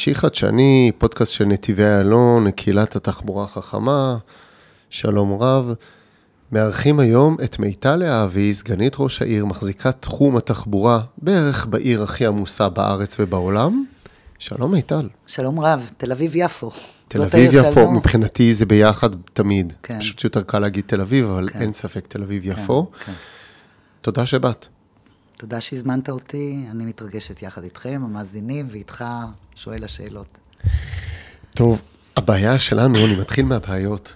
חמישי 0.00 0.14
חדשני, 0.14 0.92
פודקאסט 0.98 1.32
של 1.32 1.44
נתיבי 1.44 1.84
איילון, 1.84 2.50
קהילת 2.50 2.96
התחבורה 2.96 3.44
החכמה, 3.44 4.16
שלום 4.90 5.42
רב. 5.42 5.72
מארחים 6.52 7.00
היום 7.00 7.36
את 7.44 7.58
מיטל 7.58 7.96
להבי, 7.96 8.54
סגנית 8.54 8.96
ראש 8.98 9.22
העיר, 9.22 9.46
מחזיקת 9.46 9.96
תחום 10.00 10.36
התחבורה 10.36 11.00
בערך 11.18 11.66
בעיר 11.66 12.02
הכי 12.02 12.26
עמוסה 12.26 12.68
בארץ 12.68 13.16
ובעולם. 13.20 13.84
שלום 14.38 14.72
מיטל. 14.72 15.08
שלום 15.26 15.60
רב, 15.60 15.90
תל 15.96 16.12
אביב-יפו. 16.12 16.70
תל 17.08 17.22
אביב-יפו, 17.22 17.72
שלנו... 17.74 17.92
מבחינתי 17.92 18.52
זה 18.52 18.66
ביחד 18.66 19.10
תמיד. 19.32 19.72
כן. 19.82 20.00
פשוט 20.00 20.24
יותר 20.24 20.42
קל 20.42 20.58
להגיד 20.58 20.84
תל 20.86 21.00
אביב, 21.00 21.30
אבל 21.30 21.48
כן. 21.52 21.60
אין 21.60 21.72
ספק 21.72 22.06
תל 22.06 22.22
אביב-יפו. 22.22 22.90
כן, 22.92 23.04
כן. 23.04 23.12
תודה 24.00 24.26
שבאת. 24.26 24.66
תודה 25.40 25.60
שהזמנת 25.60 26.10
אותי, 26.10 26.64
אני 26.70 26.84
מתרגשת 26.84 27.42
יחד 27.42 27.64
איתכם, 27.64 28.02
המאזינים, 28.04 28.66
ואיתך 28.70 29.04
שואל 29.54 29.84
השאלות. 29.84 30.26
טוב, 31.54 31.80
הבעיה 32.16 32.58
שלנו, 32.58 33.06
אני 33.06 33.16
מתחיל 33.16 33.44
מהבעיות. 33.44 34.12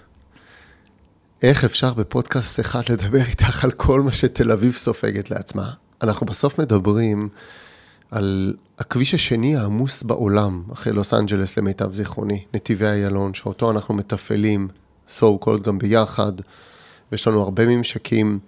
איך 1.41 1.63
אפשר 1.63 1.93
בפודקאסט 1.93 2.59
אחד 2.59 2.81
לדבר 2.89 3.21
איתך 3.21 3.63
על 3.63 3.71
כל 3.71 4.01
מה 4.01 4.11
שתל 4.11 4.51
אביב 4.51 4.73
סופגת 4.73 5.31
לעצמה? 5.31 5.73
אנחנו 6.01 6.25
בסוף 6.25 6.59
מדברים 6.59 7.29
על 8.11 8.55
הכביש 8.79 9.13
השני 9.13 9.55
העמוס 9.55 10.03
בעולם, 10.03 10.63
אחרי 10.73 10.93
לוס 10.93 11.13
אנג'לס 11.13 11.57
למיטב 11.57 11.93
זיכרוני, 11.93 12.45
נתיבי 12.53 12.85
איילון, 12.85 13.33
שאותו 13.33 13.71
אנחנו 13.71 13.93
מתפעלים, 13.93 14.67
so 15.07 15.23
called 15.45 15.61
גם 15.63 15.77
ביחד, 15.77 16.33
ויש 17.11 17.27
לנו 17.27 17.41
הרבה 17.41 17.65
ממשקים. 17.65 18.39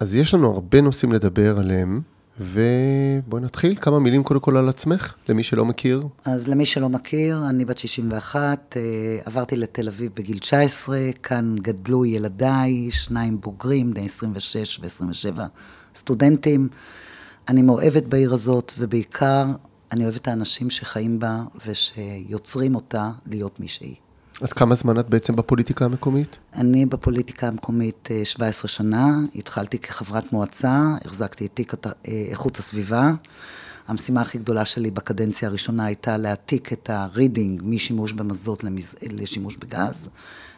אז 0.00 0.16
יש 0.16 0.34
לנו 0.34 0.50
הרבה 0.50 0.80
נושאים 0.80 1.12
לדבר 1.12 1.58
עליהם, 1.58 2.00
ובואי 2.40 3.42
נתחיל. 3.42 3.76
כמה 3.80 3.98
מילים 3.98 4.22
קודם 4.22 4.40
כל 4.40 4.56
על 4.56 4.68
עצמך, 4.68 5.14
למי 5.28 5.42
שלא 5.42 5.64
מכיר. 5.64 6.02
אז 6.24 6.48
למי 6.48 6.66
שלא 6.66 6.88
מכיר, 6.88 7.42
אני 7.48 7.64
בת 7.64 7.78
61, 7.78 8.76
אה, 8.76 8.82
עברתי 9.24 9.56
לתל 9.56 9.88
אביב 9.88 10.12
בגיל 10.14 10.38
19, 10.38 10.98
כאן 11.22 11.54
גדלו 11.60 12.04
ילדיי, 12.04 12.90
שניים 12.90 13.40
בוגרים, 13.40 13.90
בני 13.90 14.06
26 14.06 14.80
ו-27 14.82 15.40
סטודנטים. 15.96 16.68
אני 17.48 17.62
מאוהבת 17.62 18.02
בעיר 18.02 18.34
הזאת, 18.34 18.72
ובעיקר 18.78 19.46
אני 19.92 20.04
אוהבת 20.04 20.28
האנשים 20.28 20.70
שחיים 20.70 21.18
בה 21.18 21.42
ושיוצרים 21.66 22.74
אותה 22.74 23.10
להיות 23.26 23.60
מי 23.60 23.68
שהיא. 23.68 23.96
אז 24.40 24.52
כמה 24.52 24.74
זמן 24.74 25.00
את 25.00 25.08
בעצם 25.08 25.36
בפוליטיקה 25.36 25.84
המקומית? 25.84 26.38
אני 26.54 26.86
בפוליטיקה 26.86 27.48
המקומית 27.48 28.08
17 28.24 28.68
שנה, 28.68 29.06
התחלתי 29.34 29.78
כחברת 29.78 30.32
מועצה, 30.32 30.80
החזקתי 31.04 31.46
את 31.46 31.50
תיק 31.54 31.74
איכות 32.04 32.58
הסביבה. 32.58 33.12
המשימה 33.88 34.20
הכי 34.20 34.38
גדולה 34.38 34.64
שלי 34.64 34.90
בקדנציה 34.90 35.48
הראשונה 35.48 35.84
הייתה 35.84 36.16
להעתיק 36.16 36.72
את 36.72 36.90
הרידינג 36.90 37.62
משימוש 37.64 38.12
במזוט 38.12 38.64
למז... 38.64 38.94
לשימוש 39.02 39.56
בגז, 39.56 40.08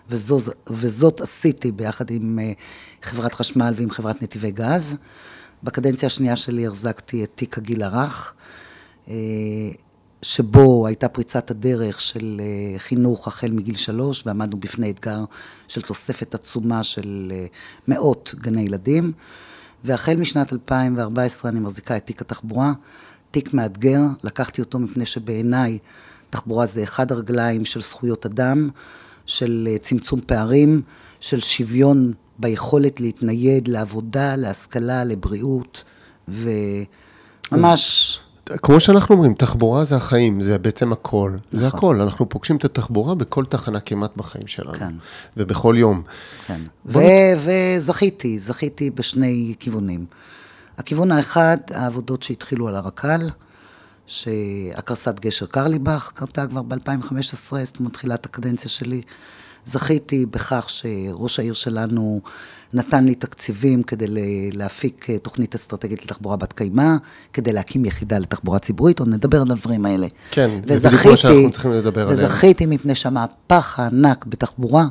וזו, 0.08 0.38
וזאת 0.70 1.20
עשיתי 1.20 1.72
ביחד 1.72 2.10
עם 2.10 2.38
חברת 3.02 3.34
חשמל 3.34 3.74
ועם 3.76 3.90
חברת 3.90 4.22
נתיבי 4.22 4.50
גז. 4.50 4.96
בקדנציה 5.62 6.06
השנייה 6.06 6.36
שלי 6.36 6.66
החזקתי 6.66 7.24
את 7.24 7.30
תיק 7.34 7.58
הגיל 7.58 7.82
הרך. 7.82 8.34
שבו 10.28 10.86
הייתה 10.86 11.08
פריצת 11.08 11.50
הדרך 11.50 12.00
של 12.00 12.40
חינוך 12.78 13.28
החל 13.28 13.50
מגיל 13.50 13.76
שלוש, 13.76 14.22
ועמדנו 14.26 14.56
בפני 14.56 14.90
אתגר 14.90 15.24
של 15.68 15.80
תוספת 15.80 16.34
עצומה 16.34 16.84
של 16.84 17.32
מאות 17.88 18.34
גני 18.38 18.62
ילדים. 18.62 19.12
והחל 19.84 20.16
משנת 20.16 20.52
2014 20.52 21.50
אני 21.50 21.60
מחזיקה 21.60 21.96
את 21.96 22.06
תיק 22.06 22.20
התחבורה, 22.20 22.72
תיק 23.30 23.54
מאתגר, 23.54 24.00
לקחתי 24.24 24.60
אותו 24.60 24.78
מפני 24.78 25.06
שבעיניי 25.06 25.78
תחבורה 26.30 26.66
זה 26.66 26.82
אחד 26.82 27.12
הרגליים 27.12 27.64
של 27.64 27.82
זכויות 27.82 28.26
אדם, 28.26 28.70
של 29.26 29.68
צמצום 29.80 30.20
פערים, 30.26 30.82
של 31.20 31.40
שוויון 31.40 32.12
ביכולת 32.38 33.00
להתנייד 33.00 33.68
לעבודה, 33.68 34.36
להשכלה, 34.36 35.04
לבריאות, 35.04 35.84
וממש... 36.28 38.20
כמו 38.62 38.80
שאנחנו 38.80 39.14
אומרים, 39.14 39.34
תחבורה 39.34 39.84
זה 39.84 39.96
החיים, 39.96 40.40
זה 40.40 40.58
בעצם 40.58 40.92
הכל. 40.92 41.30
נכון. 41.30 41.40
זה 41.52 41.66
הכל, 41.66 42.00
אנחנו 42.00 42.28
פוגשים 42.28 42.56
את 42.56 42.64
התחבורה 42.64 43.14
בכל 43.14 43.44
תחנה 43.44 43.80
כמעט 43.80 44.16
בחיים 44.16 44.46
שלנו. 44.46 44.72
כן. 44.72 44.94
ובכל 45.36 45.74
יום. 45.78 46.02
כן. 46.46 46.60
ו- 46.86 47.00
וזכיתי, 47.44 48.38
זכיתי 48.38 48.90
בשני 48.90 49.54
כיוונים. 49.58 50.06
הכיוון 50.78 51.12
האחד, 51.12 51.56
העבודות 51.70 52.22
שהתחילו 52.22 52.68
על 52.68 52.76
הרק"ל, 52.76 53.20
שהקרסת 54.06 55.20
גשר 55.20 55.46
קרליבך 55.46 56.10
קרתה 56.14 56.46
כבר 56.46 56.62
ב-2015, 56.62 57.14
זאת 57.64 57.78
אומרת, 57.78 57.92
תחילת 57.92 58.26
הקדנציה 58.26 58.70
שלי. 58.70 59.02
זכיתי 59.64 60.26
בכך 60.26 60.66
שראש 60.68 61.38
העיר 61.38 61.54
שלנו 61.54 62.20
נתן 62.72 63.04
לי 63.04 63.14
תקציבים 63.14 63.82
כדי 63.82 64.06
להפיק 64.52 65.06
תוכנית 65.22 65.54
אסטרטגית 65.54 66.04
לתחבורה 66.04 66.36
בת 66.36 66.52
קיימא, 66.52 66.96
כדי 67.32 67.52
להקים 67.52 67.84
יחידה 67.84 68.18
לתחבורה 68.18 68.58
ציבורית, 68.58 68.98
עוד 68.98 69.08
נדבר 69.08 69.40
על 69.40 69.50
הדברים 69.50 69.86
האלה. 69.86 70.06
כן, 70.30 70.60
זה 70.66 70.88
בדיוק 70.88 71.06
מה 71.06 71.16
שאנחנו 71.16 71.50
צריכים 71.50 71.70
לדבר 71.70 72.08
עליהם. 72.08 72.24
וזכיתי 72.24 72.66
מפני 72.66 72.94
שהמהפך 72.94 73.78
הענק 73.78 74.26
בתחבורה, 74.26 74.86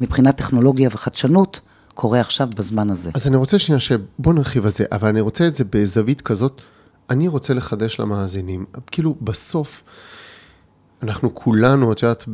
מבחינת 0.00 0.36
טכנולוגיה 0.36 0.88
וחדשנות, 0.92 1.60
קורה 1.94 2.20
עכשיו 2.20 2.48
בזמן 2.56 2.90
הזה. 2.90 3.10
אז 3.14 3.26
אני 3.26 3.36
רוצה 3.36 3.58
שנייה 3.58 3.80
שבוא 3.80 4.34
נרחיב 4.34 4.66
על 4.66 4.72
זה, 4.72 4.84
אבל 4.92 5.08
אני 5.08 5.20
רוצה 5.20 5.46
את 5.46 5.54
זה 5.54 5.64
בזווית 5.70 6.20
כזאת, 6.20 6.60
אני 7.10 7.28
רוצה 7.28 7.54
לחדש 7.54 8.00
למאזינים, 8.00 8.64
כאילו 8.90 9.14
בסוף, 9.20 9.82
אנחנו 11.02 11.34
כולנו, 11.34 11.92
את 11.92 12.02
יודעת, 12.02 12.24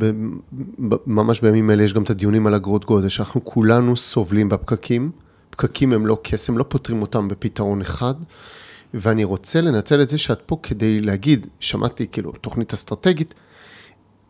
ממש 1.07 1.41
בימים 1.41 1.71
אלה 1.71 1.83
יש 1.83 1.93
גם 1.93 2.03
את 2.03 2.09
הדיונים 2.09 2.47
על 2.47 2.55
אגרות 2.55 2.85
גודש, 2.85 3.19
אנחנו 3.19 3.45
כולנו 3.45 3.97
סובלים 3.97 4.49
בפקקים, 4.49 5.11
פקקים 5.49 5.93
הם 5.93 6.07
לא 6.07 6.17
קסם, 6.23 6.57
לא 6.57 6.65
פותרים 6.67 7.01
אותם 7.01 7.27
בפתרון 7.27 7.81
אחד, 7.81 8.13
ואני 8.93 9.23
רוצה 9.23 9.61
לנצל 9.61 10.01
את 10.01 10.09
זה 10.09 10.17
שאת 10.17 10.41
פה 10.45 10.57
כדי 10.63 11.01
להגיד, 11.01 11.47
שמעתי 11.59 12.07
כאילו 12.11 12.31
תוכנית 12.31 12.73
אסטרטגית, 12.73 13.33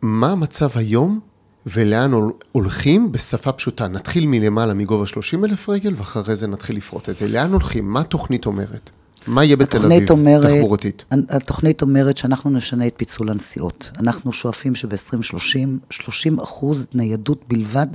מה 0.02 0.32
המצב 0.32 0.70
היום 0.76 1.20
ולאן 1.66 2.12
הולכים 2.52 3.12
בשפה 3.12 3.52
פשוטה. 3.52 3.88
נתחיל 3.88 4.26
מלמעלה 4.28 4.74
מגובה 4.74 5.06
30 5.06 5.46
אלף 5.46 5.70
רגל, 5.70 5.94
ואחרי 5.96 6.36
זה 6.36 6.48
נתחיל 6.48 6.78
לפרוט 6.78 7.10
את 7.10 7.18
זה. 7.18 7.28
לאן 7.28 7.52
הולכים? 7.52 7.90
מה 7.90 8.00
התוכנית 8.00 8.46
אומרת? 8.46 8.90
מה 9.28 9.44
יהיה 9.44 9.58
בתל 9.58 9.86
אביב, 9.86 10.12
אומרת, 10.12 10.46
תחבורתית? 10.46 11.04
התוכנית 11.30 11.82
אומרת 11.82 12.18
שאנחנו 12.18 12.50
נשנה 12.50 12.88
את 12.88 12.94
פיצול 12.98 13.30
הנסיעות. 13.30 13.90
אנחנו 14.00 14.34
שואפים 14.34 14.76
שב-2030, 14.76 15.68
30 15.90 16.40
אחוז 16.40 16.88
ניידות 16.94 17.44
בלבד 17.48 17.88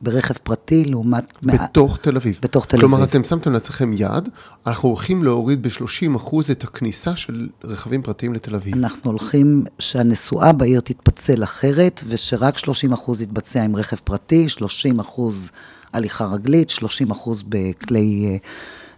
ברכב 0.00 0.34
פרטי, 0.34 0.84
לעומת... 0.84 1.24
בתוך. 1.42 1.98
תל 2.02 2.16
אביב. 2.16 2.38
בתוך 2.42 2.66
תל 2.66 2.78
כלומר, 2.78 2.96
אביב. 2.98 3.08
אתם 3.08 3.24
שמתם 3.24 3.52
לעצמכם 3.52 3.92
יעד, 3.92 4.28
אנחנו 4.66 4.88
הולכים 4.88 5.24
להוריד 5.24 5.62
ב-30 5.62 6.16
אחוז 6.16 6.50
את 6.50 6.64
הכניסה 6.64 7.16
של 7.16 7.48
רכבים 7.64 8.02
פרטיים 8.02 8.34
לתל 8.34 8.54
אביב. 8.54 8.74
אנחנו 8.76 9.10
הולכים 9.10 9.64
שהנסועה 9.78 10.52
בעיר 10.52 10.80
תתפצל 10.80 11.44
אחרת, 11.44 12.04
ושרק 12.08 12.58
30 12.58 12.92
אחוז 12.92 13.20
יתבצע 13.20 13.62
עם 13.62 13.76
רכב 13.76 13.96
פרטי, 14.04 14.48
30 14.48 15.00
אחוז 15.00 15.50
הליכה 15.92 16.24
רגלית, 16.24 16.70
30 16.70 17.10
אחוז 17.10 17.42
בכלי... 17.48 18.38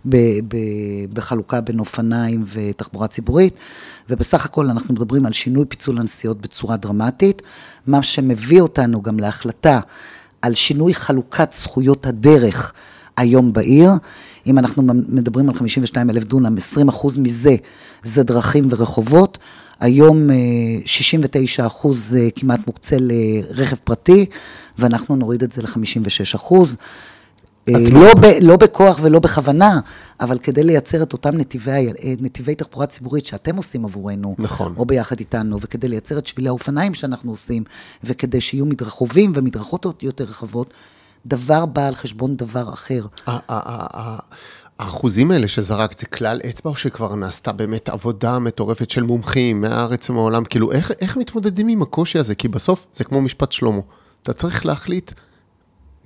ב- 0.06 0.38
ב- 0.48 1.14
בחלוקה 1.14 1.60
בין 1.60 1.78
אופניים 1.78 2.44
ותחבורה 2.52 3.06
ציבורית, 3.06 3.54
ובסך 4.10 4.44
הכל 4.44 4.70
אנחנו 4.70 4.94
מדברים 4.94 5.26
על 5.26 5.32
שינוי 5.32 5.64
פיצול 5.68 5.98
הנסיעות 5.98 6.40
בצורה 6.40 6.76
דרמטית, 6.76 7.42
מה 7.86 8.02
שמביא 8.02 8.60
אותנו 8.60 9.02
גם 9.02 9.18
להחלטה 9.18 9.80
על 10.42 10.54
שינוי 10.54 10.94
חלוקת 10.94 11.52
זכויות 11.52 12.06
הדרך 12.06 12.72
היום 13.16 13.52
בעיר. 13.52 13.90
אם 14.46 14.58
אנחנו 14.58 14.82
מדברים 15.08 15.48
על 15.48 15.54
52 15.54 16.10
אלף 16.10 16.24
דונם, 16.24 16.56
20 16.56 16.88
אחוז 16.88 17.16
מזה 17.16 17.56
זה 18.02 18.22
דרכים 18.22 18.66
ורחובות. 18.70 19.38
היום 19.80 20.30
69 20.84 21.66
אחוז 21.66 22.16
כמעט 22.34 22.60
מוקצה 22.66 22.96
לרכב 23.00 23.76
פרטי, 23.84 24.26
ואנחנו 24.78 25.16
נוריד 25.16 25.42
את 25.42 25.52
זה 25.52 25.62
ל-56 25.62 26.34
אחוז. 26.34 26.76
לא, 27.68 28.14
ב, 28.14 28.24
לא 28.40 28.56
בכוח 28.56 28.98
ולא 29.02 29.18
בכוונה, 29.18 29.80
אבל 30.20 30.38
כדי 30.38 30.64
לייצר 30.64 31.02
את 31.02 31.12
אותם 31.12 31.36
נתיבי, 31.36 31.92
נתיבי 32.20 32.54
תחבורה 32.54 32.86
ציבורית 32.86 33.26
שאתם 33.26 33.56
עושים 33.56 33.84
עבורנו, 33.84 34.34
נכון. 34.38 34.74
או 34.76 34.84
ביחד 34.84 35.18
איתנו, 35.20 35.60
וכדי 35.60 35.88
לייצר 35.88 36.18
את 36.18 36.26
שבילי 36.26 36.48
האופניים 36.48 36.94
שאנחנו 36.94 37.30
עושים, 37.30 37.64
וכדי 38.04 38.40
שיהיו 38.40 38.66
מדרחובים 38.66 39.32
ומדרכות 39.34 40.02
יותר 40.02 40.24
רחבות, 40.24 40.74
דבר 41.26 41.66
בא 41.66 41.86
על 41.86 41.94
חשבון 41.94 42.36
דבר 42.36 42.72
אחר. 42.72 43.06
האחוזים 44.78 45.30
האלה 45.30 45.48
שזרקת, 45.48 45.98
זה 45.98 46.06
כלל 46.06 46.40
אצבע 46.48 46.70
או 46.70 46.76
שכבר 46.76 47.14
נעשתה 47.14 47.52
באמת 47.52 47.88
עבודה 47.88 48.38
מטורפת 48.38 48.90
של 48.90 49.02
מומחים 49.02 49.60
מהארץ 49.60 50.10
ומהעולם? 50.10 50.44
כאילו, 50.44 50.72
איך, 50.72 50.92
איך 51.00 51.16
מתמודדים 51.16 51.68
עם 51.68 51.82
הקושי 51.82 52.18
הזה? 52.18 52.34
כי 52.34 52.48
בסוף 52.48 52.86
זה 52.94 53.04
כמו 53.04 53.20
משפט 53.20 53.52
שלמה. 53.52 53.80
אתה 54.22 54.32
צריך 54.32 54.66
להחליט 54.66 55.12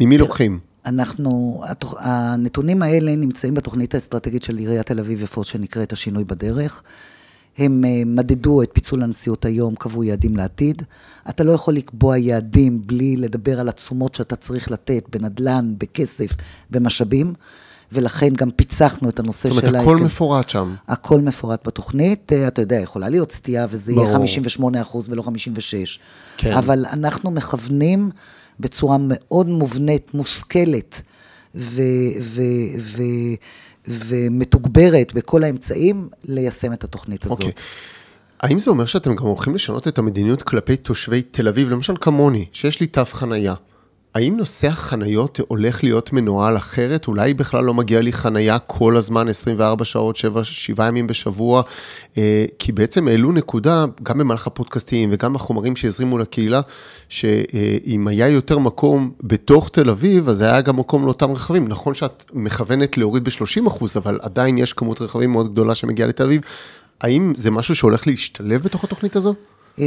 ממי 0.00 0.18
לוקחים. 0.18 0.67
אנחנו, 0.88 1.62
הנתונים 1.98 2.82
האלה 2.82 3.16
נמצאים 3.16 3.54
בתוכנית 3.54 3.94
האסטרטגית 3.94 4.42
של 4.42 4.56
עיריית 4.56 4.86
תל 4.86 5.00
אביב 5.00 5.22
יפו, 5.22 5.44
שנקראת 5.44 5.92
השינוי 5.92 6.24
בדרך. 6.24 6.82
הם 7.58 7.84
אה, 7.84 8.02
מדדו 8.06 8.62
את 8.62 8.70
פיצול 8.72 9.02
הנשיאות 9.02 9.44
היום, 9.44 9.74
קבעו 9.74 10.04
יעדים 10.04 10.36
לעתיד. 10.36 10.82
אתה 11.28 11.44
לא 11.44 11.52
יכול 11.52 11.74
לקבוע 11.74 12.18
יעדים 12.18 12.82
בלי 12.86 13.16
לדבר 13.16 13.60
על 13.60 13.68
התשומות 13.68 14.14
שאתה 14.14 14.36
צריך 14.36 14.70
לתת 14.70 15.04
בנדל"ן, 15.12 15.74
בכסף, 15.78 16.30
במשאבים, 16.70 17.34
ולכן 17.92 18.28
גם 18.34 18.50
פיצחנו 18.50 19.08
את 19.08 19.18
הנושא 19.20 19.48
של... 19.48 19.54
זאת 19.54 19.64
אומרת, 19.64 19.82
הכל 19.82 19.96
מפורט 19.96 20.48
שם. 20.48 20.74
הכל 20.88 21.20
מפורט 21.20 21.66
בתוכנית. 21.66 22.32
אה, 22.32 22.48
אתה 22.48 22.62
יודע, 22.62 22.76
יכולה 22.76 23.08
להיות 23.08 23.32
סטייה 23.32 23.66
וזה 23.70 23.92
יהיה 23.92 24.12
58 24.12 24.82
אחוז 24.82 25.08
ולא 25.08 25.22
56. 25.22 25.98
כן. 26.36 26.52
אבל 26.52 26.86
אנחנו 26.92 27.30
מכוונים 27.30 28.10
בצורה 28.60 28.96
מאוד 29.00 29.48
מובנית, 29.48 30.14
מושכלת 30.14 31.02
ו- 31.54 31.82
ו- 32.20 32.78
ו- 32.78 33.34
ומתוגברת 33.88 35.12
בכל 35.14 35.44
האמצעים 35.44 36.08
ליישם 36.24 36.72
את 36.72 36.84
התוכנית 36.84 37.24
הזאת. 37.24 37.38
Okay. 37.38 37.44
אוקיי. 37.44 37.62
האם 38.40 38.58
זה 38.58 38.70
אומר 38.70 38.86
שאתם 38.86 39.14
גם 39.14 39.24
הולכים 39.24 39.54
לשנות 39.54 39.88
את 39.88 39.98
המדיניות 39.98 40.42
כלפי 40.42 40.76
תושבי 40.76 41.22
תל 41.22 41.48
אביב, 41.48 41.70
למשל 41.70 41.94
כמוני, 42.00 42.46
שיש 42.52 42.80
לי 42.80 42.86
תו 42.86 43.04
חנייה? 43.04 43.54
האם 44.18 44.36
נושא 44.36 44.68
החניות 44.68 45.40
הולך 45.48 45.84
להיות 45.84 46.12
מנוהל 46.12 46.56
אחרת? 46.56 47.06
אולי 47.08 47.34
בכלל 47.34 47.64
לא 47.64 47.74
מגיע 47.74 48.00
לי 48.00 48.12
חניה 48.12 48.58
כל 48.58 48.96
הזמן, 48.96 49.28
24 49.28 49.84
שעות, 49.84 50.16
7, 50.16 50.44
7 50.44 50.86
ימים 50.88 51.06
בשבוע? 51.06 51.62
אה, 52.18 52.44
כי 52.58 52.72
בעצם 52.72 53.08
העלו 53.08 53.32
נקודה, 53.32 53.84
גם 54.02 54.18
במהלך 54.18 54.46
הפודקאסטים 54.46 55.08
וגם 55.12 55.36
החומרים 55.36 55.76
שהזרימו 55.76 56.18
לקהילה, 56.18 56.60
שאם 57.08 58.08
היה 58.08 58.28
יותר 58.28 58.58
מקום 58.58 59.10
בתוך 59.22 59.68
תל 59.68 59.90
אביב, 59.90 60.28
אז 60.28 60.40
היה 60.40 60.60
גם 60.60 60.76
מקום 60.76 61.04
לאותם 61.04 61.32
רכבים. 61.32 61.68
נכון 61.68 61.94
שאת 61.94 62.24
מכוונת 62.32 62.98
להוריד 62.98 63.24
ב-30 63.24 63.68
אחוז, 63.68 63.96
אבל 63.96 64.18
עדיין 64.22 64.58
יש 64.58 64.72
כמות 64.72 65.02
רכבים 65.02 65.32
מאוד 65.32 65.52
גדולה 65.52 65.74
שמגיעה 65.74 66.08
לתל 66.08 66.24
אביב. 66.24 66.40
האם 67.00 67.32
זה 67.36 67.50
משהו 67.50 67.74
שהולך 67.74 68.06
להשתלב 68.06 68.62
בתוך 68.62 68.84
התוכנית 68.84 69.16
הזו? 69.16 69.34
אה, 69.78 69.84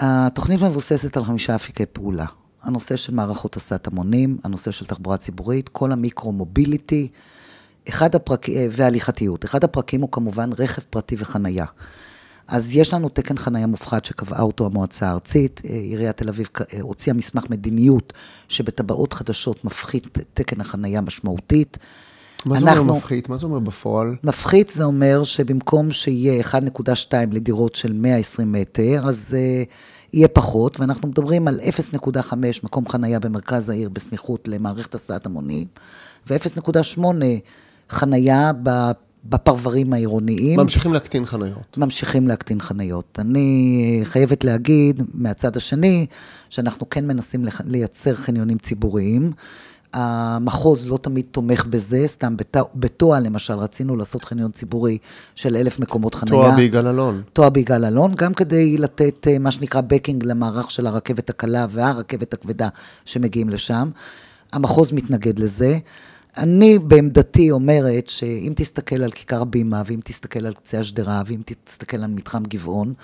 התוכנית 0.00 0.62
מבוססת 0.62 1.16
על 1.16 1.24
חמישה 1.24 1.54
אפיקי 1.54 1.86
פעולה. 1.92 2.26
הנושא 2.66 2.96
של 2.96 3.14
מערכות 3.14 3.56
הסעת 3.56 3.86
המונים, 3.86 4.38
הנושא 4.44 4.70
של 4.70 4.86
תחבורה 4.86 5.16
ציבורית, 5.16 5.68
כל 5.68 5.92
המיקרו-מוביליטי, 5.92 7.08
אחד 7.88 8.14
הפרקים, 8.14 8.68
והליכתיות. 8.70 9.44
אחד 9.44 9.64
הפרקים 9.64 10.00
הוא 10.00 10.08
כמובן 10.12 10.50
רכב 10.58 10.82
פרטי 10.90 11.16
וחנייה. 11.18 11.64
אז 12.48 12.76
יש 12.76 12.94
לנו 12.94 13.08
תקן 13.08 13.36
חנייה 13.36 13.66
מופחת 13.66 14.04
שקבעה 14.04 14.42
אותו 14.42 14.66
המועצה 14.66 15.08
הארצית, 15.08 15.60
אה, 15.64 15.70
עיריית 15.70 16.16
תל 16.16 16.28
אביב 16.28 16.48
אה, 16.74 16.80
הוציאה 16.80 17.16
מסמך 17.16 17.50
מדיניות 17.50 18.12
שבטבעות 18.48 19.12
חדשות 19.12 19.64
מפחית 19.64 20.18
תקן 20.34 20.60
החנייה 20.60 21.00
משמעותית. 21.00 21.78
מה 22.46 22.58
זה 22.58 22.78
אומר 22.78 22.96
מפחית? 22.96 23.28
מה 23.28 23.36
זה 23.36 23.46
אומר 23.46 23.58
בפועל? 23.58 24.16
מפחית 24.24 24.68
זה 24.68 24.84
אומר 24.84 25.24
שבמקום 25.24 25.92
שיהיה 25.92 26.42
1.2 26.42 27.12
לדירות 27.32 27.74
של 27.74 27.92
120 27.92 28.52
מטר, 28.52 29.08
אז 29.08 29.34
uh, 29.34 29.70
יהיה 30.12 30.28
פחות, 30.28 30.80
ואנחנו 30.80 31.08
מדברים 31.08 31.48
על 31.48 31.60
0.5 32.00 32.34
מקום 32.64 32.88
חנייה 32.88 33.20
במרכז 33.20 33.68
העיר 33.68 33.88
בסמיכות 33.88 34.48
למערכת 34.48 34.94
הסעת 34.94 35.26
המונים, 35.26 35.66
ו-0.8 36.30 37.00
חנייה 37.90 38.52
בפרברים 39.24 39.92
העירוניים. 39.92 40.60
ממשיכים 40.60 40.92
להקטין 40.92 41.26
חניות. 41.26 41.76
ממשיכים 41.78 42.28
להקטין 42.28 42.60
חניות. 42.60 43.18
אני 43.18 44.00
חייבת 44.04 44.44
להגיד, 44.44 45.02
מהצד 45.14 45.56
השני, 45.56 46.06
שאנחנו 46.48 46.90
כן 46.90 47.06
מנסים 47.06 47.44
לייצר 47.64 48.14
חניונים 48.14 48.58
ציבוריים. 48.58 49.32
המחוז 49.92 50.86
לא 50.86 50.98
תמיד 51.02 51.24
תומך 51.30 51.66
בזה, 51.66 52.02
סתם 52.06 52.34
בתואה 52.74 53.20
למשל, 53.20 53.54
רצינו 53.54 53.96
לעשות 53.96 54.24
חניון 54.24 54.50
ציבורי 54.50 54.98
של 55.34 55.56
אלף 55.56 55.78
מקומות 55.78 56.14
חנייה. 56.14 56.42
תואה 56.42 56.56
ביגאל 56.56 56.86
אלון. 56.86 57.22
תואה 57.32 57.50
ביגאל 57.50 57.84
אלון, 57.84 58.14
גם 58.14 58.34
כדי 58.34 58.78
לתת 58.78 59.26
אה, 59.28 59.38
מה 59.38 59.50
שנקרא 59.50 59.80
בקינג 59.80 60.24
למערך 60.24 60.70
של 60.70 60.86
הרכבת 60.86 61.30
הקלה 61.30 61.66
והרכבת 61.70 62.34
הכבדה 62.34 62.68
שמגיעים 63.04 63.48
לשם. 63.48 63.90
המחוז 64.52 64.92
מתנגד 64.92 65.38
לזה. 65.38 65.78
אני 66.36 66.78
בעמדתי 66.78 67.50
אומרת 67.50 68.08
שאם 68.08 68.52
תסתכל 68.56 69.02
על 69.02 69.10
כיכר 69.10 69.42
הבימה, 69.42 69.82
ואם 69.86 70.00
תסתכל 70.04 70.46
על 70.46 70.54
קצה 70.54 70.80
השדרה, 70.80 71.22
ואם 71.26 71.40
תסתכל 71.64 71.96
על 71.96 72.10
מתחם 72.10 72.42
גבעון, 72.42 72.94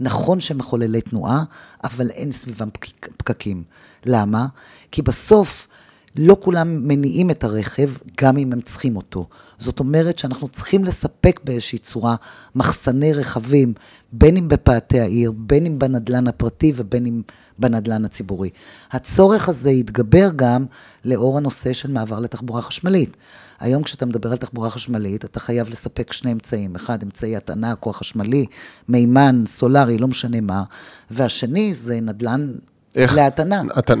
נכון 0.00 0.40
שמחוללי 0.40 1.00
תנועה, 1.00 1.44
אבל 1.84 2.10
אין 2.10 2.32
סביבם 2.32 2.68
פקקים. 3.16 3.62
למה? 4.06 4.46
כי 4.90 5.02
בסוף 5.02 5.68
לא 6.16 6.36
כולם 6.40 6.88
מניעים 6.88 7.30
את 7.30 7.44
הרכב, 7.44 7.90
גם 8.20 8.38
אם 8.38 8.52
הם 8.52 8.60
צריכים 8.60 8.96
אותו. 8.96 9.28
זאת 9.58 9.80
אומרת 9.80 10.18
שאנחנו 10.18 10.48
צריכים 10.48 10.84
לספק 10.84 11.40
באיזושהי 11.44 11.78
צורה 11.78 12.16
מחסני 12.54 13.12
רכבים, 13.12 13.74
בין 14.12 14.36
אם 14.36 14.48
בפאתי 14.48 15.00
העיר, 15.00 15.32
בין 15.36 15.66
אם 15.66 15.78
בנדלן 15.78 16.28
הפרטי 16.28 16.72
ובין 16.76 17.06
אם 17.06 17.22
בנדלן 17.58 18.04
הציבורי. 18.04 18.50
הצורך 18.90 19.48
הזה 19.48 19.70
יתגבר 19.70 20.28
גם 20.36 20.66
לאור 21.04 21.36
הנושא 21.36 21.72
של 21.72 21.90
מעבר 21.90 22.18
לתחבורה 22.18 22.62
חשמלית. 22.62 23.16
היום 23.60 23.82
כשאתה 23.82 24.06
מדבר 24.06 24.30
על 24.30 24.36
תחבורה 24.36 24.70
חשמלית, 24.70 25.24
אתה 25.24 25.40
חייב 25.40 25.70
לספק 25.70 26.12
שני 26.12 26.32
אמצעים. 26.32 26.76
אחד, 26.76 27.02
אמצעי 27.02 27.36
הטענה, 27.36 27.74
כוח 27.74 27.98
חשמלי, 27.98 28.46
מימן, 28.88 29.44
סולארי, 29.46 29.98
לא 29.98 30.08
משנה 30.08 30.40
מה, 30.40 30.62
והשני 31.10 31.74
זה 31.74 32.00
נדל"ן 32.00 32.52
איך? 32.94 33.14
להתנה. 33.14 33.62
אתה... 33.78 33.94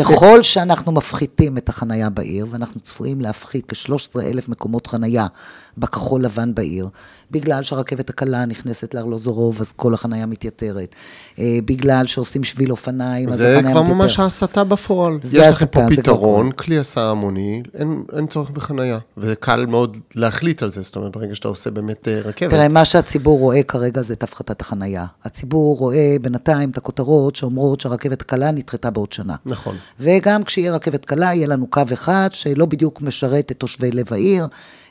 ככל 0.00 0.42
שאנחנו 0.42 0.92
מפחיתים 0.92 1.58
את 1.58 1.68
החנייה 1.68 2.10
בעיר, 2.10 2.46
ואנחנו 2.50 2.80
צפויים 2.80 3.20
להפחית 3.20 3.72
ל-13,000 3.72 4.44
מקומות 4.48 4.86
חנייה 4.86 5.26
בכחול 5.80 6.24
לבן 6.24 6.54
בעיר, 6.54 6.88
בגלל 7.30 7.62
שהרכבת 7.62 8.10
הקלה 8.10 8.46
נכנסת 8.46 8.94
לארלוזורוב, 8.94 9.60
אז 9.60 9.72
כל 9.72 9.94
החנייה 9.94 10.26
מתייתרת. 10.26 10.94
אה, 11.38 11.58
בגלל 11.64 12.06
שעושים 12.06 12.44
שביל 12.44 12.70
אופניים, 12.70 13.28
אז 13.28 13.34
החנייה 13.34 13.58
מתייתרת. 13.58 13.74
זה 13.74 13.82
כבר 13.82 13.94
ממש 13.94 14.18
ההסתה 14.18 14.64
בפועל. 14.64 15.18
יש 15.24 15.34
לכם 15.34 15.66
פה 15.66 15.80
פתרון, 15.96 16.52
כלי 16.52 16.78
הסעה 16.78 17.10
המוני, 17.10 17.62
אין, 17.74 18.02
אין 18.16 18.26
צורך 18.26 18.50
בחנייה, 18.50 18.98
וקל 19.18 19.66
מאוד 19.66 19.96
להחליט 20.14 20.62
על 20.62 20.68
זה, 20.70 20.82
זאת 20.82 20.96
אומרת, 20.96 21.12
ברגע 21.16 21.34
שאתה 21.34 21.48
עושה 21.48 21.70
באמת 21.70 22.08
אה, 22.08 22.20
רכבת. 22.20 22.50
תראה, 22.50 22.68
מה 22.68 22.84
שהציבור 22.84 23.38
רואה 23.38 23.62
כרגע 23.62 24.02
זה 24.02 24.14
את 24.14 24.22
הפחתת 24.22 24.60
החנייה. 24.60 25.06
הציבור 25.24 25.78
רואה 25.78 26.16
בינתיים 26.22 26.70
את 26.70 26.76
הכותרות 26.76 27.36
שאומרות 27.36 27.80
שהרכבת 27.80 28.20
הקלה 28.20 28.50
נדחתה 28.50 28.90
בעוד 28.90 29.12
שנה. 29.12 29.36
נכון. 29.46 29.76
וגם 30.00 30.44
כשיהיה 30.44 30.72
רכבת 30.72 31.04
קלה, 31.04 31.34
יהיה 31.34 31.46
לנו 31.46 31.66
קו 31.66 31.82
אחד 31.92 32.28
שלא 32.32 32.66
בדיוק 32.66 33.02
משרת 33.02 33.50
את 33.50 33.56
תושבי 33.58 33.90
לב 33.90 34.06
העיר, 34.10 34.46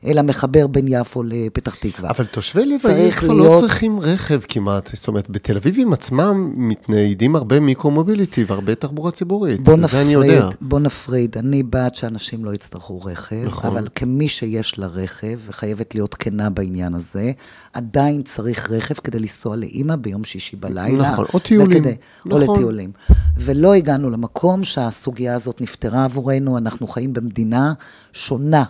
אלא 0.06 0.22
מחבר 0.22 0.68
בין 0.82 1.02
יפו 1.02 1.24
לפתח 1.24 1.76
תקווה. 1.76 2.10
אבל 2.10 2.26
תושבי 2.26 2.66
לב 2.66 2.80
העיר 2.84 3.12
כבר 3.12 3.28
לא 3.28 3.36
להיות... 3.36 3.56
לא 3.56 3.60
צריכים 3.60 4.00
רכב 4.00 4.40
כמעט, 4.48 4.90
זאת 4.94 5.08
אומרת, 5.08 5.30
בתל 5.30 5.58
אביבים 5.58 5.94
עצמם 5.94 6.54
מתניידים 6.56 7.36
הרבה 7.36 7.60
מיקרו-מוביליטי 7.60 8.44
והרבה 8.48 8.76
תחבורה 8.76 9.12
ציבורית, 9.12 9.60
בוא 9.60 9.78
נפריד, 9.78 10.02
אני 10.04 10.14
יודע. 10.14 10.50
בוא 10.62 10.80
נפריד, 10.80 11.38
אני 11.38 11.64
בעד 11.64 11.96
שאנשים 11.96 12.46
לא 12.46 12.54
יצטרכו 12.54 13.02
רכב, 13.02 13.46
נכון. 13.46 13.72
אבל 13.72 13.88
כמי 13.96 14.30
שיש 14.30 14.80
לה 14.80 14.88
רכב, 14.88 15.40
וחייבת 15.46 15.96
להיות 15.96 16.16
כנה 16.16 16.50
בעניין 16.50 16.94
הזה, 16.94 17.32
עדיין 17.74 18.22
צריך 18.22 18.72
רכב 18.72 18.96
כדי 18.96 19.20
לנסוע 19.20 19.56
לאימא 19.56 19.96
ביום 19.96 20.24
שישי 20.24 20.56
בלילה. 20.56 21.12
נכון, 21.12 21.26
או 21.34 21.40
טיולים. 21.40 21.78
וכדי, 21.78 21.96
נכון. 22.26 22.42
או 22.42 22.54
לטיולים. 22.54 22.92
ולא 23.38 23.74
הגענו 23.74 24.10
למקום 24.10 24.64
שהסוגיה 24.64 25.36
הזאת 25.36 25.62
נפתרה 25.62 26.04
עבורנו, 26.04 26.58
אנחנו 26.58 26.88
חיים 26.88 27.14
במדינה 27.14 27.74
שונה 28.14 28.64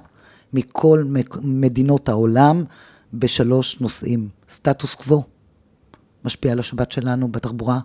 מכל 0.53 1.03
מדינות 1.41 2.09
העולם 2.09 2.63
בשלוש 3.13 3.81
נושאים. 3.81 4.29
סטטוס 4.49 4.95
קוו, 4.95 5.23
משפיע 6.25 6.51
על 6.51 6.59
השבת 6.59 6.91
שלנו 6.91 7.31
בתחבורה. 7.31 7.79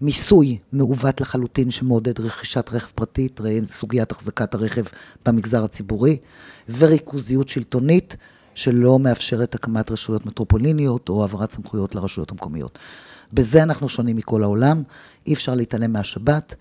מיסוי 0.00 0.58
מעוות 0.72 1.20
לחלוטין 1.20 1.70
שמעודד 1.70 2.20
רכישת 2.20 2.70
רכב 2.72 2.90
פרטית, 2.94 3.40
ראה 3.40 3.58
סוגיית 3.72 4.10
החזקת 4.10 4.54
הרכב 4.54 4.82
במגזר 5.26 5.64
הציבורי, 5.64 6.18
וריכוזיות 6.78 7.48
שלטונית 7.48 8.16
שלא 8.54 8.98
מאפשרת 8.98 9.54
הקמת 9.54 9.90
רשויות 9.90 10.26
מטרופוליניות 10.26 11.08
או 11.08 11.22
העברת 11.22 11.52
סמכויות 11.52 11.94
לרשויות 11.94 12.30
המקומיות. 12.30 12.78
בזה 13.32 13.62
אנחנו 13.62 13.88
שונים 13.88 14.16
מכל 14.16 14.42
העולם, 14.42 14.82
אי 15.26 15.34
אפשר 15.34 15.54
להתעלם 15.54 15.92
מהשבת. 15.92 16.54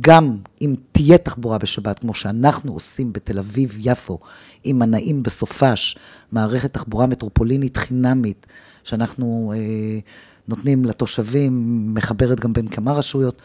גם 0.00 0.38
אם 0.62 0.74
תהיה 0.92 1.18
תחבורה 1.18 1.58
בשבת, 1.58 1.98
כמו 1.98 2.14
שאנחנו 2.14 2.72
עושים 2.72 3.12
בתל 3.12 3.38
אביב-יפו, 3.38 4.18
עם 4.64 4.78
מנעים 4.78 5.22
בסופש, 5.22 5.98
מערכת 6.32 6.72
תחבורה 6.72 7.06
מטרופולינית 7.06 7.76
חינמית, 7.76 8.46
שאנחנו 8.84 9.52
אה, 9.56 9.98
נותנים 10.48 10.84
לתושבים, 10.84 11.84
מחברת 11.94 12.40
גם 12.40 12.52
בין 12.52 12.68
כמה 12.68 12.92
רשויות, 12.92 13.42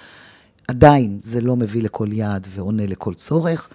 עדיין 0.67 1.19
זה 1.23 1.41
לא 1.41 1.55
מביא 1.55 1.83
לכל 1.83 2.07
יעד 2.11 2.47
ועונה 2.49 2.85
לכל 2.85 3.13
צורך, 3.13 3.69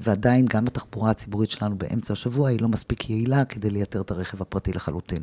ועדיין 0.00 0.46
גם 0.46 0.66
התחבורה 0.66 1.10
הציבורית 1.10 1.50
שלנו 1.50 1.78
באמצע 1.78 2.12
השבוע 2.12 2.48
היא 2.48 2.60
לא 2.60 2.68
מספיק 2.68 3.10
יעילה 3.10 3.44
כדי 3.44 3.70
לייתר 3.70 4.00
את 4.00 4.10
הרכב 4.10 4.42
הפרטי 4.42 4.72
לחלוטין. 4.72 5.22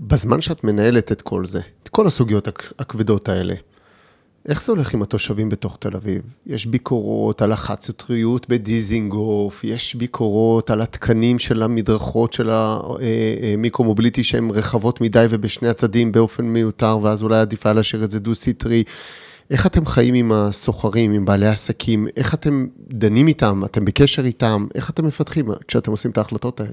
בזמן 0.00 0.40
שאת 0.40 0.64
מנהלת 0.64 1.12
את 1.12 1.22
כל 1.22 1.44
זה, 1.44 1.60
את 1.82 1.88
כל 1.88 2.06
הסוגיות 2.06 2.48
הכבדות 2.78 3.28
האלה, 3.28 3.54
איך 4.48 4.62
זה 4.62 4.72
הולך 4.72 4.94
עם 4.94 5.02
התושבים 5.02 5.48
בתוך 5.48 5.76
תל 5.80 5.96
אביב? 5.96 6.22
יש 6.46 6.66
ביקורות 6.66 7.42
על 7.42 7.52
החד-סטריות 7.52 8.48
בדיזינגוף, 8.48 9.64
יש 9.64 9.94
ביקורות 9.94 10.70
על 10.70 10.80
התקנים 10.80 11.38
של 11.38 11.62
המדרכות 11.62 12.32
של 12.32 12.50
ה 12.52 12.63
micro-mobility 12.63 14.24
שהן 14.24 14.50
רחבות 14.50 15.00
מדי 15.00 15.26
ובשני 15.30 15.68
הצדדים 15.68 16.12
באופן 16.12 16.44
מיותר, 16.44 16.98
ואז 17.02 17.22
אולי 17.22 17.38
עדיף 17.38 17.66
היה 17.66 17.72
להשאיר 17.72 18.04
את 18.04 18.10
זה 18.10 18.20
דו-סטרי. 18.20 18.84
איך 19.50 19.66
אתם 19.66 19.86
חיים 19.86 20.14
עם 20.14 20.32
הסוחרים, 20.32 21.12
עם 21.12 21.24
בעלי 21.24 21.46
עסקים? 21.46 22.08
איך 22.16 22.34
אתם 22.34 22.66
דנים 22.90 23.28
איתם? 23.28 23.64
אתם 23.64 23.84
בקשר 23.84 24.24
איתם? 24.24 24.66
איך 24.74 24.90
אתם 24.90 25.06
מפתחים 25.06 25.46
כשאתם 25.68 25.90
עושים 25.90 26.10
את 26.10 26.18
ההחלטות 26.18 26.60
האלה? 26.60 26.72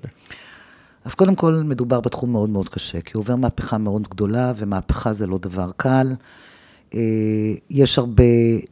אז 1.05 1.15
קודם 1.15 1.36
כל, 1.36 1.62
מדובר 1.65 2.00
בתחום 2.00 2.32
מאוד 2.32 2.50
מאוד 2.50 2.70
קשה, 2.70 3.01
כי 3.01 3.17
עובר 3.17 3.36
מהפכה 3.36 3.77
מאוד 3.77 4.08
גדולה, 4.10 4.53
ומהפכה 4.55 5.13
זה 5.13 5.27
לא 5.27 5.38
דבר 5.38 5.70
קל. 5.77 6.08
אה, 6.94 7.00
יש 7.70 7.98
הרבה 7.98 8.24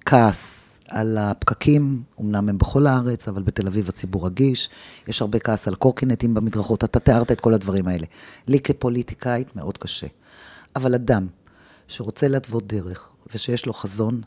כעס 0.05 0.63
על 0.87 1.17
הפקקים, 1.17 2.03
אמנם 2.21 2.49
הם 2.49 2.57
בכל 2.57 2.87
הארץ, 2.87 3.27
אבל 3.27 3.43
בתל 3.43 3.67
אביב 3.67 3.89
הציבור 3.89 4.25
רגיש. 4.25 4.69
יש 5.07 5.21
הרבה 5.21 5.39
כעס 5.39 5.67
על 5.67 5.75
קורקינטים 5.75 6.33
במדרכות, 6.33 6.83
אתה 6.83 6.99
תיארת 6.99 7.31
את 7.31 7.41
כל 7.41 7.53
הדברים 7.53 7.87
האלה. 7.87 8.05
לי 8.47 8.59
כפוליטיקאית 8.59 9.55
מאוד 9.55 9.77
קשה. 9.77 10.07
אבל 10.75 10.95
אדם 10.95 11.27
שרוצה 11.87 12.27
להתוות 12.27 12.67
דרך, 12.67 13.09
ושיש 13.33 13.65
לו 13.65 13.73
חזון, 13.73 14.21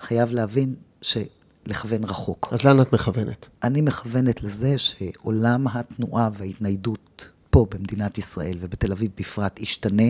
חייב 0.00 0.32
להבין 0.32 0.74
שלכוון 1.02 2.04
רחוק. 2.04 2.48
אז 2.50 2.64
לאן 2.64 2.80
את 2.80 2.92
מכוונת? 2.92 3.46
אני 3.62 3.80
מכוונת 3.80 4.42
לזה 4.42 4.78
שעולם 4.78 5.66
התנועה 5.68 6.30
וההתניידות 6.32 7.28
פה 7.50 7.66
במדינת 7.70 8.18
ישראל 8.18 8.58
ובתל 8.60 8.92
אביב 8.92 9.10
בפרט 9.18 9.60
ישתנה 9.60 10.08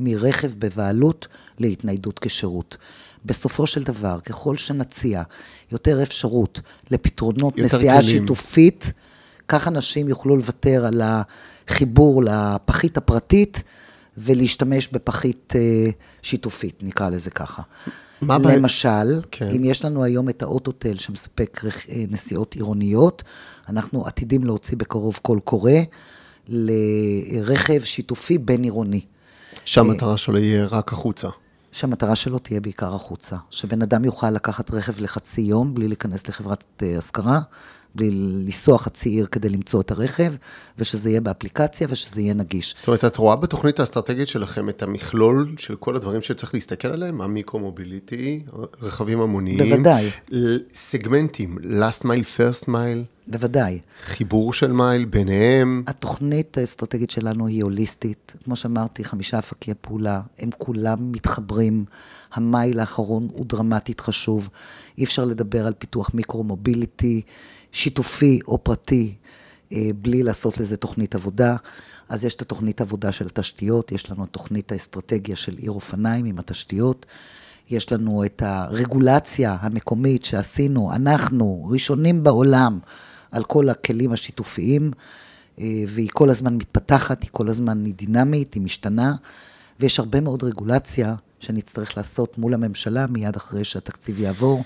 מרכב 0.00 0.50
בבעלות 0.58 1.28
להתניידות 1.58 2.18
כשירות. 2.18 2.76
בסופו 3.24 3.66
של 3.66 3.82
דבר, 3.82 4.20
ככל 4.20 4.56
שנציע 4.56 5.22
יותר 5.72 6.02
אפשרות 6.02 6.60
לפתרונות 6.90 7.58
יותר 7.58 7.76
נסיעה 7.76 8.00
כלים. 8.00 8.10
שיתופית, 8.10 8.92
כך 9.48 9.68
אנשים 9.68 10.08
יוכלו 10.08 10.36
לוותר 10.36 10.86
על 10.86 11.02
החיבור 11.04 12.22
לפחית 12.24 12.96
הפרטית 12.96 13.62
ולהשתמש 14.18 14.88
בפחית 14.88 15.52
אה, 15.56 15.90
שיתופית, 16.22 16.82
נקרא 16.82 17.08
לזה 17.08 17.30
ככה. 17.30 17.62
מה? 18.20 18.38
למשל, 18.38 19.20
כן. 19.30 19.48
אם 19.56 19.64
יש 19.64 19.84
לנו 19.84 20.04
היום 20.04 20.28
את 20.28 20.42
האוטוטל 20.42 20.98
שמספק 20.98 21.60
אה, 21.64 22.04
נסיעות 22.10 22.54
עירוניות, 22.54 23.22
אנחנו 23.68 24.06
עתידים 24.06 24.44
להוציא 24.44 24.76
בקרוב 24.76 25.18
קול 25.22 25.40
קורא 25.40 25.72
לרכב 26.48 27.80
שיתופי 27.84 28.38
בין-עירוני. 28.38 29.00
שהמטרה 29.64 30.16
שלו 30.16 30.38
יהיה 30.38 30.66
רק 30.66 30.92
החוצה. 30.92 31.28
שהמטרה 31.72 32.16
שלו 32.16 32.38
תהיה 32.38 32.60
בעיקר 32.60 32.94
החוצה. 32.94 33.36
שבן 33.50 33.82
אדם 33.82 34.04
יוכל 34.04 34.30
לקחת 34.30 34.70
רכב 34.70 35.00
לחצי 35.00 35.40
יום 35.40 35.74
בלי 35.74 35.88
להיכנס 35.88 36.28
לחברת 36.28 36.64
אה, 36.82 36.98
השכרה, 36.98 37.40
בלי 37.94 38.10
לנסוע 38.10 38.78
חצי 38.78 39.08
עיר 39.08 39.26
כדי 39.26 39.48
למצוא 39.48 39.80
את 39.80 39.90
הרכב, 39.90 40.32
ושזה 40.78 41.10
יהיה 41.10 41.20
באפליקציה 41.20 41.86
ושזה 41.90 42.20
יהיה 42.20 42.34
נגיש. 42.34 42.74
זאת 42.76 42.86
אומרת, 42.86 43.04
את 43.04 43.16
רואה 43.16 43.36
בתוכנית 43.36 43.80
האסטרטגית 43.80 44.28
שלכם 44.28 44.68
את 44.68 44.82
המכלול 44.82 45.54
של 45.58 45.76
כל 45.76 45.96
הדברים 45.96 46.22
שצריך 46.22 46.54
להסתכל 46.54 46.88
עליהם, 46.88 47.20
המיקרו-מוביליטי, 47.20 48.42
רכבים 48.82 49.20
המוניים. 49.20 49.58
בוודאי. 49.58 50.10
סגמנטים, 50.72 51.58
last 51.58 52.02
mile, 52.02 52.38
first 52.38 52.64
mile, 52.68 53.19
בוודאי. 53.30 53.80
חיבור 54.04 54.52
של 54.52 54.72
מייל 54.72 55.04
ביניהם. 55.04 55.82
התוכנית 55.86 56.58
האסטרטגית 56.58 57.10
שלנו 57.10 57.46
היא 57.46 57.62
הוליסטית. 57.62 58.36
כמו 58.44 58.56
שאמרתי, 58.56 59.04
חמישה 59.04 59.38
אפקי 59.38 59.72
פעולה, 59.80 60.20
הם 60.38 60.50
כולם 60.58 61.12
מתחברים. 61.12 61.84
המייל 62.32 62.80
האחרון 62.80 63.28
הוא 63.32 63.46
דרמטית 63.46 64.00
חשוב. 64.00 64.48
אי 64.98 65.04
אפשר 65.04 65.24
לדבר 65.24 65.66
על 65.66 65.72
פיתוח 65.78 66.10
מיקרו-מוביליטי, 66.14 67.22
שיתופי 67.72 68.40
או 68.46 68.64
פרטי, 68.64 69.14
אה, 69.72 69.90
בלי 70.02 70.22
לעשות 70.22 70.58
לזה 70.58 70.76
תוכנית 70.76 71.14
עבודה. 71.14 71.56
אז 72.08 72.24
יש 72.24 72.34
את 72.34 72.42
התוכנית 72.42 72.80
עבודה 72.80 73.12
של 73.12 73.26
התשתיות, 73.26 73.92
יש 73.92 74.10
לנו 74.10 74.24
את 74.24 74.28
תוכנית 74.30 74.72
האסטרטגיה 74.72 75.36
של 75.36 75.56
עיר 75.56 75.70
אופניים 75.70 76.24
עם 76.24 76.38
התשתיות. 76.38 77.06
יש 77.70 77.92
לנו 77.92 78.24
את 78.24 78.42
הרגולציה 78.46 79.56
המקומית 79.60 80.24
שעשינו, 80.24 80.92
אנחנו 80.92 81.68
ראשונים 81.70 82.22
בעולם 82.22 82.78
על 83.32 83.44
כל 83.44 83.68
הכלים 83.68 84.12
השיתופיים, 84.12 84.90
אה, 85.60 85.64
והיא 85.88 86.08
כל 86.12 86.30
הזמן 86.30 86.56
מתפתחת, 86.56 87.22
היא 87.22 87.30
כל 87.32 87.48
הזמן 87.48 87.84
היא 87.84 87.94
דינמית, 87.94 88.54
היא 88.54 88.62
משתנה, 88.62 89.14
ויש 89.80 89.98
הרבה 89.98 90.20
מאוד 90.20 90.42
רגולציה 90.42 91.14
שנצטרך 91.38 91.96
לעשות 91.96 92.38
מול 92.38 92.54
הממשלה 92.54 93.06
מיד 93.06 93.36
אחרי 93.36 93.64
שהתקציב 93.64 94.20
יעבור, 94.20 94.64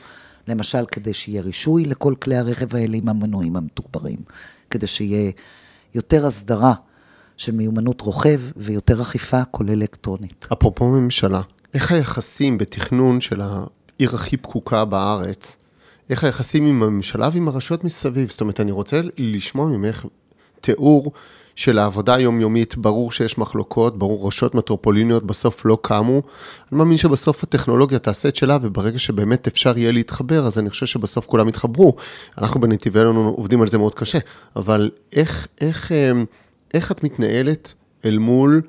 למשל 0.48 0.84
כדי 0.86 1.14
שיהיה 1.14 1.42
רישוי 1.42 1.84
לכל 1.84 2.14
כלי 2.22 2.36
הרכב 2.36 2.76
האלה 2.76 2.96
עם 2.96 3.08
המנועים 3.08 3.56
המתוגברים, 3.56 4.18
כדי 4.70 4.86
שיהיה 4.86 5.32
יותר 5.94 6.26
הסדרה 6.26 6.74
של 7.36 7.52
מיומנות 7.52 8.00
רוכב 8.00 8.40
ויותר 8.56 9.02
אכיפה, 9.02 9.44
כולל 9.44 9.70
אלקטרונית. 9.70 10.46
אפרופו 10.52 10.84
ממשלה, 10.84 11.40
איך 11.74 11.92
היחסים 11.92 12.58
בתכנון 12.58 13.20
של 13.20 13.40
העיר 13.40 14.14
הכי 14.14 14.36
פקוקה 14.36 14.84
בארץ, 14.84 15.56
איך 16.10 16.24
היחסים 16.24 16.66
עם 16.66 16.82
הממשלה 16.82 17.28
ועם 17.32 17.48
הרשויות 17.48 17.84
מסביב? 17.84 18.30
זאת 18.30 18.40
אומרת, 18.40 18.60
אני 18.60 18.72
רוצה 18.72 19.00
לשמוע 19.18 19.66
ממך 19.66 20.04
תיאור 20.60 21.12
של 21.56 21.78
העבודה 21.78 22.14
היומיומית, 22.14 22.76
ברור 22.76 23.12
שיש 23.12 23.38
מחלוקות, 23.38 23.98
ברור 23.98 24.28
רשויות 24.28 24.54
מטרופוליניות 24.54 25.24
בסוף 25.24 25.64
לא 25.64 25.78
קמו. 25.82 26.22
אני 26.72 26.78
מאמין 26.78 26.96
שבסוף 26.96 27.42
הטכנולוגיה 27.42 27.98
תעשה 27.98 28.28
את 28.28 28.36
שלה, 28.36 28.58
וברגע 28.62 28.98
שבאמת 28.98 29.46
אפשר 29.46 29.78
יהיה 29.78 29.92
להתחבר, 29.92 30.46
אז 30.46 30.58
אני 30.58 30.70
חושב 30.70 30.86
שבסוף 30.86 31.26
כולם 31.26 31.48
יתחברו. 31.48 31.96
אנחנו 32.38 32.60
בנתיבי 32.60 33.00
אלון 33.00 33.16
עובדים 33.16 33.62
על 33.62 33.68
זה 33.68 33.78
מאוד 33.78 33.94
קשה, 33.94 34.18
אבל 34.56 34.90
איך, 35.12 35.48
איך, 35.60 35.92
אמ, 35.92 36.24
איך 36.74 36.92
את 36.92 37.04
מתנהלת 37.04 37.74
אל 38.04 38.18
מול 38.18 38.62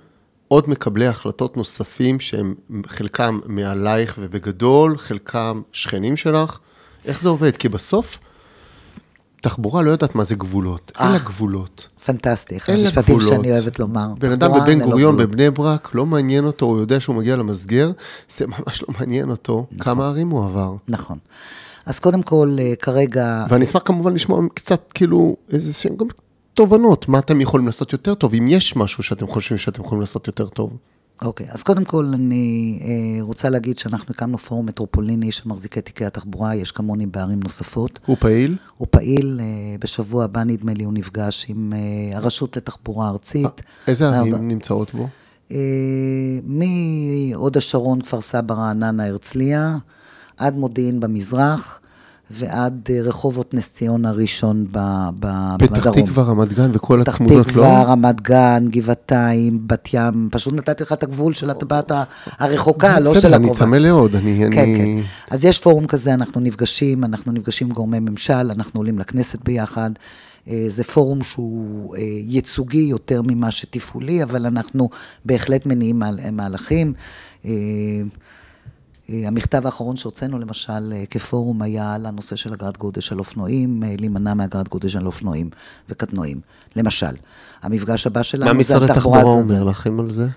עוד 0.48 0.70
מקבלי 0.70 1.08
החלטות 1.08 1.58
נוספים 1.58 2.20
שהם 2.20 2.56
חלקם 2.86 3.40
מעלייך 3.46 4.16
ובגדול, 4.20 4.98
חלקם 4.98 5.62
שכנים 5.72 6.18
שלך? 6.18 6.60
איך 7.06 7.22
זה 7.22 7.30
עובד? 7.30 7.58
כי 7.58 7.70
בסוף, 7.70 8.20
תחבורה 9.42 9.82
לא 9.82 9.92
יודעת 9.92 10.16
מה 10.16 10.24
זה 10.24 10.36
גבולות, 10.36 10.92
אין 11.00 11.08
לה 11.08 11.14
אה. 11.14 11.20
גבולות. 11.20 11.88
פנטסטי, 12.06 12.58
אחד 12.58 12.74
לה 12.74 12.80
המשפטים. 12.80 13.20
שאני 13.20 13.52
אוהבת 13.52 13.80
לומר. 13.80 14.08
בן 14.20 14.32
אדם 14.32 14.52
בבן 14.52 14.80
גוריון. 14.80 15.18
בבני 15.18 15.50
ברק, 15.50 15.90
לא 15.94 16.06
מעניין 16.06 16.46
אותו, 16.46 16.66
הוא 16.66 16.80
יודע 16.80 17.00
שהוא 17.00 17.16
מגיע 17.16 17.36
למסגר, 17.36 17.92
זה 18.30 18.48
ממש 18.48 18.84
לא 18.88 18.94
מעניין 19.00 19.30
אותו 19.30 19.66
כמה 19.80 20.08
ערים 20.08 20.30
הוא 20.30 20.46
עבר. 20.46 20.76
נכון. 20.88 21.18
אז 21.86 22.00
קודם 22.00 22.24
כל, 22.24 22.58
אה, 22.60 22.74
כרגע, 22.76 23.46
ואני 23.50 23.66
אשמח 23.66 23.82
כמובן 23.86 24.14
לשמוע 24.14 24.42
קצת 24.54 24.82
כאילו 24.94 25.36
איזה 25.52 25.74
שהם 25.74 25.96
גם 25.96 26.08
תובנות, 26.54 27.10
מה 27.10 27.20
אתם 27.20 27.42
יכולים 27.42 27.66
לעשות 27.66 27.94
יותר 27.94 28.14
טוב, 28.14 28.34
אם 28.34 28.48
יש 28.48 28.76
משהו 28.76 29.04
שאתם 29.04 29.28
חושבים 29.28 29.58
שאתם 29.58 29.84
יכולים 29.84 30.00
לעשות 30.02 30.28
יותר 30.28 30.48
טוב. 30.48 30.78
אוקיי, 31.22 31.48
אז 31.50 31.64
קודם 31.64 31.84
כל 31.86 32.06
אני 32.14 32.80
אה, 32.84 32.92
רוצה 33.22 33.50
להגיד 33.50 33.78
שאנחנו 33.78 34.12
הקמנו 34.16 34.38
פורום 34.38 34.66
מטרופוליני 34.66 35.32
של 35.32 35.50
מחזיקי 35.50 35.82
תיקי 35.82 36.06
התחבורה, 36.06 36.56
יש 36.56 36.72
כמוני 36.72 37.06
בערים 37.06 37.40
נוספות. 37.44 38.00
הוא 38.06 38.18
פעיל? 38.20 38.58
הוא 38.78 38.88
פעיל, 38.92 39.40
אה, 39.44 39.46
בשבוע 39.80 40.24
הבא 40.24 40.44
נדמה 40.44 40.74
לי 40.74 40.84
הוא 40.84 40.94
נפגש 40.94 41.46
עם 41.50 41.74
אה, 41.76 42.18
הרשות 42.18 42.58
לתחבורה 42.58 43.10
ארצית. 43.10 43.62
איזה 43.88 44.06
ארבע- 44.08 44.18
ערים 44.18 44.48
נמצאות 44.48 44.94
בו? 44.94 45.08
אה, 45.52 45.58
מהוד 46.44 47.58
השרון, 47.58 48.02
כפר 48.02 48.22
סבא, 48.22 48.54
רעננה, 48.56 49.06
הרצליה, 49.08 49.78
עד 50.38 50.56
מודיעין 50.56 51.00
במזרח, 51.00 51.80
ועד 52.32 52.88
אה, 52.90 53.02
רחובות 53.02 53.54
נס 53.54 53.74
ציונה 53.74 54.12
ראשון 54.12 54.66
ב- 54.72 55.10
ב- 55.20 55.56
פתח 55.60 55.80
בדרום. 55.88 56.02
תקווה, 56.06 56.24
רמת 56.24 56.54
גן 56.54 56.72
וכל 56.74 57.00
פתח 57.02 57.14
הצמודות, 57.14 57.38
לא? 57.48 57.52
תקווה, 57.52 57.84
רמת 57.84 58.22
גן, 58.22 58.66
גבעתיים, 58.70 59.60
בת 59.68 59.90
ים, 59.94 60.30
פשוט 60.32 60.54
נתתי 60.54 60.84
לך 60.84 60.94
את 60.94 61.04
הגבול 61.04 61.34
של 61.34 61.50
הטבעת 61.50 61.92
הרחוקה, 62.40 63.00
לא 63.00 63.12
של 63.14 63.18
בסדר, 63.20 63.36
אני 63.36 63.46
הקרובה. 63.46 63.60
צמא 63.66 63.76
לעוד, 63.76 64.16
אני... 64.16 64.38
כן, 64.52 64.60
אני- 64.62 64.78
כן. 64.78 65.02
אז 65.36 65.46
יש 65.46 65.60
פורום 65.60 65.88
כזה, 65.88 66.14
אנחנו 66.14 66.42
נפגשים, 66.42 67.04
אנחנו 67.04 67.32
נפגשים 67.32 67.68
עם 67.68 67.74
גורמי 67.74 68.00
ממשל, 68.00 68.34
אנחנו 68.52 68.80
עולים 68.80 69.00
לכנסת 69.00 69.44
ביחד. 69.44 69.92
אה, 70.50 70.66
זה 70.70 70.84
פורום 70.84 71.24
שהוא 71.24 71.96
אה, 71.96 72.02
ייצוגי 72.28 72.78
יותר 72.78 73.22
ממה 73.22 73.52
שתפעולי, 73.52 74.24
אבל 74.24 74.46
אנחנו 74.46 74.90
בהחלט 75.26 75.66
מניעים 75.66 76.00
מה- 76.00 76.32
מהלכים. 76.32 76.94
אה, 79.10 79.24
המכתב 79.28 79.66
האחרון 79.66 79.96
שהוצאנו, 79.96 80.40
למשל, 80.40 80.94
אה, 80.94 81.04
כפורום, 81.10 81.62
היה 81.62 81.94
על 81.94 82.06
הנושא 82.06 82.36
של 82.36 82.54
אגרת 82.54 82.78
גודש 82.78 83.12
על 83.12 83.20
אופנועים, 83.20 83.84
אה, 83.84 83.96
להימנע 84.00 84.34
מאגרת 84.34 84.70
גודש 84.70 84.96
על 84.96 85.06
אופנועים 85.06 85.50
וקטנועים. 85.90 86.40
למשל, 86.76 87.16
המפגש 87.62 88.08
הבא 88.08 88.24
שלנו 88.24 88.46
מה 88.46 88.52
זה 88.52 88.58
משרד 88.58 88.84
על 88.84 88.92
התחבורה 88.92 89.20
תחבורה... 89.20 89.42
אומר 89.42 89.64
לכם 89.64 90.00
על 90.00 90.10
זה? 90.10 90.28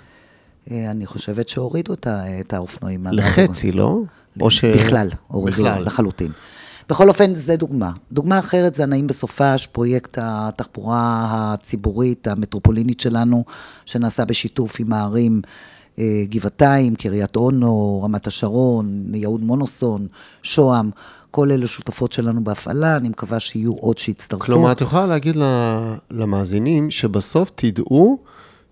אני 0.71 1.07
חושבת 1.07 1.49
שהורידו 1.49 1.95
את 2.41 2.53
האופנועים. 2.53 3.07
לחצי, 3.13 3.73
לא? 3.73 4.01
או 4.41 4.51
ש... 4.51 4.65
בכלל, 4.65 5.09
הורידו 5.29 5.63
בכלל. 5.63 5.85
לחלוטין. 5.85 6.33
בכל 6.89 7.09
אופן, 7.09 7.35
זה 7.35 7.57
דוגמה. 7.57 7.93
דוגמה 8.13 8.39
אחרת 8.39 8.75
זה 8.75 8.83
הנעים 8.83 9.07
בסופש, 9.07 9.67
פרויקט 9.67 10.19
התחבורה 10.23 11.27
הציבורית 11.31 12.27
המטרופולינית 12.27 13.01
שלנו, 13.01 13.45
שנעשה 13.85 14.25
בשיתוף 14.25 14.81
עם 14.81 14.93
הערים 14.93 15.43
גבעתיים, 16.25 16.95
קריית 16.95 17.37
אונו, 17.37 18.01
רמת 18.05 18.27
השרון, 18.27 19.15
יהוד 19.15 19.43
מונוסון, 19.43 20.07
שוהם, 20.43 20.91
כל 21.31 21.51
אלה 21.51 21.67
שותפות 21.67 22.13
שלנו 22.13 22.45
בהפעלה, 22.45 22.97
אני 22.97 23.09
מקווה 23.09 23.41
שיהיו 23.41 23.73
עוד 23.73 23.99
שיצטרפו. 23.99 24.45
כלומר, 24.45 24.73
את 24.73 24.81
יכולה 24.81 25.07
להגיד 25.07 25.37
למאזינים 26.11 26.91
שבסוף 26.91 27.51
תדעו, 27.55 28.19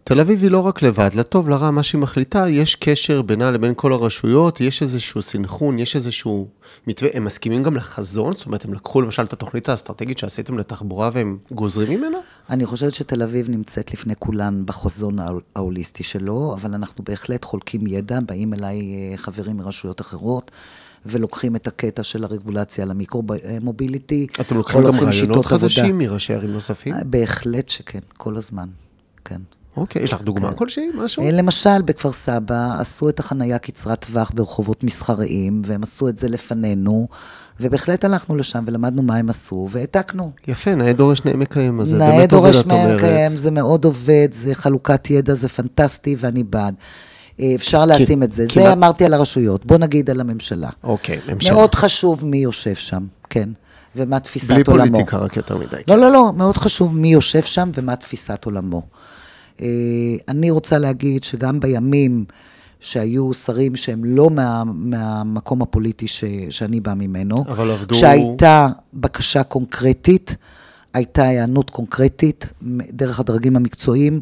תל 0.09 0.21
אביב 0.21 0.43
היא 0.43 0.51
לא 0.51 0.61
רק 0.61 0.83
לבד, 0.83 1.11
לטוב, 1.15 1.49
לרע, 1.49 1.71
מה 1.71 1.83
שהיא 1.83 2.01
מחליטה, 2.01 2.49
יש 2.49 2.75
קשר 2.75 3.23
בינה 3.23 3.51
לבין 3.51 3.73
כל 3.77 3.93
הרשויות, 3.93 4.61
יש 4.61 4.83
איזשהו 4.83 5.23
סנכרון, 5.23 5.79
יש 5.79 5.97
איזשהו 5.97 6.49
מתווה, 6.87 7.11
הם 7.15 7.25
מסכימים 7.25 7.63
גם 7.63 7.77
לחזון? 7.77 8.37
זאת 8.37 8.47
אומרת, 8.47 8.65
הם 8.65 8.75
לקחו 8.75 9.01
למשל 9.01 9.23
את 9.23 9.33
התוכנית 9.33 9.69
האסטרטגית 9.69 10.19
שעשיתם 10.19 10.59
לתחבורה 10.59 11.11
והם 11.13 11.39
גוזרים 11.51 12.01
ממנה? 12.01 12.19
אני 12.51 12.67
חושבת 12.67 12.95
שתל 12.95 13.23
אביב 13.23 13.51
נמצאת 13.51 13.93
לפני 13.93 14.15
כולן 14.19 14.63
בחזון 14.67 15.19
ההוליסטי 15.57 16.05
שלו, 16.05 16.55
אבל 16.55 16.75
אנחנו 16.75 17.05
בהחלט 17.05 17.45
חולקים 17.45 17.87
ידע, 17.87 18.19
באים 18.27 18.55
אליי 18.55 18.81
אה, 19.13 19.17
חברים 19.17 19.57
מרשויות 19.57 20.01
אחרות. 20.01 20.51
ולוקחים 21.07 21.57
את 21.57 21.67
הקטע 21.67 22.03
של 22.03 22.25
הרגולציה 22.25 22.85
על 22.85 22.91
המיקרו-מוביליטי. 22.91 24.27
אתם 24.41 24.57
לוקחים 24.57 24.83
גם 24.83 25.01
רעיונות 25.01 25.47
חדשים 25.47 25.99
מראשי 25.99 26.35
ערים 26.35 26.53
נוספים? 26.53 26.95
בהחלט 27.05 27.69
שכן, 27.69 28.01
כל 28.17 28.37
הזמן, 28.37 28.69
כן. 29.25 29.41
אוקיי, 29.77 30.03
יש 30.03 30.13
לך 30.13 30.23
דוגמה 30.23 30.51
כן. 30.51 30.57
כלשהי, 30.57 30.89
משהו? 30.95 31.23
אה, 31.23 31.31
למשל, 31.31 31.83
בכפר 31.85 32.13
סבא 32.13 32.77
עשו 32.81 33.09
את 33.09 33.21
החנייה 33.21 33.59
קצרת 33.59 34.05
טווח 34.05 34.31
ברחובות 34.35 34.85
מסחריים, 34.85 35.63
והם 35.65 35.83
עשו 35.83 36.09
את 36.09 36.19
זה 36.19 36.29
לפנינו, 36.29 37.09
ובהחלט 37.61 38.05
הלכנו 38.05 38.37
לשם 38.37 38.65
ולמדנו 38.67 39.03
מה 39.03 39.17
הם 39.17 39.31
עשו, 39.31 39.69
והעתקנו. 39.71 40.31
יפה, 40.49 40.75
נאה 40.75 40.93
דורש 40.93 41.25
נאה 41.25 41.37
מקיים, 41.37 41.81
אז 41.81 41.89
זה 41.89 41.99
באמת 41.99 42.33
עובד, 42.33 42.55
את 42.55 42.65
אומרת. 42.65 42.79
נאה 42.79 42.87
דורש 42.87 42.97
נאה 42.97 42.97
מקיים, 42.97 43.37
זה 43.37 43.51
מאוד 43.51 43.85
עובד, 43.85 44.29
זה 44.33 44.55
חלוקת 44.55 45.11
ידע, 45.11 45.35
זה 45.35 45.49
פנטסטי, 45.49 46.17
ואני 46.19 46.45
בעד. 46.45 46.75
אה, 47.41 47.53
אפשר 47.55 47.85
להעצים 47.85 48.23
את 48.23 48.33
זה. 48.33 48.47
זה 48.55 48.73
אמרתי 48.73 49.05
על 49.05 49.15
הרשויות, 49.15 49.67
בוא 49.67 49.79
נגיד 49.79 50.11
על 50.11 50.21
הממשלה. 50.21 50.71
אוקיי, 50.85 51.19
ממשלה. 51.33 51.53
מאוד 51.53 51.75
חשוב 51.75 52.27
מי 52.27 52.39
יושב 52.39 52.75
שם, 52.75 53.07
כן. 53.31 53.49
ומה 53.97 54.21
תפיסת 54.21 54.51
עולמו. 54.51 54.83
בלי 54.83 54.91
פוליטיקה 54.91 55.19
רק 55.19 55.37
יותר 55.37 55.57
מדי. 55.57 55.77
לא, 55.89 55.97
לא, 55.97 56.13
לא, 56.13 56.33
מאוד 56.37 56.57
חשוב 56.57 56.97
מי 56.97 57.09
יושב 57.09 57.43
שם 57.43 57.71
ומה 57.75 57.97
תפיסת 57.97 58.45
עולמו. 58.45 58.83
אה, 59.61 59.67
אני 60.29 60.51
רוצה 60.51 60.79
להגיד 60.79 61.25
שגם 61.25 61.61
בימים 61.61 62.25
שהיו 62.81 63.35
שרים 63.35 63.77
שהם 63.77 64.05
לא 64.05 64.31
מה, 64.31 64.63
מהמקום 64.65 65.63
הפוליטי 65.63 66.09
ש, 66.09 66.25
שאני 66.51 66.81
באה 66.81 66.95
ממנו, 66.95 67.45
אבל 67.49 67.71
עבדו... 67.71 67.95
שהייתה 67.95 68.69
בקשה 68.95 69.43
קונקרטית, 69.43 70.37
הייתה 70.95 71.23
היענות 71.23 71.71
קונקרטית 71.71 72.53
דרך 72.93 73.21
הדרגים 73.21 73.57
המקצועיים, 73.57 74.21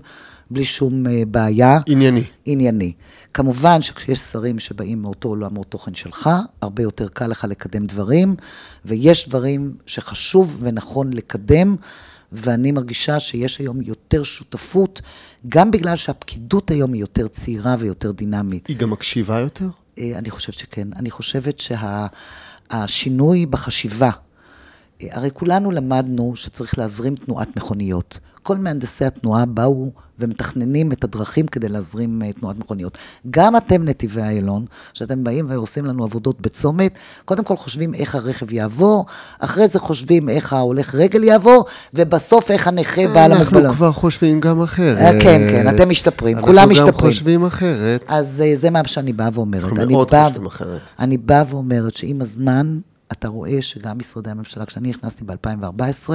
בלי 0.51 0.65
שום 0.65 1.07
אה, 1.07 1.23
בעיה. 1.29 1.79
ענייני. 1.87 2.25
ענייני. 2.45 2.93
כמובן 3.35 3.83
שכשיש 3.83 4.19
שרים 4.19 4.59
שבאים 4.59 5.03
מאותו 5.03 5.29
עולם, 5.29 5.55
מאותו 5.55 5.71
תוכן 5.71 5.95
שלך, 5.95 6.31
הרבה 6.63 6.83
יותר 6.83 7.09
קל 7.09 7.27
לך 7.27 7.47
לקדם 7.49 7.87
דברים, 7.87 8.37
ויש 8.85 9.29
דברים 9.29 9.75
שחשוב 9.87 10.59
ונכון 10.61 11.13
לקדם. 11.13 11.77
ואני 12.35 12.73
מרגישה 12.73 13.21
שיש 13.21 13.59
היום 13.59 13.83
יותר 13.83 14.23
שותפות, 14.23 15.01
גם 15.49 15.71
בגלל 15.71 15.97
שהפקידות 15.97 16.71
היום 16.71 16.93
היא 16.93 17.01
יותר 17.01 17.29
צעירה 17.29 17.77
ויותר 17.79 18.13
דינמית. 18.13 18.67
היא 18.67 18.77
גם 18.77 18.91
מקשיבה 18.91 19.39
יותר? 19.39 19.69
אה, 19.99 20.13
אני 20.19 20.31
חושבת 20.31 20.55
שכן. 20.55 20.89
אני 20.97 21.11
חושבת 21.11 21.61
שהשינוי 22.71 23.41
שה, 23.41 23.47
בחשיבה, 23.47 24.11
הרי 25.13 25.31
כולנו 25.35 25.71
למדנו 25.71 26.33
שצריך 26.37 26.79
להזרים 26.79 27.17
תנועת 27.17 27.57
מכוניות. 27.57 28.19
כל 28.45 28.57
מהנדסי 28.57 29.05
התנועה 29.05 29.47
באו 29.47 29.91
ומתכננים 30.19 30.93
את 30.93 31.05
הדרכים 31.05 31.47
כדי 31.47 31.69
להזרים 31.69 32.23
אה, 32.23 32.33
תנועת 32.33 32.59
מכוניות. 32.59 32.99
גם 33.31 33.57
אתם, 33.57 33.85
נתיבי 33.85 34.23
איילון, 34.23 34.65
שאתם 34.93 35.25
באים 35.25 35.47
ועושים 35.49 35.85
לנו 35.85 36.05
עבודות 36.05 36.41
בצומת, 36.41 36.99
קודם 37.25 37.45
כל 37.45 37.57
חושבים 37.57 37.95
איך 37.95 38.15
הרכב 38.15 38.53
יעבור, 38.53 39.07
אחרי 39.39 39.69
זה 39.69 39.79
חושבים 39.79 40.29
איך 40.29 40.53
ההולך 40.53 40.95
רגל 40.95 41.25
יעבור, 41.25 41.65
ובסוף 41.95 42.51
איך 42.51 42.69
הנכה 42.69 43.09
בעל 43.09 43.33
המגבלות. 43.33 43.65
אנחנו 43.65 43.77
כבר 43.77 43.93
חושבים 43.93 44.41
גם 44.41 44.63
אחרת. 44.63 45.23
כן, 45.23 45.47
כן, 45.51 45.77
אתם 45.77 45.89
משתפרים, 45.89 46.41
כולם 46.41 46.71
משתפרים. 46.71 46.89
אנחנו 46.89 47.03
גם 47.03 47.13
חושבים 47.13 47.45
אחרת. 47.45 48.05
אז 48.09 48.43
אה, 48.45 48.57
זה 48.57 48.71
מה 48.71 48.81
שאני 48.87 49.13
באה 49.13 49.29
ואומרת. 49.33 49.65
אנחנו 49.65 49.87
מאוד 49.87 50.11
חושבים 50.11 50.47
אחרת. 50.47 50.81
אני 50.99 51.17
באה 51.17 51.45
ואומרת 51.49 51.97
שעם 51.97 52.21
הזמן, 52.21 52.79
אתה 53.19 53.29
רואה 53.29 53.63
שגם 53.63 53.99
משרדי 53.99 54.31
הממשלה, 54.31 54.67
כשאני 54.67 54.91
נכנסתי 54.91 55.25
ב-2014, 55.25 56.11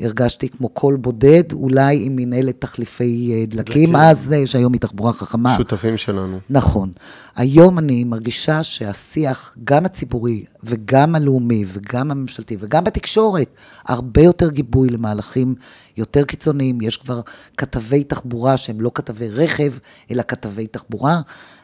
הרגשתי 0.00 0.48
כמו 0.48 0.68
קול 0.68 0.96
בודד, 0.96 1.52
אולי 1.52 2.06
עם 2.06 2.16
מנהלת 2.16 2.60
תחליפי 2.60 3.32
אה, 3.34 3.46
דלקים, 3.46 3.96
אז, 3.96 4.32
אה, 4.32 4.46
שהיום 4.46 4.72
היא 4.72 4.80
תחבורה 4.80 5.12
חכמה. 5.12 5.56
שותפים 5.56 5.96
שלנו. 5.96 6.38
נכון. 6.50 6.92
היום 7.36 7.78
אני 7.78 8.04
מרגישה 8.04 8.62
שהשיח, 8.62 9.56
גם 9.64 9.84
הציבורי, 9.84 10.44
וגם 10.62 11.14
הלאומי, 11.14 11.64
וגם 11.66 12.10
הממשלתי, 12.10 12.56
וגם 12.60 12.84
בתקשורת, 12.84 13.48
הרבה 13.84 14.22
יותר 14.22 14.50
גיבוי 14.50 14.88
למהלכים 14.88 15.54
יותר 15.96 16.24
קיצוניים. 16.24 16.80
יש 16.80 16.96
כבר 16.96 17.20
כתבי 17.56 18.04
תחבורה 18.04 18.56
שהם 18.56 18.80
לא 18.80 18.90
כתבי 18.94 19.28
רכב, 19.28 19.72
אלא 20.10 20.22
כתבי 20.28 20.66
תחבורה, 20.66 21.20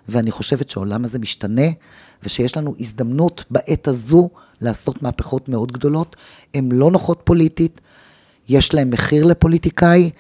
ואני 0.09 0.31
חושבת 0.31 0.71
שהעולם 0.71 1.05
הזה 1.05 1.19
משתנה, 1.19 1.67
ושיש 2.23 2.57
לנו 2.57 2.75
הזדמנות 2.81 3.45
בעת 3.51 3.89
הזו 3.89 4.31
לעשות 4.61 5.03
מהפכות 5.03 5.49
מאוד 5.49 5.73
גדולות. 5.73 6.17
הן 6.55 6.73
לא 6.73 6.91
נוחות 6.91 7.21
פוליטית. 7.25 7.81
יש 8.49 8.75
להם 8.75 8.91
מחיר 8.91 9.25
לפוליטיקאי, 9.25 10.11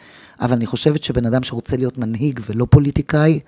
אבל 0.40 0.52
אני 0.52 0.66
חושבת 0.66 1.02
שבן 1.02 1.26
אדם 1.26 1.42
שרוצה 1.42 1.76
להיות 1.76 1.98
מנהיג 1.98 2.40
ולא 2.46 2.66
פוליטיקאי, 2.70 3.40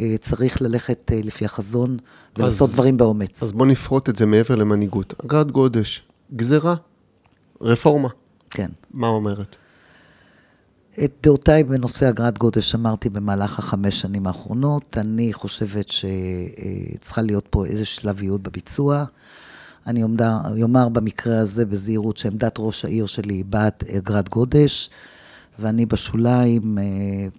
אה, 0.00 0.14
צריך 0.20 0.62
ללכת 0.62 1.10
אה, 1.12 1.20
לפי 1.24 1.44
החזון 1.44 1.96
ולעשות 2.36 2.68
אז, 2.68 2.74
דברים 2.74 2.96
באומץ. 2.96 3.42
אז 3.42 3.52
בוא 3.52 3.66
נפרוט 3.66 4.08
את 4.08 4.16
זה 4.16 4.26
מעבר 4.26 4.54
למנהיגות. 4.54 5.14
אגרת 5.24 5.50
גודש, 5.50 6.02
גזירה, 6.36 6.74
רפורמה. 7.60 8.08
כן. 8.50 8.68
מה 8.90 9.08
אומרת? 9.08 9.56
את 11.04 11.12
דעותיי 11.22 11.64
בנושא 11.64 12.08
אגרת 12.08 12.38
גודש 12.38 12.74
אמרתי 12.74 13.08
במהלך 13.08 13.58
החמש 13.58 14.00
שנים 14.00 14.26
האחרונות. 14.26 14.98
אני 14.98 15.32
חושבת 15.32 15.88
שצריכה 15.88 17.22
להיות 17.22 17.46
פה 17.50 17.66
איזה 17.66 17.84
שלביות 17.84 18.42
בביצוע. 18.42 19.04
אני 19.86 20.02
אומר 20.62 20.88
במקרה 20.88 21.38
הזה 21.38 21.66
בזהירות 21.66 22.16
שעמדת 22.16 22.54
ראש 22.58 22.84
העיר 22.84 23.06
שלי 23.06 23.34
היא 23.34 23.44
בעד 23.44 23.72
אגרת 23.98 24.28
גודש, 24.28 24.90
ואני 25.58 25.86
בשוליים 25.86 26.78
אה, 26.78 26.84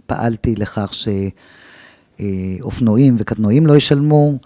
פעלתי 0.05 0.55
לכך 0.55 0.91
שאופנועים 2.19 3.15
וקטנועים 3.19 3.67
לא 3.67 3.77
ישלמו, 3.77 4.37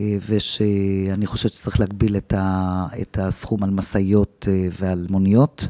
אה, 0.00 0.16
ושאני 0.28 1.26
חושבת 1.26 1.52
שצריך 1.52 1.80
להגביל 1.80 2.16
את 2.16 3.18
הסכום 3.18 3.62
על 3.62 3.70
משאיות 3.70 4.48
אה, 4.48 4.68
ועל 4.80 5.06
מוניות. 5.10 5.68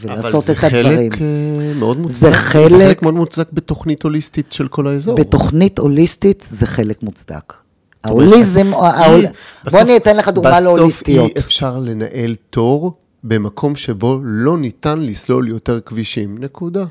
ולעשות 0.00 0.50
את 0.50 0.64
הדברים. 0.64 1.12
אבל 1.12 1.20
זה 1.20 1.22
חלק 1.22 1.76
מאוד 1.78 1.98
מוצדק, 1.98 2.18
זה 2.18 2.32
חלק, 2.32 2.70
זה 2.70 2.78
חלק 2.78 3.02
מאוד 3.02 3.14
מוצדק 3.14 3.52
בתוכנית 3.52 4.02
הוליסטית 4.02 4.52
של 4.52 4.68
כל 4.68 4.86
האזור. 4.86 5.16
בתוכנית 5.16 5.78
הוליסטית 5.78 6.46
זה 6.50 6.66
חלק 6.66 7.02
מוצדק. 7.02 7.63
ההוליזם, 8.04 8.70
בוא 9.70 9.80
אני 9.80 9.96
אתן 9.96 10.16
לך 10.16 10.28
דוגמה 10.28 10.60
להוליסטיות. 10.60 11.24
בסוף 11.24 11.36
אי 11.36 11.40
אפשר 11.40 11.78
לנהל 11.78 12.34
תור 12.50 12.92
במקום 13.24 13.76
שבו 13.76 14.20
לא 14.22 14.58
ניתן 14.58 14.98
לסלול 15.00 15.48
יותר 15.48 15.80
כבישים, 15.80 16.38
נקודה. 16.38 16.84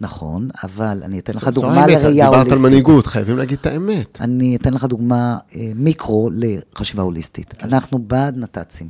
נכון, 0.00 0.48
אבל 0.64 1.02
אני 1.04 1.18
אתן 1.18 1.32
לך 1.36 1.48
דוגמה 1.48 1.86
לראייה 1.86 2.26
הוליסטית. 2.26 2.48
דיברת 2.52 2.52
על 2.52 2.58
מנהיגות, 2.58 3.06
חייבים 3.06 3.38
להגיד 3.38 3.58
את 3.60 3.66
האמת. 3.66 4.18
אני 4.20 4.56
אתן 4.56 4.74
לך 4.74 4.84
דוגמה 4.84 5.38
אה, 5.54 5.70
מיקרו 5.74 6.30
לחשיבה 6.32 7.02
הוליסטית. 7.02 7.52
כן. 7.52 7.66
אנחנו 7.66 7.98
בעד 7.98 8.36
נת"צים. 8.36 8.88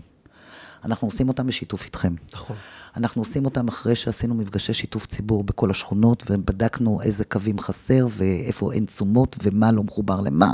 אנחנו 0.85 1.09
עושים 1.09 1.29
אותם 1.29 1.47
בשיתוף 1.47 1.85
איתכם. 1.85 2.15
נכון. 2.35 2.57
אנחנו 2.97 3.23
עושים 3.23 3.45
אותם 3.45 3.69
אחרי 3.69 3.95
שעשינו 3.95 4.35
מפגשי 4.35 4.73
שיתוף 4.73 5.07
ציבור 5.07 5.45
בכל 5.45 5.71
השכונות, 5.71 6.23
ובדקנו 6.31 7.01
איזה 7.03 7.25
קווים 7.25 7.59
חסר, 7.59 8.07
ואיפה 8.11 8.73
אין 8.73 8.85
תשומות, 8.85 9.37
ומה 9.43 9.73
לא 9.73 9.83
מחובר 9.83 10.21
למה. 10.21 10.53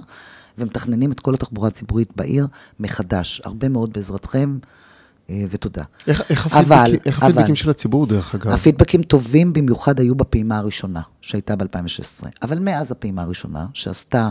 ומתכננים 0.58 1.12
את 1.12 1.20
כל 1.20 1.34
התחבורה 1.34 1.68
הציבורית 1.68 2.16
בעיר 2.16 2.46
מחדש. 2.80 3.42
הרבה 3.44 3.68
מאוד 3.68 3.92
בעזרתכם. 3.92 4.58
אה, 5.30 5.44
ותודה. 5.50 5.82
איך, 6.06 6.22
איך, 6.30 6.46
אבל, 6.46 6.76
הפידבקים, 6.76 7.00
איך 7.06 7.22
הפידבקים 7.22 7.54
של 7.54 7.70
הציבור, 7.70 8.06
דרך 8.06 8.34
אגב? 8.34 8.52
הפידבקים 8.52 9.02
טובים 9.02 9.52
במיוחד 9.52 10.00
היו 10.00 10.14
בפעימה 10.14 10.58
הראשונה, 10.58 11.00
שהייתה 11.20 11.56
ב-2016. 11.56 12.26
אבל 12.42 12.58
מאז 12.58 12.92
הפעימה 12.92 13.22
הראשונה, 13.22 13.66
שעשתה 13.74 14.28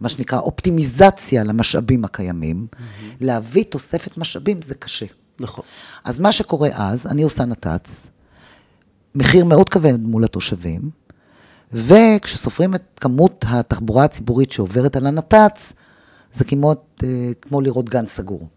מה 0.00 0.08
שנקרא 0.08 0.38
אופטימיזציה 0.38 1.44
למשאבים 1.44 2.04
הקיימים, 2.04 2.66
mm-hmm. 2.72 2.78
להביא 3.20 3.64
תוספת 3.64 4.18
משאבים 4.18 4.62
זה 4.62 4.74
קשה. 4.74 5.06
נכון. 5.40 5.64
אז 6.04 6.18
מה 6.18 6.32
שקורה 6.32 6.68
אז, 6.72 7.06
אני 7.06 7.22
עושה 7.22 7.44
נת"צ, 7.44 8.06
מחיר 9.14 9.44
מאוד 9.44 9.68
כבד 9.68 10.00
מול 10.00 10.24
התושבים, 10.24 10.90
וכשסופרים 11.76 12.74
את 12.74 12.82
כמות 13.00 13.44
התחבורה 13.48 14.04
הציבורית 14.04 14.52
שעוברת 14.52 14.96
על 14.96 15.06
הנת"צ, 15.06 15.72
זה 16.32 16.44
כמעט 16.44 16.78
אה, 17.04 17.30
כמו 17.42 17.60
לראות 17.60 17.88
גן 17.88 18.06
סגור. 18.06 18.48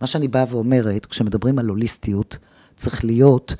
מה 0.00 0.06
שאני 0.06 0.28
באה 0.28 0.44
ואומרת, 0.48 1.06
כשמדברים 1.06 1.58
על 1.58 1.68
הוליסטיות, 1.68 2.36
צריך 2.76 3.04
להיות 3.04 3.54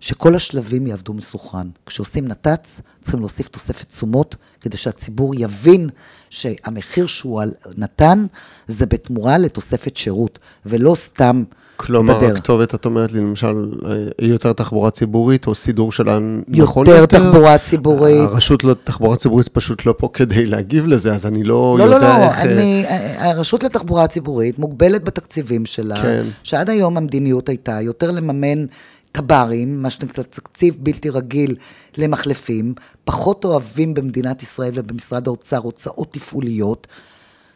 שכל 0.00 0.34
השלבים 0.34 0.86
יעבדו 0.86 1.14
מסוכן. 1.14 1.68
כשעושים 1.86 2.28
נת"צ, 2.28 2.80
צריכים 3.02 3.20
להוסיף 3.20 3.48
תוספת 3.48 3.88
תשומות, 3.88 4.36
כדי 4.60 4.76
שהציבור 4.76 5.34
יבין 5.38 5.88
שהמחיר 6.30 7.06
שהוא 7.06 7.42
נתן, 7.76 8.26
זה 8.66 8.86
בתמורה 8.86 9.38
לתוספת 9.38 9.96
שירות, 9.96 10.38
ולא 10.66 10.94
סתם 10.94 11.42
כלומר, 11.76 12.18
בדרך. 12.18 12.38
הכתובת, 12.38 12.74
את 12.74 12.84
אומרת 12.84 13.12
לי, 13.12 13.20
למשל, 13.20 13.72
אה, 13.86 14.26
יותר 14.26 14.52
תחבורה 14.52 14.90
ציבורית, 14.90 15.46
או 15.46 15.54
סידור 15.54 15.92
שלה 15.92 16.18
נכון 16.48 16.86
יותר 16.86 16.98
יותר? 16.98 17.18
תחבורה 17.18 17.58
ציבורית. 17.58 18.28
הרשות 18.28 18.64
לתחבורה 18.64 19.16
ציבורית 19.16 19.48
פשוט 19.48 19.86
לא 19.86 19.94
פה 19.98 20.08
כדי 20.12 20.46
להגיב 20.46 20.86
לזה, 20.86 21.12
אז 21.12 21.26
אני 21.26 21.44
לא, 21.44 21.76
לא, 21.78 21.86
לא, 21.86 21.94
יודע 21.94 22.18
לא, 22.18 22.24
איך... 22.24 22.36
אה, 22.36 22.42
אני, 22.42 22.84
הרשות 23.18 23.64
לתחבורה 23.64 24.06
ציבורית 24.06 24.58
מוגבלת 24.58 25.04
בתקציבים 25.04 25.66
שלה, 25.66 26.02
כן. 26.02 26.22
שעד 26.42 26.70
היום 26.70 26.96
המדיניות 26.96 27.48
הייתה 27.48 27.80
יותר 27.80 28.10
לממן 28.10 28.66
תב"רים, 29.12 29.82
מה 29.82 29.90
שנקרא 29.90 30.24
תקציב 30.24 30.76
בלתי 30.78 31.10
רגיל 31.10 31.56
למחלפים, 31.96 32.74
פחות 33.04 33.44
אוהבים 33.44 33.94
במדינת 33.94 34.42
ישראל 34.42 34.70
ובמשרד 34.74 35.26
האוצר 35.26 35.58
הוצאות 35.58 36.12
תפעוליות. 36.12 36.86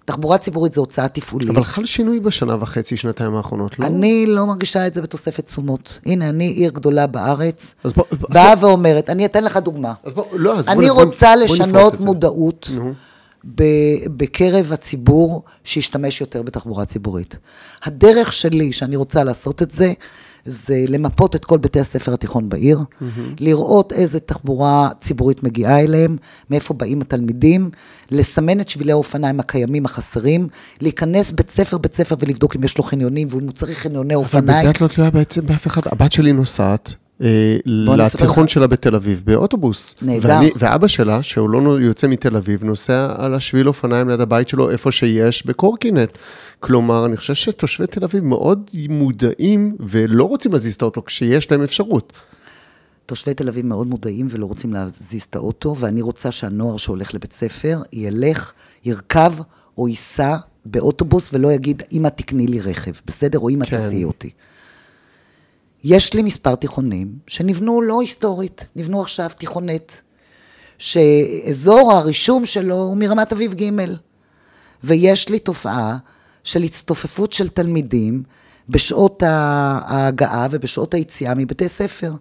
תחבורה 0.04 0.38
ציבורית 0.38 0.72
זה 0.72 0.80
הוצאה 0.80 1.08
תפעולית. 1.08 1.50
אבל 1.50 1.64
חל 1.64 1.84
שינוי 1.86 2.20
בשנה 2.20 2.56
וחצי, 2.60 2.96
שנתיים 2.96 3.34
האחרונות, 3.34 3.78
לא? 3.78 3.86
אני 3.86 4.24
לא 4.26 4.46
מרגישה 4.46 4.86
את 4.86 4.94
זה 4.94 5.02
בתוספת 5.02 5.46
תשומות. 5.46 5.98
הנה, 6.06 6.28
אני 6.28 6.44
עיר 6.44 6.70
גדולה 6.70 7.06
בארץ, 7.06 7.74
אז 7.84 7.92
בוא... 7.92 8.04
אז 8.10 8.16
באה 8.34 8.56
בוא- 8.56 8.68
ואומרת, 8.68 9.10
אני 9.10 9.26
אתן 9.26 9.44
לך 9.44 9.56
דוגמה. 9.56 9.92
אז 10.04 10.14
בוא, 10.14 10.24
לא, 10.32 10.58
אז 10.58 10.66
בוא... 10.66 10.74
אני 10.74 10.86
בוא- 10.90 11.04
רוצה 11.04 11.34
בוא 11.36 11.44
לשנות 11.44 12.00
זה. 12.00 12.06
מודעות 12.06 12.68
בקרב 14.06 14.72
הציבור 14.72 15.42
שישתמש 15.64 16.20
יותר 16.20 16.42
בתחבורה 16.42 16.84
ציבורית. 16.84 17.36
הדרך 17.84 18.32
שלי, 18.32 18.72
שאני 18.72 18.96
רוצה 18.96 19.24
לעשות 19.24 19.62
את 19.62 19.70
זה, 19.70 19.92
זה 20.44 20.84
למפות 20.88 21.36
את 21.36 21.44
כל 21.44 21.58
בתי 21.58 21.80
הספר 21.80 22.14
התיכון 22.14 22.48
בעיר, 22.48 22.80
לראות 23.40 23.92
איזה 23.92 24.20
תחבורה 24.20 24.88
ציבורית 25.00 25.42
מגיעה 25.42 25.80
אליהם, 25.80 26.16
מאיפה 26.50 26.74
באים 26.74 27.00
התלמידים, 27.00 27.70
לסמן 28.10 28.60
את 28.60 28.68
שבילי 28.68 28.92
האופניים 28.92 29.40
הקיימים 29.40 29.84
החסרים, 29.84 30.48
להיכנס 30.80 31.32
בית 31.32 31.50
ספר 31.50 31.78
בית 31.78 31.94
ספר 31.94 32.16
ולבדוק 32.18 32.56
אם 32.56 32.64
יש 32.64 32.78
לו 32.78 32.84
חניונים, 32.84 33.28
ואם 33.30 33.44
הוא 33.44 33.52
צריך 33.52 33.78
חניוני 33.78 34.14
אבל 34.14 34.24
אופניים. 34.24 34.60
בזה 34.60 34.70
את 34.70 34.80
לא 34.80 34.86
תלויה 34.86 35.10
בעצם 35.10 35.46
באף 35.46 35.66
אחד. 35.66 35.80
הבת 35.84 36.12
שלי 36.12 36.32
נוסעת. 36.32 36.94
אה, 37.22 37.56
לתיכון. 37.66 38.48
שלה 38.48 38.66
בתל 38.66 38.94
אביב, 38.94 39.22
באוטובוס. 39.24 39.96
נהדר. 40.02 40.38
ואבא 40.56 40.88
שלה, 40.88 41.22
שהוא 41.22 41.50
לא 41.50 41.80
יוצא 41.80 42.06
מתל 42.06 42.36
אביב, 42.36 42.64
נוסע 42.64 43.14
על 43.18 43.34
השביל 43.34 43.68
אופניים 43.68 44.08
ליד 44.08 44.20
הבית 44.20 44.48
שלו, 44.48 44.70
איפה 44.70 44.92
שיש, 44.92 45.46
בקורקינט. 45.46 46.18
כלומר, 46.60 47.06
אני 47.06 47.16
חושב 47.16 47.34
שתושבי 47.34 47.86
תל 47.86 48.04
אביב 48.04 48.24
מאוד 48.24 48.70
מודעים 48.88 49.76
ולא 49.80 50.24
רוצים 50.24 50.52
להזיז 50.52 50.74
את 50.74 50.82
האוטו 50.82 51.04
כשיש 51.04 51.50
להם 51.50 51.62
אפשרות. 51.62 52.12
תושבי 53.06 53.34
תל 53.34 53.48
אביב 53.48 53.66
מאוד 53.66 53.86
מודעים 53.86 54.26
ולא 54.30 54.46
רוצים 54.46 54.72
להזיז 54.72 55.22
את 55.22 55.36
האוטו, 55.36 55.76
ואני 55.78 56.02
רוצה 56.02 56.32
שהנוער 56.32 56.76
שהולך 56.76 57.14
לבית 57.14 57.32
ספר 57.32 57.82
ילך, 57.92 58.52
ירכב 58.84 59.32
או 59.78 59.88
ייסע 59.88 60.36
באוטובוס 60.64 61.34
ולא 61.34 61.52
יגיד, 61.52 61.82
אמא 61.92 62.08
תקני 62.08 62.46
לי 62.46 62.60
רכב, 62.60 62.92
בסדר? 63.06 63.38
או 63.38 63.50
אמא 63.50 63.64
כן. 63.64 63.86
תסיעי 63.86 64.04
אותי. 64.04 64.30
יש 65.84 66.14
לי 66.14 66.22
מספר 66.22 66.54
תיכונים 66.54 67.18
שנבנו 67.26 67.82
לא 67.82 68.00
היסטורית, 68.00 68.68
נבנו 68.76 69.00
עכשיו 69.00 69.30
תיכונט, 69.38 69.92
שאזור 70.78 71.92
הרישום 71.92 72.46
שלו 72.46 72.74
הוא 72.74 72.96
מרמת 72.96 73.32
אביב 73.32 73.54
ג' 73.54 73.70
ויש 74.84 75.28
לי 75.28 75.38
תופעה 75.38 75.96
של 76.44 76.62
הצטופפות 76.62 77.32
של 77.32 77.48
תלמידים 77.48 78.22
בשעות 78.68 79.22
ההגעה 79.26 80.46
ובשעות 80.50 80.94
היציאה 80.94 81.34
מבתי 81.34 81.68
ספר. 81.68 82.12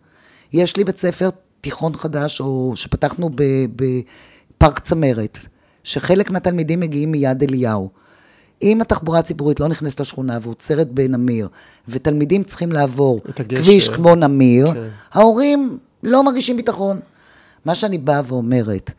יש 0.54 0.78
לי 0.78 0.84
בית 0.84 0.98
ספר 0.98 1.30
תיכון 1.62 1.98
חדש, 1.98 2.42
או 2.42 2.72
שפתחנו 2.76 3.30
בפארק 3.76 4.80
צמרת, 4.80 5.38
שחלק 5.84 6.32
מהתלמידים 6.32 6.80
מגיעים 6.80 7.12
מיד 7.12 7.44
אליהו. 7.44 7.90
אם 8.62 8.82
התחבורה 8.82 9.20
הציבורית 9.20 9.60
לא 9.60 9.68
נכנסת 9.68 10.00
לשכונה 10.00 10.40
ועוצרת 10.42 10.92
בנמיר, 10.92 11.48
ותלמידים 11.88 12.44
צריכים 12.44 12.72
לעבור. 12.72 13.22
כביש 13.50 13.90
כמו 13.90 14.16
נמיר, 14.16 14.74
כן. 14.74 14.80
ההורים 15.14 15.78
לא 16.04 16.24
מרגישים 16.24 16.58
ביטחון. 16.58 17.00
מה 17.66 17.76
שאני 17.76 17.98
באה 17.98 18.22
ואומרת, 18.26 18.92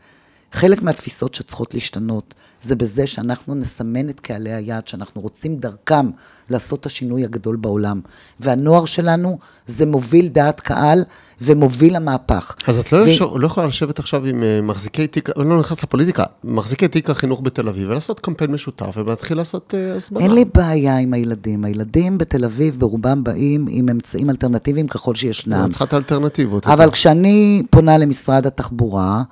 חלק 0.55 0.81
מהתפיסות 0.81 1.33
שצריכות 1.33 1.73
להשתנות, 1.73 2.33
זה 2.61 2.75
בזה 2.75 3.07
שאנחנו 3.07 3.55
נסמן 3.55 4.09
את 4.09 4.19
קהלי 4.19 4.53
היעד, 4.53 4.87
שאנחנו 4.87 5.21
רוצים 5.21 5.55
דרכם 5.55 6.09
לעשות 6.49 6.79
את 6.79 6.85
השינוי 6.85 7.23
הגדול 7.23 7.55
בעולם. 7.55 8.01
והנוער 8.39 8.85
שלנו 8.85 9.39
זה 9.67 9.85
מוביל 9.85 10.27
דעת 10.27 10.59
קהל 10.59 11.03
ומוביל 11.41 11.95
המהפך. 11.95 12.55
אז 12.67 12.79
את 12.79 12.91
לא, 12.91 12.97
ו- 12.97 13.05
אפשר, 13.07 13.33
לא 13.33 13.47
יכולה 13.47 13.67
לשבת 13.67 13.99
עכשיו 13.99 14.25
עם 14.25 14.43
אה, 14.43 14.61
מחזיקי 14.61 15.07
תיק, 15.07 15.29
אני 15.37 15.49
לא 15.49 15.59
נכנס 15.59 15.83
לפוליטיקה, 15.83 16.23
מחזיקי 16.43 16.87
תיק 16.87 17.09
החינוך 17.09 17.41
בתל 17.43 17.69
אביב 17.69 17.89
ולעשות 17.89 18.19
קמפיין 18.19 18.51
משותף 18.51 18.97
ולהתחיל 18.97 19.37
לעשות 19.37 19.73
אה, 19.77 19.95
הסברה. 19.95 20.23
אין 20.23 20.31
לי 20.31 20.45
בעיה 20.53 20.97
עם 20.97 21.13
הילדים. 21.13 21.65
הילדים 21.65 22.17
בתל 22.17 22.45
אביב 22.45 22.79
ברובם 22.79 23.23
באים 23.23 23.65
עם 23.69 23.89
אמצעים 23.89 24.29
אלטרנטיביים 24.29 24.87
ככל 24.87 25.15
שישנם. 25.15 25.69
צריכה 25.69 25.85
את 25.85 25.93
האלטרנטיבות. 25.93 26.67
אבל 26.67 26.91
כשאני 26.91 27.63
פונה 27.69 27.97
למשרד 27.97 28.47
התחבורה, 28.47 29.23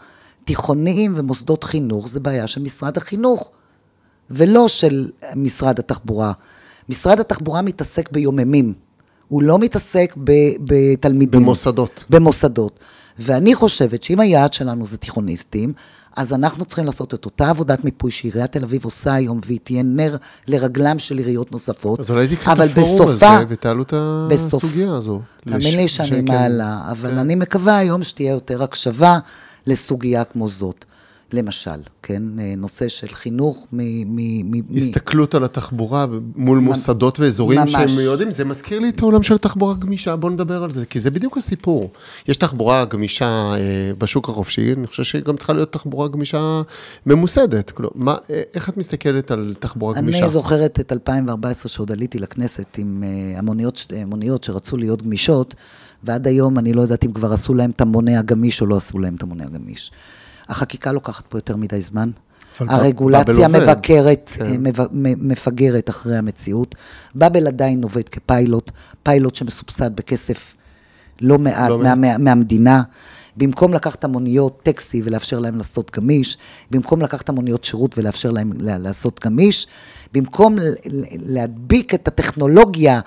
תיכוניים 0.45 1.13
ומוסדות 1.15 1.63
חינוך 1.63 2.08
זה 2.10 2.19
בעיה 2.19 2.47
של 2.47 2.62
משרד 2.62 2.97
החינוך, 2.97 3.51
ולא 4.29 4.67
של 4.67 5.10
משרד 5.36 5.79
התחבורה. 5.79 6.32
משרד 6.89 7.19
התחבורה 7.19 7.62
מתעסק 7.62 8.12
ביוממים, 8.12 8.73
הוא 9.27 9.43
לא 9.43 9.60
מתעסק 9.60 10.15
בתלמידים. 10.63 11.41
במוסדות. 11.41 12.03
במוסדות. 12.10 12.79
ואני 13.19 13.56
חושבת 13.56 14.03
שאם 14.03 14.19
היעד 14.19 14.53
שלנו 14.53 14.86
זה 14.86 14.97
תיכוניסטים, 14.97 15.73
אז 16.17 16.34
אנחנו 16.34 16.65
צריכים 16.65 16.86
לעשות 16.86 17.13
את 17.13 17.25
אותה 17.25 17.49
עבודת 17.49 17.84
מיפוי 17.86 18.12
שעיריית 18.12 18.51
תל 18.51 18.63
אביב 18.63 18.86
עושה 18.86 19.13
היום, 19.13 19.39
והיא 19.45 19.60
תהיה 19.63 19.84
נר 19.84 20.17
לרגלם 20.47 20.99
של 20.99 21.17
עיריות 21.17 21.51
נוספות. 21.51 21.99
אז 21.99 22.12
אולי 22.12 22.27
תקחי 22.27 22.51
את 22.51 22.58
הפורום 22.60 23.01
הזה 23.08 23.13
בסופה- 23.25 23.45
ותעלו 23.49 23.84
את 23.84 23.93
הסוגיה 24.32 24.93
הזו. 24.95 25.21
תאמין 25.41 25.75
לי 25.77 25.86
לש- 25.86 25.97
שאני 25.97 26.08
שכן. 26.08 26.25
מעלה, 26.27 26.82
אבל 26.91 27.17
אני 27.17 27.36
מקווה 27.36 27.77
היום 27.77 28.03
שתהיה 28.03 28.32
יותר 28.32 28.63
הקשבה 28.63 29.19
לסוגיה 29.67 30.23
כמו 30.23 30.49
זאת. 30.49 30.86
למשל, 31.33 31.71
כן, 32.03 32.23
אה, 32.39 32.53
נושא 32.57 32.88
של 32.88 33.07
חינוך 33.07 33.67
מ... 33.73 33.77
מ, 33.77 34.15
מ 34.15 34.62
מ- 34.69 34.77
הסתכלות 34.77 35.36
על 35.36 35.43
התחבורה 35.43 36.05
מול 36.36 36.57
מוסדות 36.59 37.19
ואזורים 37.19 37.59
ממש. 37.59 37.71
שהם 37.71 37.88
מיועדים, 37.97 38.31
זה 38.31 38.45
מזכיר 38.45 38.79
לי 38.79 38.89
את 38.89 39.01
העולם 39.01 39.23
של 39.23 39.38
תחבורה 39.38 39.75
גמישה, 39.75 40.15
בוא 40.15 40.29
נדבר 40.29 40.63
על 40.63 40.71
זה, 40.71 40.86
כי 40.86 40.99
זה 40.99 41.12
בדיוק 41.12 41.38
הסיפור. 41.38 41.91
יש 42.27 42.38
תחבורה 42.38 42.86
גמישה 42.86 43.25
אה, 43.25 43.57
בשוק 43.97 44.29
החופשי, 44.29 44.73
אני 44.73 44.88
חושב 44.88 45.03
שהיא 45.03 45.23
גם 45.23 45.38
צריכה 45.38 45.53
להיות 45.53 45.73
תחבורה 45.73 46.07
גמישה 46.07 46.62
ממוסדת. 47.05 47.71
כלומר, 47.71 47.93
מה, 47.95 48.15
אה, 48.29 48.41
איך 48.53 48.69
את 48.69 48.77
מסתכלת 48.77 49.31
על 49.31 49.53
תחבורה 49.59 49.93
גמישה? 49.93 50.19
אני 50.23 50.29
זוכרת 50.29 50.79
את 50.79 50.91
2014, 50.91 51.69
שעוד 51.69 51.91
עליתי 51.91 52.19
לכנסת 52.19 52.77
עם 52.77 53.03
אה, 53.05 53.39
המוניות, 53.39 53.75
ש- 53.75 53.88
אה, 53.93 54.36
שרצו 54.41 54.77
להיות 54.77 55.01
גמישות, 55.03 55.55
ועד 56.03 56.27
היום 56.27 56.59
אני 56.59 56.73
לא 56.73 56.81
יודעת 56.81 57.05
אם 57.05 57.12
כבר 57.12 57.33
עשו 57.33 57.53
להם 57.53 57.69
את 57.71 57.81
המונה 57.81 58.19
הגמיש 58.19 58.62
או 58.62 58.65
לא 58.65 58.75
עשו 58.75 58.99
להם 58.99 59.15
את 59.15 59.23
המונה 59.23 59.43
הגמיש. 59.43 59.91
החקיקה 60.49 60.91
לוקחת 60.91 61.23
פה 61.29 61.38
יותר 61.38 61.56
מדי 61.56 61.82
זמן. 61.82 62.10
הרגולציה. 62.60 63.47
מבקרת, 63.47 64.32
כן. 64.36 64.45
אה, 64.45 64.56
מפגרת 65.17 65.89
אחרי 65.89 66.17
המציאות. 66.17 66.75
באבל 67.15 67.47
עדיין 67.47 67.84
עובד 67.84 68.10
כפיילוט, 68.10 68.71
פיילוט 69.03 69.36
שמסובסד 69.36 69.95
בכסף 69.95 70.56
לא 71.21 71.38
מעט 71.38 71.69
לא 71.69 71.79
מה. 71.79 71.95
מה, 71.95 72.17
מהמדינה. 72.17 72.82
במקום 73.38 73.73
לקחת 73.73 74.03
המוניות 74.03 74.60
טקסי 74.63 75.01
ולאפשר 75.03 75.39
להם 75.39 75.58
לעשות 75.58 75.91
גמיש, 75.95 76.38
במקום 76.71 77.01
לקחת 77.01 77.29
המוניות 77.29 77.63
שירות 77.63 77.97
ולאפשר 77.97 78.32
להם 78.32 78.51
לה- 78.56 78.77
לעשות 78.77 79.19
גמיש, 79.25 79.67
במקום 80.13 80.56
להדביק 81.19 81.93
את 81.93 82.08
הטכנולוגיה 82.08 82.99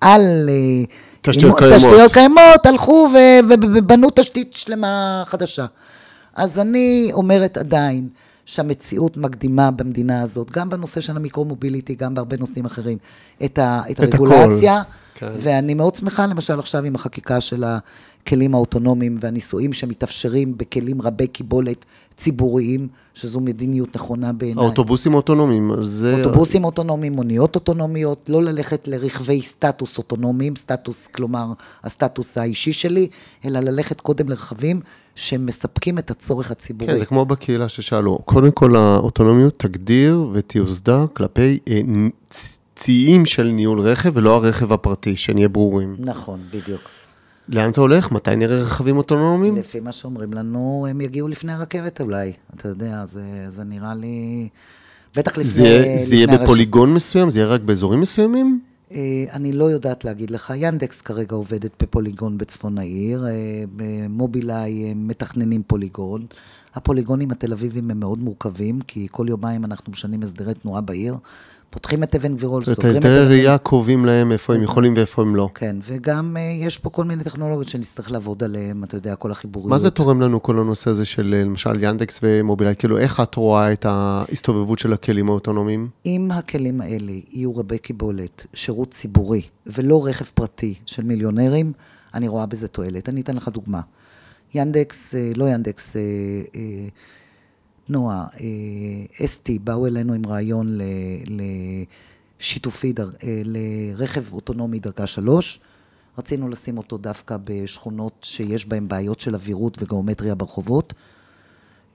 על 0.00 0.20
אה, 0.48 0.84
תשתיות 1.22 1.58
קיימות. 1.58 1.76
תשתיות 1.78 2.12
קיימות, 2.12 2.66
הלכו 2.66 3.08
ובנו 3.48 4.08
תשתית 4.14 4.52
שלמה 4.52 5.22
חדשה. 5.26 5.66
אז 6.34 6.58
אני 6.58 7.10
אומרת 7.12 7.56
עדיין 7.56 8.08
שהמציאות 8.44 9.16
מקדימה 9.16 9.70
במדינה 9.70 10.22
הזאת, 10.22 10.50
גם 10.50 10.68
בנושא 10.68 11.00
של 11.00 11.16
המיקרו-מוביליטי, 11.16 11.94
גם 11.94 12.14
בהרבה 12.14 12.36
נושאים 12.36 12.64
אחרים, 12.64 12.98
את, 13.44 13.58
ה, 13.58 13.82
את 13.90 14.00
את 14.00 14.14
הכל. 14.14 14.28
כן. 15.22 15.32
ואני 15.36 15.74
מאוד 15.74 15.94
שמחה, 15.94 16.26
למשל, 16.26 16.58
עכשיו 16.58 16.84
עם 16.84 16.94
החקיקה 16.94 17.40
של 17.40 17.64
הכלים 17.64 18.54
האוטונומיים 18.54 19.18
והניסויים 19.20 19.72
שמתאפשרים 19.72 20.58
בכלים 20.58 21.02
רבי 21.02 21.26
קיבולת 21.26 21.84
ציבוריים, 22.16 22.88
שזו 23.14 23.40
מדיניות 23.40 23.96
נכונה 23.96 24.32
בעיניי. 24.32 24.64
האוטובוסים 24.64 25.12
האוטונומיים, 25.12 25.72
זה... 25.80 26.24
אוטובוסים 26.24 26.64
אוטונומיים, 26.64 27.12
מוניות 27.12 27.54
אוטונומיות, 27.54 28.26
לא 28.28 28.42
ללכת 28.42 28.88
לרכבי 28.88 29.42
סטטוס 29.42 29.98
אוטונומיים, 29.98 30.56
סטטוס, 30.56 31.06
כלומר, 31.06 31.52
הסטטוס 31.84 32.38
האישי 32.38 32.72
שלי, 32.72 33.08
אלא 33.44 33.60
ללכת 33.60 34.00
קודם 34.00 34.28
לרכבים 34.28 34.80
שמספקים 35.14 35.98
את 35.98 36.10
הצורך 36.10 36.50
הציבורי. 36.50 36.92
כן, 36.92 36.98
זה 36.98 37.06
כמו 37.06 37.24
בקהילה 37.24 37.68
ששאלו. 37.68 38.18
קודם 38.24 38.50
כל, 38.50 38.76
האוטונומיות 38.76 39.58
תגדיר 39.58 40.26
ותיוסדה 40.32 41.04
כלפי 41.12 41.58
אה, 41.68 41.80
ציים 42.82 43.26
של 43.26 43.46
ניהול 43.46 43.80
רכב, 43.80 44.10
ולא 44.14 44.36
הרכב 44.36 44.72
הפרטי, 44.72 45.16
שנהיה 45.16 45.48
ברורים. 45.48 45.96
נכון, 45.98 46.40
בדיוק. 46.52 46.80
לאן 47.48 47.72
זה 47.72 47.80
הולך? 47.80 48.12
מתי 48.12 48.36
נראה 48.36 48.62
רכבים 48.62 48.96
אוטונומיים? 48.96 49.56
לפי 49.56 49.80
מה 49.80 49.92
שאומרים 49.92 50.32
לנו, 50.32 50.86
הם 50.90 51.00
יגיעו 51.00 51.28
לפני 51.28 51.52
הרכבת 51.52 52.00
אולי. 52.00 52.32
אתה 52.56 52.68
יודע, 52.68 53.04
זה, 53.12 53.22
זה 53.48 53.64
נראה 53.64 53.94
לי... 53.94 54.48
בטח 55.16 55.32
לפני... 55.32 55.44
זה, 55.44 55.94
זה 55.96 56.14
לפני 56.14 56.16
יהיה. 56.16 56.26
בפוליגון 56.26 56.94
מסוים? 56.94 57.30
זה 57.30 57.38
יהיה 57.38 57.48
רק 57.48 57.60
באזורים 57.60 58.00
מסוימים? 58.00 58.60
אה, 58.92 59.24
אני 59.32 59.52
לא 59.52 59.64
יודעת 59.64 60.04
להגיד 60.04 60.30
לך, 60.30 60.52
ינדקס 60.56 61.00
כרגע 61.00 61.36
עובדת 61.36 61.82
בפוליגון 61.82 62.38
בצפון 62.38 62.78
העיר, 62.78 63.26
אה, 63.26 63.30
במובילאיי 63.76 64.90
הם 64.90 65.08
מתכננים 65.08 65.62
פוליגון. 65.66 66.26
הפוליגונים 66.74 67.30
התל 67.30 67.52
אביבים 67.52 67.90
הם 67.90 68.00
מאוד 68.00 68.18
מורכבים, 68.20 68.80
כי 68.80 69.06
כל 69.10 69.26
יומיים 69.28 69.64
אנחנו 69.64 69.92
משנים 69.92 70.22
הסדרי 70.22 70.54
תנועה 70.54 70.80
בעיר, 70.80 71.16
פותחים 71.72 72.02
את 72.02 72.14
אבן 72.14 72.36
גבירול, 72.36 72.62
את 72.62 72.66
סוגרים 72.66 72.90
את 72.90 72.94
ההסדרי 72.94 73.22
אבן 73.22 73.30
ראייה 73.30 73.58
קובעים 73.58 74.04
להם 74.04 74.32
איפה 74.32 74.54
הם 74.54 74.62
יכולים 74.62 74.94
ואיפה 74.96 75.22
הם 75.22 75.36
לא. 75.36 75.48
כן, 75.54 75.76
וגם 75.82 76.36
אה, 76.36 76.42
יש 76.42 76.78
פה 76.78 76.90
כל 76.90 77.04
מיני 77.04 77.24
טכנולוגיות 77.24 77.68
שנצטרך 77.68 78.10
לעבוד 78.10 78.44
עליהן, 78.44 78.84
אתה 78.84 78.96
יודע, 78.96 79.16
כל 79.16 79.30
החיבוריות. 79.30 79.70
מה 79.70 79.78
זה 79.78 79.90
תורם 79.90 80.20
לנו 80.20 80.42
כל 80.42 80.58
הנושא 80.58 80.90
הזה 80.90 81.04
של 81.04 81.34
אה, 81.36 81.44
למשל 81.44 81.84
ינדקס 81.84 82.20
ומובילאיי? 82.22 82.76
כאילו, 82.76 82.98
איך 82.98 83.20
את 83.20 83.34
רואה 83.34 83.72
את 83.72 83.86
ההסתובבות 83.88 84.78
של 84.78 84.92
הכלים 84.92 85.28
האוטונומיים? 85.28 85.88
אם 86.06 86.28
הכלים 86.32 86.80
האלה 86.80 87.12
יהיו 87.30 87.56
רבי 87.56 87.78
קיבולת, 87.78 88.46
שירות 88.54 88.90
ציבורי, 88.90 89.42
ולא 89.66 90.06
רכב 90.06 90.24
פרטי 90.34 90.74
של 90.86 91.02
מיליונרים, 91.02 91.72
אני 92.14 92.28
רואה 92.28 92.46
בזה 92.46 92.68
תועלת. 92.68 93.08
אני 93.08 93.20
אתן 93.20 93.36
לך 93.36 93.48
דוגמה. 93.48 93.80
ינדקס, 94.54 95.14
אה, 95.14 95.32
לא 95.36 95.48
ינדקס, 95.48 95.96
נועה, 97.88 98.26
אה, 98.40 99.24
אסטי, 99.24 99.58
באו 99.58 99.86
אלינו 99.86 100.12
עם 100.14 100.26
רעיון 100.26 100.78
לשיתופי, 102.40 102.94
אה, 102.98 103.04
לרכב 103.44 104.32
אוטונומי 104.32 104.78
דרגה 104.78 105.06
שלוש. 105.06 105.60
רצינו 106.18 106.48
לשים 106.48 106.78
אותו 106.78 106.98
דווקא 106.98 107.36
בשכונות 107.44 108.12
שיש 108.22 108.66
בהן 108.66 108.88
בעיות 108.88 109.20
של 109.20 109.34
אווירות 109.34 109.82
וגיאומטריה 109.82 110.34
ברחובות. 110.34 110.92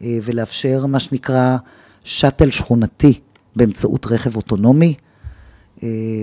אה, 0.01 0.17
ולאפשר 0.23 0.85
מה 0.85 0.99
שנקרא 0.99 1.57
שאטל 2.03 2.49
שכונתי 2.49 3.19
באמצעות 3.55 4.05
רכב 4.05 4.35
אוטונומי, 4.35 4.95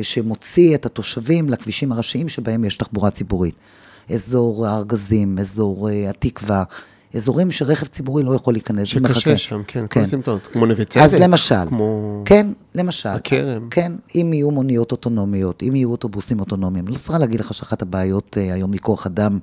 שמוציא 0.02 0.74
את 0.74 0.86
התושבים 0.86 1.50
לכבישים 1.50 1.92
הראשיים 1.92 2.28
שבהם 2.28 2.64
יש 2.64 2.76
תחבורה 2.76 3.10
ציבורית. 3.10 3.54
אזור 4.10 4.66
הארגזים, 4.66 5.38
אזור 5.38 5.88
התקווה, 5.88 6.64
אזורים 7.14 7.50
שרכב 7.50 7.86
ציבורי 7.86 8.22
לא 8.22 8.34
יכול 8.34 8.54
להיכנס. 8.54 8.88
שקשה 8.88 9.36
שם, 9.36 9.62
כן, 9.66 9.86
כל 9.86 10.00
הסימפטומות, 10.00 10.46
כמו 10.52 10.66
נווה 10.66 10.84
צדק. 10.84 11.02
אז 11.02 11.14
למשל, 11.14 11.68
כמו... 11.68 12.22
כן, 12.24 12.46
למשל, 12.74 13.08
הכרם. 13.08 13.68
כן, 13.70 13.92
אם 14.14 14.30
יהיו 14.32 14.50
מוניות 14.50 14.92
אוטונומיות, 14.92 15.62
אם 15.62 15.76
יהיו 15.76 15.90
אוטובוסים 15.90 16.40
אוטונומיים, 16.40 16.88
לא 16.88 16.94
צריכה 16.94 17.18
להגיד 17.18 17.40
לך 17.40 17.54
שאחת 17.54 17.82
הבעיות 17.82 18.38
אה, 18.40 18.54
היום 18.54 18.70
מכוח 18.70 19.06
אדם 19.06 19.38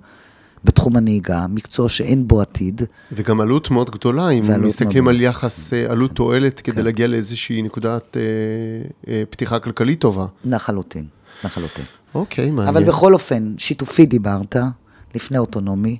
בתחום 0.63 0.97
הנהיגה, 0.97 1.45
מקצוע 1.49 1.89
שאין 1.89 2.27
בו 2.27 2.41
עתיד, 2.41 2.81
וגם 3.11 3.41
עלות 3.41 3.71
מאוד 3.71 3.89
גדולה, 3.89 4.29
אם 4.29 4.63
מסתכלים 4.63 5.03
מאוד 5.03 5.15
על 5.15 5.21
יחס 5.21 5.73
אה, 5.73 5.91
עלות 5.91 6.11
תועלת 6.11 6.61
כדי 6.61 6.83
להגיע 6.83 7.07
לאיזושהי 7.07 7.61
נקודת 7.61 8.17
אה, 8.17 8.21
אה, 9.07 9.23
פתיחה 9.29 9.59
כלכלית 9.59 9.99
טובה. 9.99 10.25
לחלוטין, 10.45 11.05
לחלוטין. 11.43 11.85
אוקיי, 12.15 12.51
מעניין. 12.51 12.75
אבל 12.75 12.83
בכל 12.83 13.13
אופן, 13.13 13.53
שיתופי 13.57 14.05
דיברת, 14.05 14.55
לפני 15.15 15.37
אוטונומי. 15.37 15.97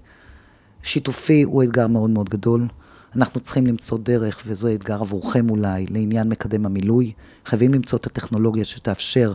שיתופי 0.83 1.43
הוא 1.43 1.63
אתגר 1.63 1.87
מאוד 1.87 2.09
מאוד 2.09 2.29
גדול. 2.29 2.67
אנחנו 3.15 3.39
צריכים 3.39 3.67
למצוא 3.67 3.97
דרך, 3.97 4.41
וזו 4.47 4.73
אתגר 4.73 5.01
עבורכם 5.01 5.49
אולי, 5.49 5.85
לעניין 5.89 6.29
מקדם 6.29 6.65
המילוי. 6.65 7.11
חייבים 7.45 7.73
למצוא 7.73 7.97
את 7.99 8.05
הטכנולוגיה 8.05 8.65
שתאפשר 8.65 9.33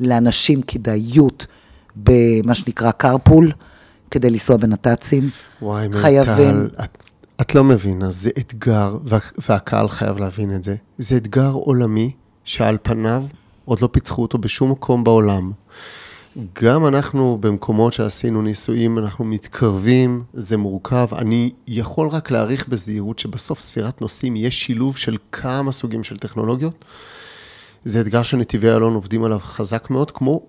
לאנשים 0.00 0.62
כדאיות 0.62 1.46
במה 1.96 2.54
שנקרא 2.54 2.90
carpool, 3.02 3.44
כדי 4.10 4.30
לנסוע 4.30 4.56
בנת"צים. 4.56 5.30
וואי, 5.62 5.88
חייבים- 5.92 6.62
מיטל, 6.62 6.68
את, 6.84 6.98
את 7.40 7.54
לא 7.54 7.64
מבינה, 7.64 8.10
זה 8.10 8.30
אתגר, 8.38 8.98
וה, 9.04 9.18
והקהל 9.48 9.88
חייב 9.88 10.18
להבין 10.18 10.54
את 10.54 10.62
זה. 10.64 10.76
זה 10.98 11.16
אתגר 11.16 11.50
עולמי 11.50 12.12
שעל 12.44 12.78
פניו 12.82 13.22
עוד 13.64 13.80
לא 13.80 13.88
פיצחו 13.92 14.22
אותו 14.22 14.38
בשום 14.38 14.70
מקום 14.70 15.04
בעולם. 15.04 15.52
גם 16.62 16.86
אנחנו 16.86 17.38
במקומות 17.40 17.92
שעשינו 17.92 18.42
ניסויים, 18.42 18.98
אנחנו 18.98 19.24
מתקרבים, 19.24 20.22
זה 20.34 20.56
מורכב. 20.56 21.06
אני 21.12 21.50
יכול 21.66 22.08
רק 22.08 22.30
להעריך 22.30 22.68
בזהירות 22.68 23.18
שבסוף 23.18 23.60
ספירת 23.60 24.00
נוסעים 24.00 24.36
יש 24.36 24.62
שילוב 24.62 24.96
של 24.96 25.16
כמה 25.32 25.72
סוגים 25.72 26.04
של 26.04 26.16
טכנולוגיות. 26.16 26.84
זה 27.84 28.00
אתגר 28.00 28.22
שנתיבי 28.22 28.68
איילון 28.68 28.94
עובדים 28.94 29.24
עליו 29.24 29.38
חזק 29.38 29.90
מאוד, 29.90 30.10
כמו 30.10 30.46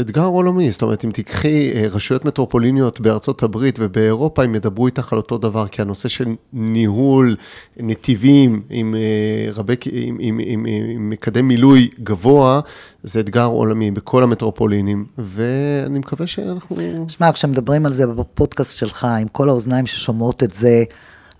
אתגר 0.00 0.24
עולמי. 0.24 0.70
זאת 0.70 0.82
אומרת, 0.82 1.04
אם 1.04 1.10
תיקחי 1.10 1.70
אה, 1.74 1.88
רשויות 1.90 2.24
מטרופוליניות 2.24 3.00
בארצות 3.00 3.42
הברית 3.42 3.78
ובאירופה, 3.82 4.42
הם 4.44 4.54
ידברו 4.54 4.86
איתך 4.86 5.12
על 5.12 5.18
אותו 5.18 5.38
דבר, 5.38 5.68
כי 5.68 5.82
הנושא 5.82 6.08
של 6.08 6.34
ניהול 6.52 7.36
נתיבים 7.76 8.62
עם, 8.70 8.94
אה, 8.94 9.52
רבי, 9.52 9.74
עם, 9.92 10.16
עם, 10.20 10.40
עם, 10.44 10.66
עם 10.66 11.10
מקדם 11.10 11.48
מילוי 11.48 11.90
גבוה, 12.02 12.60
זה 13.02 13.20
אתגר 13.20 13.44
עולמי 13.44 13.90
בכל 13.90 14.22
המטרופולינים, 14.22 15.06
ואני 15.18 15.98
מקווה 15.98 16.26
שאנחנו... 16.26 16.76
שמע, 17.08 17.32
כשמדברים 17.32 17.86
על 17.86 17.92
זה 17.92 18.06
בפודקאסט 18.06 18.76
שלך, 18.76 19.04
עם 19.20 19.28
כל 19.28 19.48
האוזניים 19.48 19.86
ששומעות 19.86 20.42
את 20.42 20.54
זה, 20.54 20.84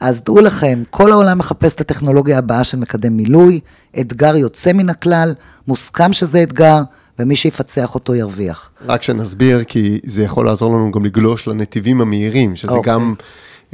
אז 0.01 0.23
דעו 0.23 0.41
לכם, 0.41 0.83
כל 0.91 1.13
העולם 1.13 1.39
מחפש 1.39 1.75
את 1.75 1.81
הטכנולוגיה 1.81 2.39
הבאה 2.39 2.65
של 2.65 2.77
מקדם 2.77 3.17
מילוי, 3.17 3.61
אתגר 4.01 4.37
יוצא 4.37 4.73
מן 4.73 4.91
הכלל, 4.91 5.35
מוסכם 5.69 6.13
שזה 6.13 6.43
אתגר, 6.43 6.83
ומי 7.19 7.37
שיפצח 7.37 7.95
אותו 7.95 8.15
ירוויח. 8.15 8.71
רק 8.87 9.03
שנסביר, 9.03 9.65
כי 9.65 10.01
זה 10.05 10.23
יכול 10.23 10.47
לעזור 10.47 10.75
לנו 10.75 10.93
גם 10.93 11.05
לגלוש 11.05 11.49
לנתיבים 11.49 12.01
המהירים, 12.01 12.57
שזה 12.57 12.73
okay. 12.73 12.75
אוקיי. 12.75 12.93
גם 12.93 13.15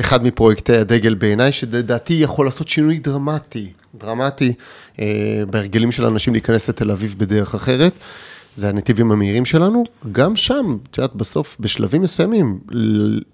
אחד 0.01 0.25
מפרויקטי 0.25 0.77
הדגל 0.77 1.15
בעיניי, 1.15 1.53
שלדעתי 1.53 2.15
יכול 2.15 2.47
לעשות 2.47 2.69
שינוי 2.69 2.99
דרמטי, 2.99 3.73
דרמטי, 3.95 4.53
אה, 5.01 5.07
בהרגלים 5.51 5.93
של 5.93 6.07
אנשים 6.07 6.33
להיכנס 6.33 6.69
לתל 6.69 6.91
אביב 6.91 7.15
בדרך 7.19 7.55
אחרת. 7.55 7.93
זה 8.57 8.69
הנתיבים 8.69 9.13
המהירים 9.13 9.45
שלנו, 9.45 9.85
גם 10.13 10.37
שם, 10.37 10.77
את 10.91 10.99
יודעת, 10.99 11.15
בסוף, 11.15 11.57
בשלבים 11.61 12.03
מסוימים, 12.03 12.59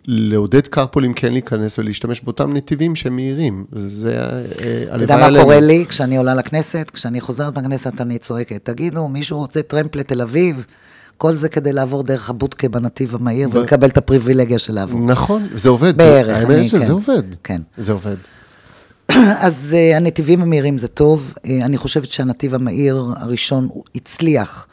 לעודד 0.07 0.67
קרפולים 0.67 1.13
כן 1.15 1.33
להיכנס 1.33 1.79
ולהשתמש 1.79 2.21
באותם 2.21 2.53
נתיבים 2.57 2.97
שהם 2.97 3.17
מהירים. 3.17 3.65
זה 3.73 4.17
אה, 4.19 4.95
אתה 4.95 5.03
יודע 5.05 5.17
מה 5.17 5.43
קורה 5.43 5.61
לי 5.61 5.85
כשאני 5.89 6.17
עולה 6.17 6.35
לכנסת? 6.35 6.91
כשאני 6.95 7.21
חוזרת 7.21 7.57
מהכנסת 7.57 8.01
אני 8.01 8.19
צועקת, 8.19 8.65
תגידו, 8.65 9.09
מישהו 9.09 9.39
רוצה 9.39 9.63
טרמפ 9.63 9.97
לתל 9.97 10.23
אביב? 10.23 10.65
כל 11.17 11.33
זה 11.33 11.49
כדי 11.49 11.73
לעבור 11.73 12.03
דרך 12.03 12.31
הבודקה 12.31 12.69
בנתיב 12.69 13.15
המהיר 13.15 13.49
ולקבל 13.53 13.89
את 13.89 13.97
הפריבילגיה 13.97 14.59
של 14.59 14.75
לעבור. 14.75 15.01
נכון, 15.01 15.47
זה 15.55 15.69
עובד. 15.69 15.97
בערך, 15.97 16.39
האמת 16.39 16.51
אני- 16.51 16.69
שזה 16.69 16.87
כן. 16.87 16.93
עובד. 16.93 17.23
כן. 17.45 17.61
זה 17.79 17.93
עובד. 17.93 18.17
אז 19.47 19.75
uh, 19.75 19.97
הנתיבים 19.97 20.43
המהירים 20.43 20.79
זה 20.79 20.89
טוב. 20.89 21.35
Uh, 21.37 21.49
אני 21.65 21.77
חושבת 21.77 22.11
שהנתיב 22.11 22.55
המהיר 22.55 23.05
הראשון 23.17 23.69
הצליח 23.95 24.67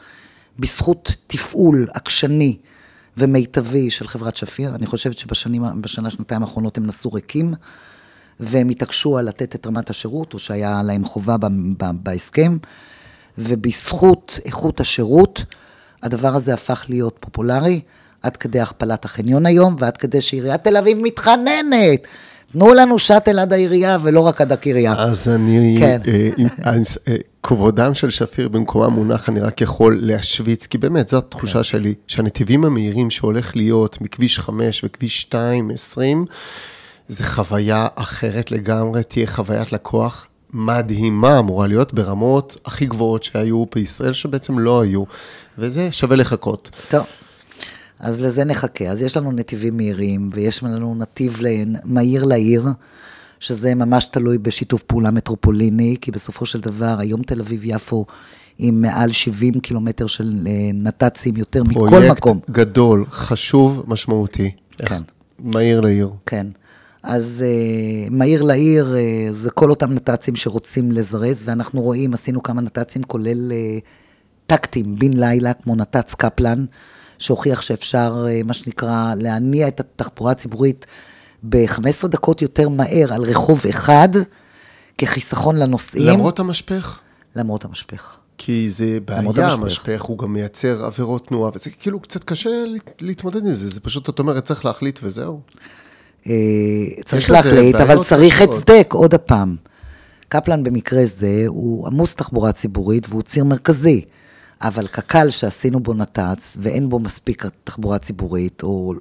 בזכות 0.59 1.11
תפעול 1.27 1.87
עקשני 1.93 2.57
ומיטבי 3.17 3.91
של 3.91 4.07
חברת 4.07 4.35
שפיר. 4.35 4.75
אני 4.75 4.85
חושבת 4.85 5.17
שבשנים, 5.17 5.63
בשנה, 5.81 6.09
שנתיים 6.09 6.41
האחרונות 6.41 6.77
הם 6.77 6.85
נסעו 6.85 7.13
ריקים, 7.13 7.53
והם 8.39 8.69
התעקשו 8.69 9.17
על 9.17 9.25
לתת 9.25 9.55
את 9.55 9.67
רמת 9.67 9.89
השירות, 9.89 10.33
או 10.33 10.39
שהיה 10.39 10.81
להם 10.83 11.05
חובה 11.05 11.37
ב, 11.37 11.45
ב, 11.77 11.85
בהסכם, 12.03 12.57
ובזכות 13.37 14.39
איכות 14.45 14.79
השירות, 14.79 15.43
הדבר 16.03 16.35
הזה 16.35 16.53
הפך 16.53 16.85
להיות 16.89 17.17
פופולרי, 17.19 17.81
עד 18.21 18.37
כדי 18.37 18.59
הכפלת 18.59 19.05
החניון 19.05 19.45
היום, 19.45 19.75
ועד 19.79 19.97
כדי 19.97 20.21
שעיריית 20.21 20.63
תל 20.63 20.77
אביב 20.77 20.97
מתחננת. 21.01 22.07
תנו 22.55 22.73
לנו 22.73 22.99
שאטל 22.99 23.39
עד 23.39 23.53
העירייה 23.53 23.97
ולא 24.01 24.19
רק 24.19 24.41
עד 24.41 24.51
הקריה. 24.51 24.93
אז 24.97 25.29
אני, 25.29 25.75
כן. 25.79 25.99
אה, 26.07 26.73
אה, 27.07 27.15
כבודם 27.43 27.93
של 27.93 28.09
שפיר 28.09 28.49
במקומם 28.49 28.93
מונח, 28.93 29.29
אני 29.29 29.39
רק 29.39 29.61
יכול 29.61 29.99
להשוויץ, 30.01 30.65
כי 30.65 30.77
באמת, 30.77 31.07
זו 31.07 31.17
התחושה 31.17 31.63
שלי, 31.63 31.93
שהנתיבים 32.07 32.65
המהירים 32.65 33.09
שהולך 33.09 33.55
להיות 33.55 34.01
מכביש 34.01 34.39
5 34.39 34.83
וכביש 34.83 35.21
2, 35.21 35.71
20, 35.71 36.25
זה 37.07 37.23
חוויה 37.23 37.87
אחרת 37.95 38.51
לגמרי, 38.51 39.03
תהיה 39.03 39.27
חוויית 39.27 39.73
לקוח 39.73 40.27
מדהימה, 40.53 41.39
אמורה 41.39 41.67
להיות 41.67 41.93
ברמות 41.93 42.57
הכי 42.65 42.85
גבוהות 42.85 43.23
שהיו 43.23 43.65
בישראל, 43.75 44.13
שבעצם 44.13 44.59
לא 44.59 44.81
היו, 44.81 45.03
וזה 45.57 45.91
שווה 45.91 46.15
לחכות. 46.15 46.69
טוב, 46.89 47.05
אז 47.99 48.21
לזה 48.21 48.43
נחכה. 48.43 48.86
אז 48.86 49.01
יש 49.01 49.17
לנו 49.17 49.31
נתיבים 49.31 49.77
מהירים, 49.77 50.29
ויש 50.34 50.63
לנו 50.63 50.95
נתיב 50.95 51.39
מהיר 51.84 52.25
לעיר, 52.25 52.65
שזה 53.39 53.75
ממש 53.75 54.05
תלוי 54.05 54.38
בשיתוף 54.38 54.84
פעולה 54.84 55.12
מטרופוליני, 55.12 55.95
כי 56.01 56.12
בסופו 56.12 56.45
של 56.45 56.60
דבר, 56.60 56.95
היום 56.99 57.23
תל 57.23 57.39
אביב-יפו, 57.39 58.05
עם 58.58 58.81
מעל 58.81 59.12
70 59.12 59.60
קילומטר 59.60 60.08
של 60.08 60.47
אה, 60.47 60.69
נת"צים, 60.73 61.38
יותר 61.38 61.63
מכל 61.63 61.88
פרויקט 61.89 62.17
מקום. 62.17 62.39
גדול, 62.51 63.05
חשוב, 63.12 63.84
משמעותי. 63.88 64.51
כן. 64.77 65.01
מהיר 65.39 65.81
לעיר. 65.81 66.10
כן. 66.25 66.47
אז 67.03 67.43
uh, 67.45 68.13
מהיר 68.13 68.43
לעיר 68.43 68.95
uh, 68.95 69.34
זה 69.34 69.49
כל 69.49 69.69
אותם 69.69 69.93
נת"צים 69.93 70.36
שרוצים 70.36 70.91
לזרז, 70.91 71.43
ואנחנו 71.45 71.81
רואים, 71.81 72.13
עשינו 72.13 72.43
כמה 72.43 72.62
נת"צים, 72.62 73.03
כולל 73.03 73.51
uh, 73.51 73.81
טקטים 74.47 74.95
בן 74.95 75.13
לילה, 75.13 75.53
כמו 75.53 75.75
נת"צ 75.75 76.13
קפלן, 76.13 76.65
שהוכיח 77.19 77.62
שאפשר, 77.62 78.25
אה, 78.30 78.41
מה 78.45 78.54
שנקרא, 78.54 79.13
להניע 79.17 79.67
את 79.67 79.80
התחבורה 79.80 80.32
הציבורית 80.32 80.86
ב-15 81.43 82.08
דקות 82.08 82.41
יותר 82.41 82.69
מהר 82.69 83.13
על 83.13 83.23
רחוב 83.23 83.63
אחד, 83.69 84.10
כחיסכון 84.97 85.56
לנוסעים. 85.56 86.08
למרות 86.08 86.39
המשפך? 86.39 86.99
למרות 87.36 87.65
המשפך. 87.65 88.17
כי 88.38 88.69
זה 88.69 88.99
בעיה, 89.06 89.51
המשפך, 89.51 90.01
הוא 90.01 90.17
גם 90.17 90.34
מייצר 90.34 90.86
עבירות 90.86 91.28
תנועה, 91.28 91.51
וזה 91.56 91.69
כאילו 91.69 91.99
קצת 91.99 92.23
קשה 92.23 92.49
להתמודד 93.01 93.45
עם 93.45 93.54
זה, 93.54 93.69
זה 93.69 93.80
פשוט, 93.80 94.10
את 94.10 94.19
אומרת, 94.19 94.43
צריך 94.43 94.65
להחליט 94.65 94.99
וזהו. 95.04 95.39
אה, 96.28 96.34
צריך 97.06 97.32
להחליט, 97.32 97.75
אבל 97.75 98.04
צריך 98.04 98.41
הצדק, 98.41 98.93
עוד 98.93 99.13
הפעם. 99.13 99.56
קפלן 100.28 100.63
במקרה 100.63 101.06
זה 101.06 101.43
הוא 101.47 101.88
עמוס 101.88 102.15
תחבורה 102.15 102.51
ציבורית 102.51 103.08
והוא 103.10 103.21
ציר 103.21 103.43
מרכזי. 103.43 104.06
אבל 104.67 104.88
קק"ל 104.88 105.30
שעשינו 105.30 105.80
בו 105.80 105.93
נת"צ 105.93 106.58
ואין 106.60 106.89
בו 106.89 106.99
מספיק 106.99 107.45
תחבורה 107.63 107.97
ציבורית, 107.97 108.63
או, 108.63 108.93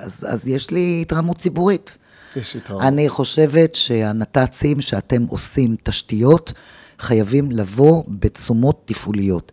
אז, 0.00 0.26
אז 0.28 0.48
יש 0.48 0.70
לי 0.70 0.98
התרעמות 1.02 1.38
ציבורית. 1.38 1.98
יש 2.36 2.56
התרעמות. 2.56 2.84
אני 2.84 3.08
חושבת 3.08 3.74
שהנת"צים 3.74 4.80
שאתם 4.80 5.22
עושים 5.28 5.76
תשתיות, 5.82 6.52
חייבים 6.98 7.50
לבוא 7.50 8.02
בתשומות 8.08 8.82
תפעוליות. 8.84 9.52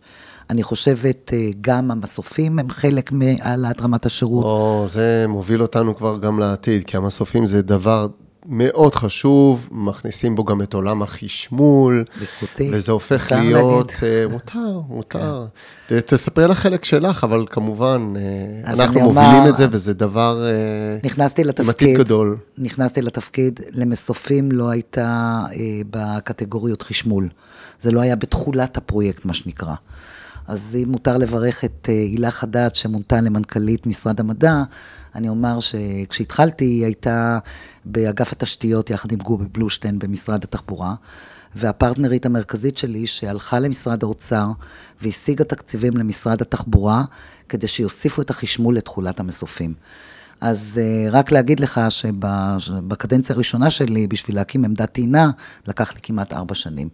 אני 0.50 0.62
חושבת, 0.62 1.30
אה, 1.34 1.48
גם 1.60 1.90
המסופים 1.90 2.58
הם 2.58 2.70
חלק 2.70 3.12
מהעלאת 3.12 3.80
רמת 3.80 4.06
השירות. 4.06 4.44
או, 4.44 4.84
זה 4.88 5.24
מוביל 5.28 5.62
אותנו 5.62 5.96
כבר 5.96 6.18
גם 6.18 6.38
לעתיד, 6.38 6.84
כי 6.84 6.96
המסופים 6.96 7.46
זה 7.46 7.62
דבר 7.62 8.06
מאוד 8.46 8.94
חשוב, 8.94 9.68
מכניסים 9.70 10.36
בו 10.36 10.44
גם 10.44 10.62
את 10.62 10.74
עולם 10.74 11.02
החשמול. 11.02 12.04
בזכותי. 12.20 12.70
וזה 12.72 12.92
הופך 12.92 13.32
להיות... 13.32 13.92
להגיד. 13.92 14.04
אה, 14.04 14.26
מותר, 14.30 14.80
מותר. 14.94 15.46
כן. 15.88 16.00
תספרי 16.00 16.44
על 16.44 16.50
החלק 16.50 16.84
שלך, 16.84 17.24
אבל 17.24 17.46
כמובן, 17.50 18.14
אה, 18.16 18.72
אנחנו 18.72 19.00
מובילים 19.00 19.34
אומר, 19.34 19.48
את 19.48 19.56
זה, 19.56 19.66
וזה 19.70 19.94
דבר... 19.94 20.44
נכנסתי 21.04 21.44
לתפקיד. 21.44 21.98
גדול. 21.98 22.36
נכנסתי 22.58 23.02
לתפקיד, 23.02 23.60
למסופים 23.72 24.52
לא 24.52 24.70
הייתה 24.70 25.40
בקטגוריות 25.90 26.82
חשמול. 26.82 27.28
זה 27.80 27.90
לא 27.90 28.00
היה 28.00 28.16
בתכולת 28.16 28.76
הפרויקט, 28.76 29.24
מה 29.24 29.34
שנקרא. 29.34 29.74
אז 30.46 30.76
אם 30.82 30.88
מותר 30.90 31.16
לברך 31.16 31.64
את 31.64 31.88
אה, 31.88 31.94
הילה 31.94 32.30
חדד, 32.30 32.68
שמונתה 32.74 33.20
למנכ"לית 33.20 33.86
משרד 33.86 34.20
המדע, 34.20 34.62
אני 35.14 35.28
אומר 35.28 35.60
שכשהתחלתי, 35.60 36.64
היא 36.64 36.84
הייתה 36.84 37.38
באגף 37.84 38.32
התשתיות 38.32 38.90
יחד 38.90 39.12
עם 39.12 39.18
גובי 39.18 39.44
בלושטיין 39.52 39.98
במשרד 39.98 40.44
התחבורה, 40.44 40.94
והפרטנרית 41.54 42.26
המרכזית 42.26 42.76
שלי, 42.76 43.06
שהלכה 43.06 43.58
למשרד 43.58 44.02
האוצר 44.02 44.46
והשיגה 45.02 45.44
תקציבים 45.44 45.96
למשרד 45.96 46.42
התחבורה, 46.42 47.04
כדי 47.48 47.68
שיוסיפו 47.68 48.22
את 48.22 48.30
החשמול 48.30 48.76
לתכולת 48.76 49.20
המסופים. 49.20 49.74
אז 50.40 50.80
אה, 50.82 51.10
רק 51.10 51.32
להגיד 51.32 51.60
לך 51.60 51.80
שבקדנציה 52.58 53.34
הראשונה 53.34 53.70
שלי, 53.70 54.06
בשביל 54.06 54.36
להקים 54.36 54.64
עמדת 54.64 54.92
טעינה, 54.92 55.30
לקח 55.66 55.94
לי 55.94 56.00
כמעט 56.02 56.32
ארבע 56.32 56.54
שנים. 56.54 56.88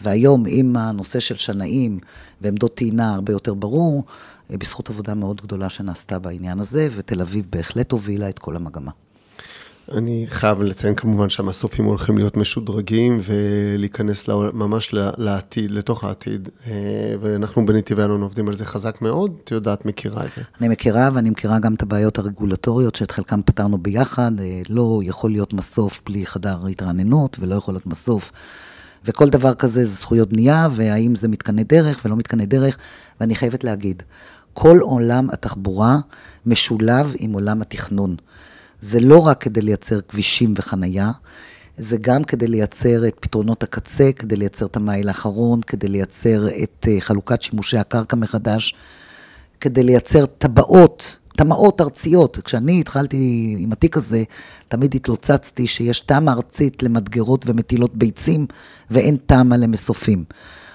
והיום, 0.00 0.44
עם 0.48 0.76
הנושא 0.76 1.20
של 1.20 1.36
שנאים 1.36 1.98
ועמדות 2.40 2.74
טעינה 2.74 3.14
הרבה 3.14 3.32
יותר 3.32 3.54
ברור, 3.54 4.04
אה, 4.50 4.56
בזכות 4.56 4.90
עבודה 4.90 5.14
מאוד 5.14 5.40
גדולה 5.40 5.68
שנעשתה 5.68 6.18
בעניין 6.18 6.60
הזה, 6.60 6.88
ותל 6.96 7.20
אביב 7.20 7.46
בהחלט 7.50 7.92
הובילה 7.92 8.28
את 8.28 8.38
כל 8.38 8.56
המגמה. 8.56 8.90
אני 9.92 10.26
חייב 10.28 10.62
לציין 10.62 10.94
כמובן 10.94 11.28
שהמסופים 11.28 11.84
הולכים 11.84 12.18
להיות 12.18 12.36
משודרגים 12.36 13.20
ולהיכנס 13.22 14.28
ממש 14.52 14.94
לעתיד, 15.16 15.70
לתוך 15.70 16.04
העתיד. 16.04 16.48
אה, 16.66 16.72
ואנחנו 17.20 17.66
בנתיבי 17.66 18.02
אלון 18.02 18.22
עובדים 18.22 18.48
על 18.48 18.54
זה 18.54 18.64
חזק 18.64 19.02
מאוד, 19.02 19.32
את 19.44 19.50
יודעת, 19.50 19.86
מכירה 19.86 20.24
את 20.24 20.32
זה. 20.32 20.42
אני 20.60 20.68
מכירה 20.68 21.08
ואני 21.12 21.30
מכירה 21.30 21.58
גם 21.58 21.74
את 21.74 21.82
הבעיות 21.82 22.18
הרגולטוריות 22.18 22.94
שאת 22.94 23.10
חלקם 23.10 23.40
פתרנו 23.42 23.78
ביחד. 23.78 24.32
אה, 24.40 24.62
לא 24.68 25.00
יכול 25.04 25.30
להיות 25.30 25.52
מסוף 25.52 26.02
בלי 26.06 26.26
חדר 26.26 26.66
התרעננות 26.66 27.36
ולא 27.40 27.54
יכול 27.54 27.74
להיות 27.74 27.86
מסוף. 27.86 28.32
וכל 29.04 29.28
דבר 29.28 29.54
כזה 29.54 29.84
זה 29.84 29.94
זכויות 29.94 30.28
בנייה, 30.28 30.68
והאם 30.72 31.14
זה 31.14 31.28
מתקני 31.28 31.64
דרך 31.64 32.00
ולא 32.04 32.16
מתקני 32.16 32.46
דרך. 32.46 32.78
ואני 33.20 33.34
חייבת 33.34 33.64
להגיד, 33.64 34.02
כל 34.52 34.78
עולם 34.78 35.30
התחבורה 35.30 35.98
משולב 36.46 37.14
עם 37.18 37.32
עולם 37.32 37.62
התכנון. 37.62 38.16
זה 38.80 39.00
לא 39.00 39.26
רק 39.26 39.40
כדי 39.40 39.62
לייצר 39.62 40.00
כבישים 40.00 40.54
וחנייה, 40.56 41.10
זה 41.76 41.96
גם 42.00 42.24
כדי 42.24 42.48
לייצר 42.48 43.06
את 43.08 43.16
פתרונות 43.20 43.62
הקצה, 43.62 44.10
כדי 44.16 44.36
לייצר 44.36 44.66
את 44.66 44.76
המייל 44.76 45.08
האחרון, 45.08 45.60
כדי 45.60 45.88
לייצר 45.88 46.48
את 46.62 46.86
אה, 46.88 47.00
חלוקת 47.00 47.42
שימושי 47.42 47.78
הקרקע 47.78 48.16
מחדש, 48.16 48.74
כדי 49.60 49.82
לייצר 49.82 50.26
טבעות, 50.26 51.16
טמעות 51.38 51.80
ארציות. 51.80 52.38
כשאני 52.44 52.80
התחלתי 52.80 53.56
עם 53.58 53.72
התיק 53.72 53.96
הזה, 53.96 54.22
תמיד 54.68 54.94
התלוצצתי 54.94 55.68
שיש 55.68 56.00
תמ"א 56.00 56.30
ארצית 56.30 56.82
למדגרות 56.82 57.44
ומטילות 57.46 57.96
ביצים, 57.96 58.46
ואין 58.90 59.16
תמ"א 59.26 59.56
למסופים. 59.56 60.24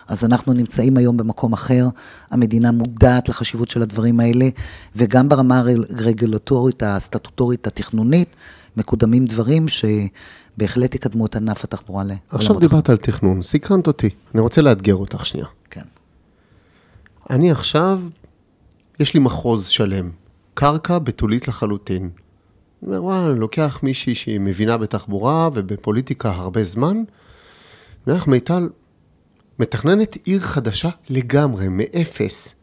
אז 0.07 0.25
אנחנו 0.25 0.53
נמצאים 0.53 0.97
היום 0.97 1.17
במקום 1.17 1.53
אחר, 1.53 1.87
המדינה 2.31 2.71
מודעת 2.71 3.29
לחשיבות 3.29 3.69
של 3.69 3.81
הדברים 3.81 4.19
האלה, 4.19 4.49
וגם 4.95 5.29
ברמה 5.29 5.59
הרגולטורית, 5.59 6.83
הסטטוטורית, 6.83 7.67
התכנונית, 7.67 8.35
מקודמים 8.77 9.25
דברים 9.25 9.65
שבהחלט 9.67 10.95
יקדמו 10.95 11.25
את 11.25 11.35
ענף 11.35 11.63
התחבורה 11.63 12.03
לעולם 12.03 12.19
עכשיו 12.29 12.59
דיברת 12.59 12.89
על 12.89 12.97
תכנון, 12.97 13.41
סקרנת 13.41 13.87
אותי, 13.87 14.09
אני 14.33 14.41
רוצה 14.41 14.61
לאתגר 14.61 14.95
אותך 14.95 15.25
שנייה. 15.25 15.47
כן. 15.69 15.85
אני 17.29 17.51
עכשיו, 17.51 17.99
יש 18.99 19.13
לי 19.13 19.19
מחוז 19.19 19.67
שלם, 19.67 20.22
קרקע 20.53 20.99
בתולית 20.99 21.47
לחלוטין. 21.47 22.09
וואלה, 22.83 23.27
אני 23.27 23.39
לוקח 23.39 23.79
מישהי 23.83 24.15
שהיא 24.15 24.39
מבינה 24.39 24.77
בתחבורה 24.77 25.49
ובפוליטיקה 25.53 26.31
הרבה 26.31 26.63
זמן, 26.63 26.97
אני 28.07 28.15
אומר 28.15 28.23
מיטל, 28.27 28.69
מתכננת 29.59 30.17
עיר 30.25 30.39
חדשה 30.39 30.89
לגמרי, 31.09 31.67
מאפס. 31.69 32.55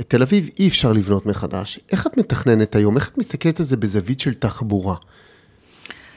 את 0.00 0.10
תל 0.10 0.22
אביב 0.22 0.50
אי 0.58 0.68
אפשר 0.68 0.92
לבנות 0.92 1.26
מחדש. 1.26 1.80
איך 1.92 2.06
את 2.06 2.16
מתכננת 2.16 2.74
היום? 2.74 2.96
איך 2.96 3.08
את 3.08 3.18
מסתכלת 3.18 3.60
על 3.60 3.66
זה 3.66 3.76
בזווית 3.76 4.20
של 4.20 4.34
תחבורה? 4.34 4.94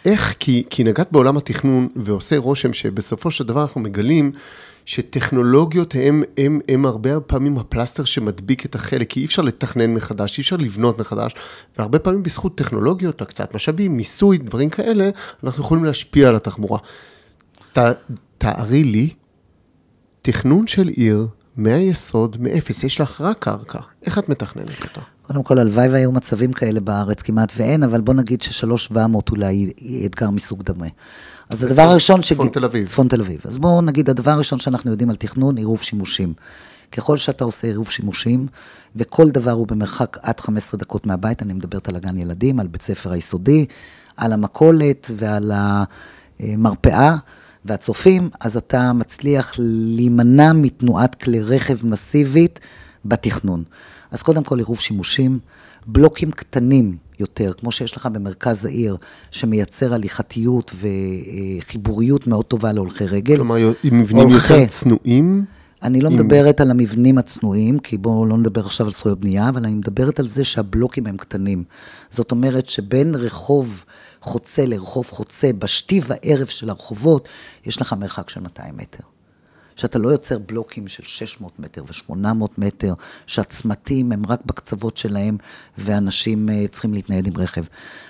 איך? 0.05 0.35
כי, 0.39 0.63
כי 0.69 0.83
נגעת 0.83 1.11
בעולם 1.11 1.37
התכנון 1.37 1.87
ועושה 1.95 2.37
רושם 2.37 2.73
שבסופו 2.73 3.31
של 3.31 3.43
דבר 3.43 3.61
אנחנו 3.61 3.81
מגלים 3.81 4.31
שטכנולוגיות 4.87 5.95
הם, 5.95 6.23
הם, 6.37 6.59
הם 6.69 6.85
הרבה 6.85 7.19
פעמים 7.19 7.57
הפלסטר 7.57 8.05
שמדביק 8.05 8.65
את 8.65 8.75
החלק, 8.75 9.09
כי 9.09 9.19
אי 9.19 9.25
אפשר 9.25 9.41
לתכנן 9.41 9.93
מחדש, 9.93 10.37
אי 10.37 10.41
אפשר 10.41 10.55
לבנות 10.55 10.99
מחדש, 10.99 11.33
והרבה 11.77 11.99
פעמים 11.99 12.23
בזכות 12.23 12.57
טכנולוגיות, 12.57 13.21
הקצת 13.21 13.55
משאבים, 13.55 13.97
מיסוי, 13.97 14.37
דברים 14.37 14.69
כאלה, 14.69 15.09
אנחנו 15.43 15.63
יכולים 15.63 15.85
להשפיע 15.85 16.27
על 16.27 16.35
התחבורה. 16.35 16.79
ת, 17.73 17.79
תארי 18.37 18.83
לי 18.83 19.09
תכנון 20.21 20.67
של 20.67 20.87
עיר 20.87 21.27
מהיסוד, 21.57 22.37
מאפס, 22.39 22.83
יש 22.83 23.01
לך 23.01 23.21
רק 23.21 23.39
קרקע, 23.39 23.79
איך 24.05 24.17
את 24.17 24.29
מתכננת 24.29 24.83
אותה? 24.83 25.01
קודם 25.21 25.43
כל, 25.43 25.59
הלוואי 25.59 25.89
והיו 25.89 26.11
מצבים 26.11 26.53
כאלה 26.53 26.79
בארץ, 26.79 27.21
כמעט 27.21 27.53
ואין, 27.57 27.83
אבל 27.83 28.01
בוא 28.01 28.13
נגיד 28.13 28.41
ששלוש 28.41 28.85
שבע 28.85 29.07
מאות 29.07 29.29
אולי 29.29 29.73
היא 29.77 30.05
אתגר 30.05 30.29
מסוג 30.29 30.63
דמה. 30.63 30.87
אז 31.49 31.63
הדבר 31.63 31.81
הראשון... 31.81 32.23
ש... 32.23 32.33
צפון 32.33 32.49
תל 32.49 32.65
אביב. 32.65 32.87
צפון 32.87 33.07
תל 33.07 33.21
אביב. 33.21 33.39
אז 33.43 33.57
בואו 33.57 33.81
נגיד, 33.81 34.09
הדבר 34.09 34.31
הראשון 34.31 34.59
שאנחנו 34.59 34.91
יודעים 34.91 35.09
על 35.09 35.15
תכנון, 35.15 35.57
עירוב 35.57 35.81
שימושים. 35.81 36.33
ככל 36.91 37.17
שאתה 37.17 37.43
עושה 37.43 37.67
עירוב 37.67 37.89
שימושים, 37.89 38.47
וכל 38.95 39.29
דבר 39.29 39.51
הוא 39.51 39.67
במרחק 39.67 40.17
עד 40.21 40.39
15 40.39 40.79
דקות 40.79 41.05
מהבית, 41.05 41.41
אני 41.41 41.53
מדברת 41.53 41.89
על 41.89 41.95
הגן 41.95 42.17
ילדים, 42.17 42.59
על 42.59 42.67
בית 42.67 42.81
ספר 42.81 43.11
היסודי, 43.11 43.65
על 44.17 44.33
המכולת 44.33 45.11
ועל 45.15 45.51
המרפאה, 46.39 47.15
והצופים, 47.65 48.29
אז 48.39 48.57
אתה 48.57 48.93
מצליח 48.93 49.53
להימנע 49.57 50.53
מתנועת 50.53 51.15
כלי 51.15 51.41
רכב 51.41 51.87
מסיבית 51.87 52.59
בתכנון. 53.05 53.63
אז 54.11 54.23
קודם 54.23 54.43
כל 54.43 54.57
עירוב 54.57 54.79
שימושים, 54.79 55.39
בלוקים 55.87 56.31
קטנים 56.31 56.97
יותר, 57.19 57.53
כמו 57.57 57.71
שיש 57.71 57.97
לך 57.97 58.05
במרכז 58.05 58.65
העיר, 58.65 58.97
שמייצר 59.31 59.93
הליכתיות 59.93 60.71
וחיבוריות 61.59 62.27
מאוד 62.27 62.45
טובה 62.45 62.71
להולכי 62.71 63.05
רגל. 63.05 63.35
כלומר, 63.35 63.55
עם 63.83 63.99
מבנים 63.99 64.29
הולכי... 64.29 64.53
יותר 64.53 64.65
צנועים? 64.67 65.45
אני 65.83 66.01
לא 66.01 66.09
עם... 66.09 66.15
מדברת 66.15 66.61
על 66.61 66.71
המבנים 66.71 67.17
הצנועים, 67.17 67.79
כי 67.79 67.97
בואו 67.97 68.25
לא 68.25 68.37
נדבר 68.37 68.65
עכשיו 68.65 68.85
על 68.85 68.91
זכויות 68.91 69.19
בנייה, 69.19 69.49
אבל 69.49 69.65
אני 69.65 69.75
מדברת 69.75 70.19
על 70.19 70.27
זה 70.27 70.43
שהבלוקים 70.43 71.07
הם 71.07 71.17
קטנים. 71.17 71.63
זאת 72.11 72.31
אומרת 72.31 72.69
שבין 72.69 73.15
רחוב 73.15 73.85
חוצה 74.21 74.65
לרחוב 74.65 75.07
חוצה, 75.09 75.49
בשתי 75.59 76.01
וערב 76.07 76.47
של 76.47 76.69
הרחובות, 76.69 77.27
יש 77.65 77.81
לך 77.81 77.93
מרחק 77.93 78.29
של 78.29 78.39
200 78.39 78.77
מטר. 78.77 79.03
שאתה 79.77 79.99
לא 79.99 80.09
יוצר 80.09 80.39
בלוקים 80.39 80.87
של 80.87 81.03
600 81.03 81.59
מטר 81.59 81.83
ו-800 81.83 82.45
מטר, 82.57 82.93
שהצמתים 83.27 84.11
הם 84.11 84.25
רק 84.27 84.39
בקצוות 84.45 84.97
שלהם, 84.97 85.37
ואנשים 85.77 86.49
uh, 86.49 86.67
צריכים 86.71 86.93
להתנהל 86.93 87.25
עם 87.25 87.37
רכב. 87.37 87.63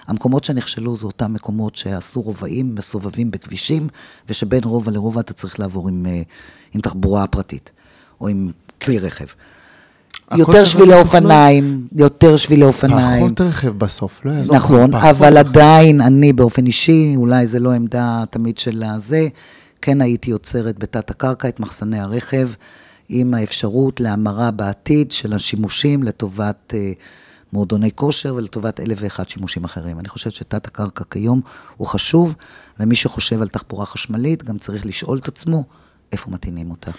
המקומות 0.07 0.43
שנכשלו 0.43 0.95
זה 0.95 1.05
אותם 1.05 1.33
מקומות 1.33 1.75
שעשו 1.75 2.21
רובעים 2.21 2.75
מסובבים 2.75 3.31
בכבישים, 3.31 3.87
ושבין 4.29 4.63
רובע 4.63 4.91
לרובע 4.91 5.21
אתה 5.21 5.33
צריך 5.33 5.59
לעבור 5.59 5.89
עם, 5.89 6.05
uh, 6.05 6.27
עם 6.73 6.81
תחבורה 6.81 7.27
פרטית, 7.27 7.69
או 8.21 8.27
עם 8.27 8.49
כלי 8.81 8.99
רכב. 8.99 9.25
יותר 10.35 10.65
שבילי. 10.65 10.93
אופניים, 10.93 11.87
יותר 11.95 12.37
שבילי 12.37 12.65
אופניים. 12.65 13.25
פחות 13.25 13.41
רכב 13.41 13.77
בסוף, 13.77 14.25
לא 14.25 14.31
יעזור. 14.31 14.55
נכון, 14.55 14.93
אבל. 14.93 15.37
עדיין, 15.37 16.01
אני 16.01 16.33
באופן 16.33 16.65
אישי, 16.65 17.13
אולי 17.15 17.47
זה 17.47 17.59
לא 17.59 17.71
עמדה 17.71 18.23
תמיד 18.29 18.57
של 18.57 18.83
הזה, 18.83 19.27
כן 19.81 20.01
הייתי 20.01 20.31
יוצרת 20.31 20.79
בתת 20.79 21.09
הקרקע 21.09 21.49
את 21.49 21.59
מחסני 21.59 21.99
הרכב, 21.99 22.49
עם 23.09 23.33
האפשרות 23.33 23.99
להמרה 23.99 24.51
בעתיד 24.51 25.11
של 25.11 25.33
השימושים 25.33 26.03
לטובת 26.03 26.73
אה, 26.73 26.91
מועדוני 27.53 27.91
כושר 27.95 28.35
ולטובת 28.35 28.79
אלף 28.79 28.97
ואחד 29.01 29.29
שימושים 29.29 29.63
אחרים. 29.63 29.99
אני 29.99 30.09
חושבת 30.09 30.33
שתת 30.33 30.67
הקרקע 30.67 31.03
כיום 31.09 31.41
הוא 31.77 31.87
חשוב, 31.87 32.35
ומי 32.79 32.95
שחושב 32.95 33.41
על 33.41 33.47
תחבורה 33.47 33.85
חשמלית 33.85 34.43
גם 34.43 34.57
צריך 34.57 34.85
לשאול 34.85 35.17
את 35.17 35.27
עצמו 35.27 35.63
איפה 36.11 36.31
מטעינים 36.31 36.71
אותה. 36.71 36.91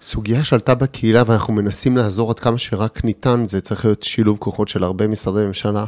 סוגיה 0.00 0.44
שעלתה 0.44 0.74
בקהילה 0.74 1.22
ואנחנו 1.26 1.54
מנסים 1.54 1.96
לעזור 1.96 2.30
עד 2.30 2.40
כמה 2.40 2.58
שרק 2.58 3.04
ניתן, 3.04 3.44
זה 3.44 3.60
צריך 3.60 3.84
להיות 3.84 4.02
שילוב 4.02 4.38
כוחות 4.38 4.68
של 4.68 4.84
הרבה 4.84 5.06
משרדי 5.06 5.46
ממשלה. 5.46 5.84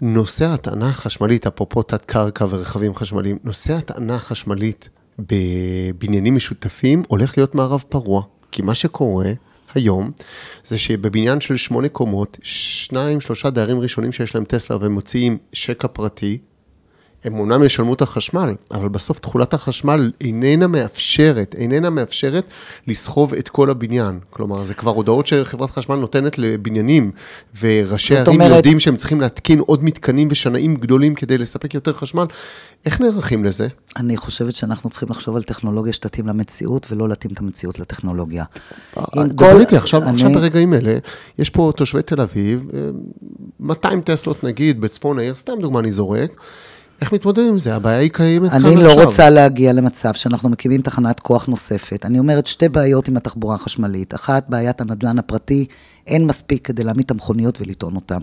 נושא 0.00 0.46
הטענה 0.46 0.88
החשמלית, 0.88 1.46
אפרופו 1.46 1.82
תת 1.82 2.04
קרקע 2.04 2.46
ורכבים 2.50 2.94
חשמליים, 2.94 3.38
נושא 3.44 3.74
הטענה 3.74 4.14
החשמלית 4.14 4.88
בבניינים 5.18 6.34
משותפים 6.34 7.02
הולך 7.08 7.38
להיות 7.38 7.54
מערב 7.54 7.84
פרוע. 7.88 8.22
כי 8.52 8.62
מה 8.62 8.74
שקורה 8.74 9.32
היום, 9.74 10.10
זה 10.64 10.78
שבבניין 10.78 11.40
של 11.40 11.56
שמונה 11.56 11.88
קומות, 11.88 12.38
שניים, 12.42 13.20
שלושה 13.20 13.50
דיירים 13.50 13.80
ראשונים 13.80 14.12
שיש 14.12 14.34
להם 14.34 14.44
טסלה 14.44 14.76
והם 14.80 14.92
מוציאים 14.92 15.38
שקע 15.52 15.88
פרטי, 15.88 16.38
הם 17.26 17.38
אומנם 17.38 17.62
ישלמו 17.62 17.94
את 17.94 18.02
החשמל, 18.02 18.54
אבל 18.70 18.88
בסוף 18.88 19.18
תכולת 19.18 19.54
החשמל 19.54 20.10
איננה 20.20 20.66
מאפשרת, 20.66 21.54
איננה 21.58 21.90
מאפשרת 21.90 22.44
לסחוב 22.86 23.34
את 23.34 23.48
כל 23.48 23.70
הבניין. 23.70 24.18
כלומר, 24.30 24.64
זה 24.64 24.74
כבר 24.74 24.90
הודעות 24.90 25.26
שחברת 25.26 25.70
חשמל 25.70 25.96
נותנת 25.96 26.38
לבניינים, 26.38 27.10
וראשי 27.60 28.16
ערים 28.16 28.40
אומרת- 28.40 28.56
יודעים 28.56 28.80
שהם 28.80 28.96
צריכים 28.96 29.20
להתקין 29.20 29.58
עוד 29.58 29.84
מתקנים 29.84 30.28
ושנאים 30.30 30.76
גדולים 30.76 31.14
כדי 31.14 31.38
לספק 31.38 31.74
יותר 31.74 31.92
חשמל. 31.92 32.26
איך 32.84 33.00
נערכים 33.00 33.44
לזה? 33.44 33.68
אני 33.96 34.16
חושבת 34.16 34.54
שאנחנו 34.54 34.90
צריכים 34.90 35.08
לחשוב 35.10 35.36
על 35.36 35.42
טכנולוגיה 35.42 35.92
שתתאים 35.92 36.26
למציאות, 36.26 36.86
ולא 36.90 37.08
להתאים 37.08 37.32
את 37.32 37.38
המציאות 37.40 37.78
לטכנולוגיה. 37.78 38.44
עם 39.14 39.28
דברי 39.28 39.60
איתי, 39.60 39.76
עכשיו, 39.76 40.02
אני- 40.02 40.10
עכשיו 40.12 40.30
ברגעים 40.32 40.74
אלה, 40.74 40.98
יש 41.38 41.50
פה 41.50 41.72
תושבי 41.76 42.02
תל 42.02 42.20
אביב, 42.20 42.64
אה, 42.74 42.78
200 43.60 44.00
טסלות 44.00 44.44
נגיד 44.44 44.80
בצפון 44.80 45.18
העיר, 45.18 45.34
סתם 45.34 45.52
דוגמה 45.60 45.80
אני 45.80 45.92
זורק, 45.92 46.30
איך 47.00 47.12
מתמודדים 47.12 47.48
עם 47.48 47.58
זה? 47.58 47.74
הבעיה 47.74 47.98
היא 47.98 48.10
קיימת 48.12 48.50
כאן 48.50 48.64
אני 48.64 48.74
עכשיו. 48.74 48.86
לא 48.86 49.04
רוצה 49.04 49.30
להגיע 49.30 49.72
למצב 49.72 50.14
שאנחנו 50.14 50.48
מקימים 50.48 50.80
תחנת 50.80 51.20
כוח 51.20 51.46
נוספת. 51.46 52.06
אני 52.06 52.18
אומרת 52.18 52.46
שתי 52.46 52.68
בעיות 52.68 53.08
עם 53.08 53.16
התחבורה 53.16 53.54
החשמלית. 53.54 54.14
אחת, 54.14 54.44
בעיית 54.48 54.80
הנדלן 54.80 55.18
הפרטי, 55.18 55.66
אין 56.06 56.26
מספיק 56.26 56.66
כדי 56.66 56.84
להעמיד 56.84 57.04
את 57.04 57.10
המכוניות 57.10 57.60
ולטעון 57.60 57.94
אותן. 57.94 58.18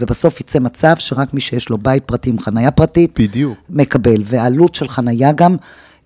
ובסוף 0.00 0.40
יצא 0.40 0.58
מצב 0.58 0.94
שרק 0.98 1.34
מי 1.34 1.40
שיש 1.40 1.68
לו 1.68 1.78
בית 1.78 2.04
פרטי 2.04 2.30
עם 2.30 2.38
חנייה 2.38 2.70
פרטית, 2.70 3.20
בדיוק. 3.20 3.58
מקבל. 3.70 4.22
והעלות 4.24 4.74
של 4.74 4.88
חנייה 4.88 5.32
גם 5.32 5.56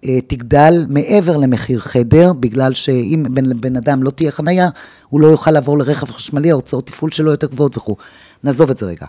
אה, 0.04 0.18
תגדל 0.26 0.74
מעבר 0.88 1.36
למחיר 1.36 1.80
חדר, 1.80 2.32
בגלל 2.32 2.74
שאם 2.74 3.26
בן, 3.30 3.60
בן 3.60 3.76
אדם 3.76 4.02
לא 4.02 4.10
תהיה 4.10 4.30
חנייה, 4.30 4.68
הוא 5.08 5.20
לא 5.20 5.26
יוכל 5.26 5.50
לעבור 5.50 5.78
לרכב 5.78 6.10
חשמלי, 6.10 6.50
ההוצאות 6.50 6.86
תפעול 6.86 7.10
שלו 7.10 7.30
יותר 7.30 7.46
גבוהות 7.46 7.76
וכו'. 7.76 7.96
נעזוב 8.44 8.70
את 8.70 8.76
זה 8.76 8.86
רגע. 8.86 9.06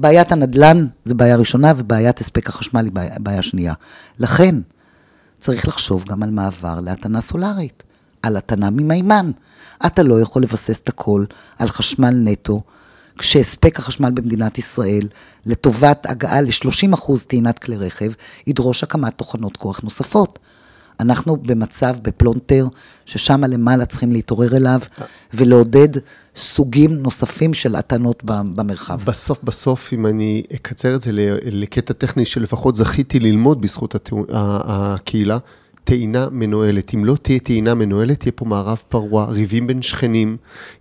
בעיית 0.00 0.32
הנדל"ן 0.32 0.86
זה 1.04 1.14
בעיה 1.14 1.36
ראשונה, 1.36 1.72
ובעיית 1.76 2.20
הספק 2.20 2.48
החשמל 2.48 2.84
היא 2.84 2.92
בעיה, 2.92 3.14
בעיה 3.18 3.42
שנייה. 3.42 3.74
לכן, 4.18 4.54
צריך 5.38 5.68
לחשוב 5.68 6.04
גם 6.04 6.22
על 6.22 6.30
מעבר 6.30 6.80
להטענה 6.80 7.20
סולארית, 7.20 7.82
על 8.22 8.36
הטענה 8.36 8.70
ממימן. 8.70 9.30
אתה 9.86 10.02
לא 10.02 10.20
יכול 10.20 10.42
לבסס 10.42 10.78
את 10.78 10.88
הכל 10.88 11.24
על 11.58 11.68
חשמל 11.68 12.10
נטו, 12.10 12.62
כשהספק 13.18 13.78
החשמל 13.78 14.10
במדינת 14.10 14.58
ישראל, 14.58 15.08
לטובת 15.46 16.06
הגעה 16.06 16.40
ל-30% 16.40 17.12
טעינת 17.26 17.58
כלי 17.58 17.76
רכב, 17.76 18.12
ידרוש 18.46 18.82
הקמת 18.82 19.18
תחנות 19.18 19.56
כוח 19.56 19.80
נוספות. 19.80 20.38
אנחנו 21.00 21.36
במצב, 21.36 21.96
בפלונטר, 22.02 22.66
ששם 23.06 23.44
למעלה 23.44 23.84
צריכים 23.86 24.12
להתעורר 24.12 24.56
אליו, 24.56 24.80
ולעודד 25.34 25.88
סוגים 26.36 26.90
נוספים 26.94 27.54
של 27.54 27.76
הטענות 27.76 28.22
ב- 28.24 28.54
במרחב. 28.54 28.98
בסוף, 29.04 29.38
בסוף, 29.44 29.92
אם 29.92 30.06
אני 30.06 30.42
אקצר 30.54 30.94
את 30.94 31.02
זה 31.02 31.10
לקטע 31.52 31.92
טכני 31.94 32.24
שלפחות 32.24 32.74
זכיתי 32.74 33.20
ללמוד 33.20 33.60
בזכות 33.60 33.94
התאו- 33.94 34.24
הקהילה, 34.32 35.38
טעינה 35.84 36.28
מנוהלת. 36.32 36.94
אם 36.94 37.04
לא 37.04 37.16
תהיה 37.22 37.38
טעינה 37.38 37.74
מנוהלת, 37.74 38.20
תהיה 38.20 38.32
פה 38.32 38.44
מערב 38.44 38.78
פרוע, 38.88 39.24
ריבים 39.24 39.66
בין 39.66 39.82
שכנים. 39.82 40.36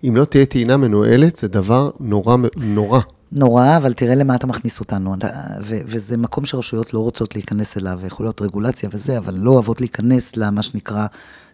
אם 0.08 0.16
לא 0.16 0.26
תהיה 0.26 0.45
טעינה 0.45 0.78
מנוהלת, 0.78 1.36
זה 1.36 1.47
דבר 1.47 1.89
נורא, 2.00 2.36
נורא. 2.58 3.00
נורא, 3.32 3.78
אבל 3.78 3.93
תראה 3.93 4.16
למה 4.16 4.36
אתה 4.36 4.47
מכניס 4.47 4.80
אותנו. 4.80 5.14
אתה, 5.14 5.28
ו, 5.64 5.78
וזה 5.86 6.18
מקום 6.18 6.45
שרשויות 6.45 6.93
לא 6.93 7.00
רוצות 7.00 7.36
להיכנס 7.36 7.78
אליו, 7.78 8.00
יכול 8.06 8.26
להיות 8.26 8.41
רגולציה 8.41 8.89
וזה, 8.93 9.18
אבל 9.18 9.36
לא 9.38 9.52
אוהבות 9.52 9.82
להיכנס 9.82 10.36
למה 10.36 10.62
שנקרא 10.64 11.08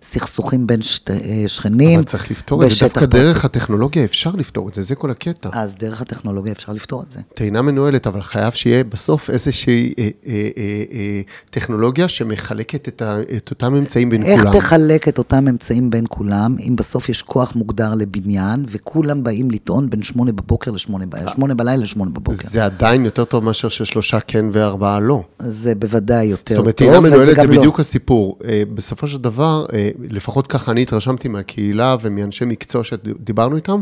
סכסוכים 0.06 0.68
בין 0.68 0.82
שת, 0.82 1.12
אה, 1.12 1.44
שכנים. 1.48 2.00
אבל 2.00 2.08
צריך 2.08 2.32
לפתור 2.32 2.64
את 2.64 2.70
זה, 2.70 2.76
דווקא 2.86 3.00
פרטי. 3.00 3.18
דרך 3.18 3.46
הטכנולוגיה 3.46 4.04
אפשר 4.04 4.32
לפתור 4.38 4.70
את 4.70 4.74
זה, 4.74 4.82
זה 4.82 4.96
כל 4.96 5.10
הקטע. 5.10 5.50
אז 5.54 5.76
דרך 5.76 6.02
הטכנולוגיה 6.02 6.52
אפשר 6.52 6.74
לפתור 6.74 7.04
את 7.04 7.12
זה. 7.12 7.20
טעינה 7.34 7.62
מנוהלת, 7.62 8.08
אבל 8.08 8.22
חייב 8.22 8.54
שיהיה 8.54 8.84
בסוף 8.84 9.30
איזושהי 9.30 9.94
אה, 10.00 10.04
אה, 10.28 10.32
אה, 10.34 10.84
אה, 10.92 11.22
טכנולוגיה 11.50 12.08
שמחלקת 12.08 12.88
את, 12.88 13.02
ה, 13.02 13.18
את 13.38 13.50
אותם 13.50 13.76
אמצעים 13.76 14.10
בין 14.10 14.24
איך 14.24 14.42
כולם. 14.42 14.54
תחלק 14.54 15.08
את 15.08 15.18
אותם 15.18 15.48
אמצעים 15.48 15.90
בין 15.90 16.06
כולם, 16.10 16.56
אם 16.68 16.76
בסוף 16.76 17.10
יש 17.10 17.22
כוח 17.22 17.56
מוגדר 17.56 17.94
לבניין, 17.94 18.66
וכולם 18.68 19.24
באים 19.24 19.52
לטעון 19.52 19.90
בין 19.90 20.04
שמונה 20.04 20.32
בבוקר 20.32 20.72
לשמונה 20.72 21.06
ב- 21.06 21.30
שמונה 21.30 21.54
בלילה 21.54 21.84
לשמונה 21.84 22.12
בבוקר. 22.12 22.48
זה 22.50 22.66
עדיין 22.66 23.06
יותר 23.06 23.26
טוב 23.26 23.44
מאשר 23.44 23.70
ששלושה 23.70 24.20
כן 24.20 24.46
וארבעה 24.52 25.00
לא. 25.00 25.24
זה 25.40 25.76
בוודאי 25.76 26.26
יותר 26.26 26.56
זאת 26.56 26.62
אומרת, 26.62 26.78
טוב, 26.78 26.88
טעינה 26.88 27.00
מנוהלת 27.00 27.36
זה 27.36 27.48
לא. 27.48 27.58
בדיוק 27.58 27.80
הסיפור. 27.80 28.40
אה, 28.46 28.64
בסופו 28.74 29.08
של 29.08 29.18
דבר, 29.18 29.66
אה, 29.74 29.90
לפחות 30.00 30.48
ככה 30.48 30.72
אני 30.72 30.82
התרשמתי 30.82 31.28
מהקהילה 31.28 31.96
ומאנשי 32.02 32.46
מקצוע 32.46 32.84
שדיברנו 32.84 33.56
איתם, 33.56 33.82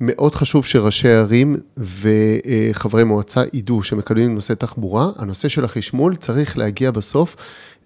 מאוד 0.00 0.34
חשוב 0.34 0.64
שראשי 0.64 1.08
ערים 1.08 1.56
וחברי 1.78 3.04
מועצה 3.04 3.42
ידעו 3.52 3.82
שמקדמים 3.82 4.34
נושא 4.34 4.54
תחבורה. 4.54 5.10
הנושא 5.16 5.48
של 5.48 5.64
החשמול 5.64 6.16
צריך 6.16 6.58
להגיע 6.58 6.90
בסוף, 6.90 7.36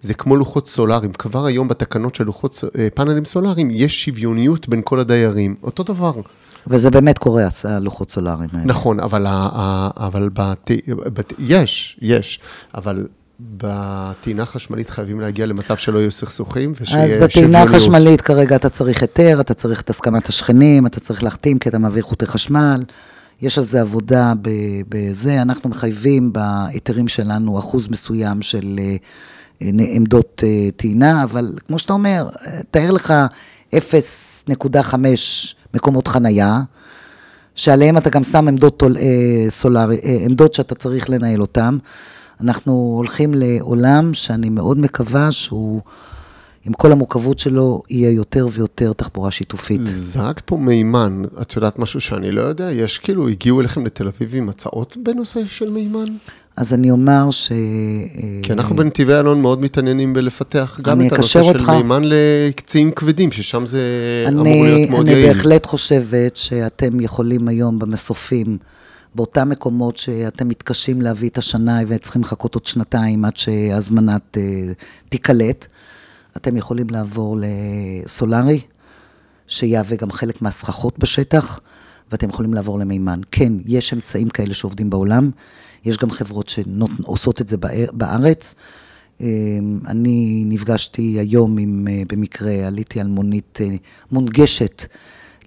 זה 0.01 0.13
כמו 0.13 0.35
לוחות 0.35 0.67
סולאריים. 0.67 1.13
כבר 1.13 1.45
היום 1.45 1.67
בתקנות 1.67 2.15
של 2.15 2.23
לוחות 2.23 2.63
אה, 2.77 2.87
פאנלים 2.93 3.25
סולאריים, 3.25 3.69
יש 3.73 4.05
שוויוניות 4.05 4.69
בין 4.69 4.81
כל 4.83 4.99
הדיירים. 4.99 5.55
אותו 5.63 5.83
דבר. 5.83 6.13
וזה 6.67 6.91
באמת 6.91 7.17
קורה, 7.17 7.47
הלוחות 7.63 8.11
סולאריים 8.11 8.49
האלה. 8.53 8.65
נכון, 8.65 8.99
אבל, 8.99 9.25
ה, 9.25 9.49
ה, 9.53 9.89
אבל 10.07 10.29
בת, 10.33 10.71
בת, 10.87 11.33
יש, 11.39 11.99
יש, 12.01 12.39
אבל 12.75 13.07
בטעינה 13.39 14.45
חשמלית 14.45 14.89
חייבים 14.89 15.19
להגיע 15.19 15.45
למצב 15.45 15.77
שלא 15.77 15.99
יהיו 15.99 16.11
סכסוכים 16.11 16.73
ושיהיה 16.81 17.03
אז 17.03 17.09
שוויוניות. 17.09 17.31
בטעינה 17.31 17.67
חשמלית 17.67 18.21
כרגע 18.21 18.55
אתה 18.55 18.69
צריך 18.69 19.01
היתר, 19.01 19.37
אתה 19.41 19.53
צריך 19.53 19.81
את 19.81 19.89
הסכמת 19.89 20.29
השכנים, 20.29 20.85
אתה 20.85 20.99
צריך 20.99 21.23
להחתים 21.23 21.59
כי 21.59 21.69
אתה 21.69 21.77
מעביר 21.77 22.03
חוטי 22.03 22.25
חשמל. 22.25 22.83
יש 23.41 23.57
על 23.57 23.63
זה 23.63 23.81
עבודה 23.81 24.33
בזה, 24.89 25.41
אנחנו 25.41 25.69
מחייבים 25.69 26.33
בהיתרים 26.33 27.07
שלנו 27.07 27.59
אחוז 27.59 27.87
מסוים 27.87 28.41
של 28.41 28.75
אה, 28.79 28.95
אה, 29.61 29.69
עמדות 29.77 30.43
אה, 30.47 30.71
טעינה, 30.75 31.23
אבל 31.23 31.57
כמו 31.67 31.79
שאתה 31.79 31.93
אומר, 31.93 32.29
תאר 32.71 32.91
לך 32.91 33.13
0.5 33.75 34.95
מקומות 35.73 36.07
חנייה, 36.07 36.61
שעליהם 37.55 37.97
אתה 37.97 38.09
גם 38.09 38.23
שם 38.23 38.47
עמדות 38.47 38.83
אה, 38.83 39.47
עמדות 40.25 40.53
שאתה 40.53 40.75
צריך 40.75 41.09
לנהל 41.09 41.41
אותן. 41.41 41.77
אנחנו 42.41 42.93
הולכים 42.97 43.33
לעולם 43.35 44.13
שאני 44.13 44.49
מאוד 44.49 44.77
מקווה 44.77 45.31
שהוא, 45.31 45.81
עם 46.65 46.73
כל 46.73 46.91
המורכבות 46.91 47.39
שלו, 47.39 47.81
יהיה 47.89 48.11
יותר 48.11 48.47
ויותר 48.51 48.93
תחבורה 48.93 49.31
שיתופית. 49.31 49.81
זרקת 49.83 50.41
פה 50.45 50.57
מימן, 50.57 51.23
את 51.41 51.55
יודעת 51.55 51.79
משהו 51.79 52.01
שאני 52.01 52.31
לא 52.31 52.41
יודע? 52.41 52.71
יש 52.71 52.97
כאילו, 52.97 53.27
הגיעו 53.27 53.61
אליכם 53.61 53.85
לתל 53.85 54.07
אביב 54.07 54.35
עם 54.35 54.49
הצעות 54.49 54.97
בנושא 55.03 55.39
של 55.49 55.71
מימן? 55.71 56.05
אז 56.55 56.73
אני 56.73 56.91
אומר 56.91 57.31
ש... 57.31 57.51
כי 58.43 58.53
אנחנו 58.53 58.75
בנתיבי 58.75 59.13
אלון 59.13 59.41
מאוד 59.41 59.61
מתעניינים 59.61 60.13
בלפתח 60.13 60.79
גם 60.83 60.99
אני 60.99 61.07
את 61.07 61.13
הנושא 61.13 61.43
של 61.43 61.49
אותך. 61.49 61.69
מימן 61.69 62.01
לקציעים 62.05 62.91
כבדים, 62.91 63.31
ששם 63.31 63.65
זה 63.65 63.81
אמור 64.27 64.41
אני, 64.41 64.63
להיות 64.63 64.89
מאוד 64.89 65.07
אני 65.07 65.19
יעיל. 65.19 65.33
בהחלט 65.33 65.65
חושבת 65.65 66.37
שאתם 66.37 66.99
יכולים 66.99 67.47
היום 67.47 67.79
במסופים, 67.79 68.57
באותם 69.17 69.49
מקומות 69.49 69.97
שאתם 69.97 70.47
מתקשים 70.47 71.01
להביא 71.01 71.29
את 71.29 71.37
השנאי 71.37 71.85
וצריכים 71.87 72.21
לחכות 72.21 72.55
עוד 72.55 72.65
שנתיים 72.65 73.25
עד 73.25 73.37
שהזמנת 73.37 74.37
אה, 74.37 74.71
תיקלט, 75.09 75.65
אתם 76.37 76.57
יכולים 76.57 76.89
לעבור 76.89 77.37
לסולארי, 77.39 78.61
שיהווה 79.47 79.95
גם 79.97 80.11
חלק 80.11 80.41
מהסככות 80.41 80.99
בשטח, 80.99 81.59
ואתם 82.11 82.29
יכולים 82.29 82.53
לעבור 82.53 82.79
למימן. 82.79 83.21
כן, 83.31 83.53
יש 83.65 83.93
אמצעים 83.93 84.29
כאלה 84.29 84.53
שעובדים 84.53 84.89
בעולם, 84.89 85.31
יש 85.85 85.97
גם 85.97 86.11
חברות 86.11 86.49
שעושות 86.49 87.41
את 87.41 87.47
זה 87.49 87.57
באר- 87.57 87.91
בארץ. 87.93 88.55
אה, 89.21 89.27
אני 89.87 90.43
נפגשתי 90.47 91.01
היום 91.19 91.57
עם, 91.57 91.87
אה, 91.89 92.01
במקרה, 92.09 92.67
עליתי 92.67 92.99
על 92.99 93.07
מונית 93.07 93.59
אה, 93.61 93.75
מונגשת 94.11 94.85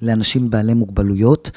לאנשים 0.03 0.51
בעלי 0.51 0.75
מוגבלויות, 0.75 1.51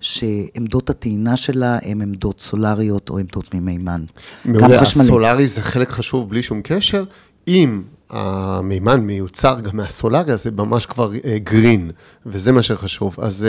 שעמדות 0.00 0.90
הטעינה 0.90 1.36
שלה 1.36 1.78
הן 1.82 2.02
עמדות 2.02 2.40
סולריות 2.40 3.10
או 3.10 3.18
עמדות 3.18 3.54
ממימן. 3.54 4.04
מעולה, 4.44 4.80
הסולארי 4.80 5.46
זה 5.46 5.62
חלק 5.62 5.90
חשוב 5.90 6.30
בלי 6.30 6.42
שום 6.42 6.60
קשר. 6.64 7.04
אם 7.48 7.82
המימן 8.10 9.00
מיוצר 9.00 9.60
גם 9.60 9.76
מהסולארי, 9.76 10.32
אז 10.32 10.42
זה 10.42 10.50
ממש 10.50 10.86
כבר 10.86 11.10
גרין, 11.36 11.90
וזה 12.26 12.52
מה 12.52 12.62
שחשוב. 12.62 13.16
אז 13.18 13.46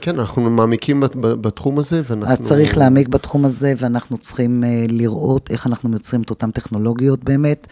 כן, 0.00 0.18
אנחנו 0.18 0.50
מעמיקים 0.50 1.02
בתחום 1.20 1.78
הזה, 1.78 2.02
ואנחנו... 2.08 2.32
אז 2.32 2.42
צריך 2.42 2.76
להעמיק 2.78 3.08
בתחום 3.08 3.44
הזה, 3.44 3.74
ואנחנו 3.76 4.18
צריכים 4.18 4.64
לראות 4.88 5.50
איך 5.50 5.66
אנחנו 5.66 5.88
מייצרים 5.88 6.22
את 6.22 6.30
אותן 6.30 6.50
טכנולוגיות 6.50 7.24
באמת. 7.24 7.66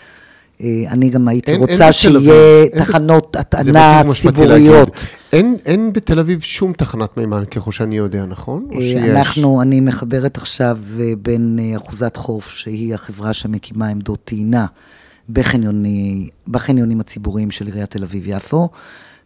אני 0.88 1.10
גם 1.10 1.28
הייתי 1.28 1.50
אין, 1.50 1.60
רוצה 1.60 1.84
אין 1.84 1.92
שיהיה 1.92 2.68
תחנות 2.78 3.36
הטענה 3.36 4.02
ציבוריות. 4.20 5.04
אין, 5.32 5.56
אין 5.64 5.92
בתל 5.92 6.18
אביב 6.18 6.40
שום 6.40 6.72
תחנת 6.72 7.16
מימן, 7.16 7.44
ככל 7.44 7.72
שאני 7.72 7.96
יודע, 7.96 8.24
נכון? 8.24 8.68
אנחנו, 9.10 9.62
אני 9.62 9.80
מחברת 9.80 10.36
עכשיו 10.36 10.78
בין 11.22 11.58
אחוזת 11.76 12.16
חוף, 12.16 12.50
שהיא 12.50 12.94
החברה 12.94 13.32
שמקימה 13.32 13.88
עמדות 13.88 14.18
טעינה. 14.24 14.66
בחניוני, 15.30 16.28
בחניונים 16.48 17.00
הציבוריים 17.00 17.50
של 17.50 17.66
עיריית 17.66 17.90
תל 17.90 18.02
אביב-יפו, 18.02 18.68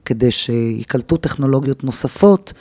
כדי 0.04 0.30
שיקלטו 0.30 1.16
טכנולוגיות 1.16 1.84
נוספות, 1.84 2.52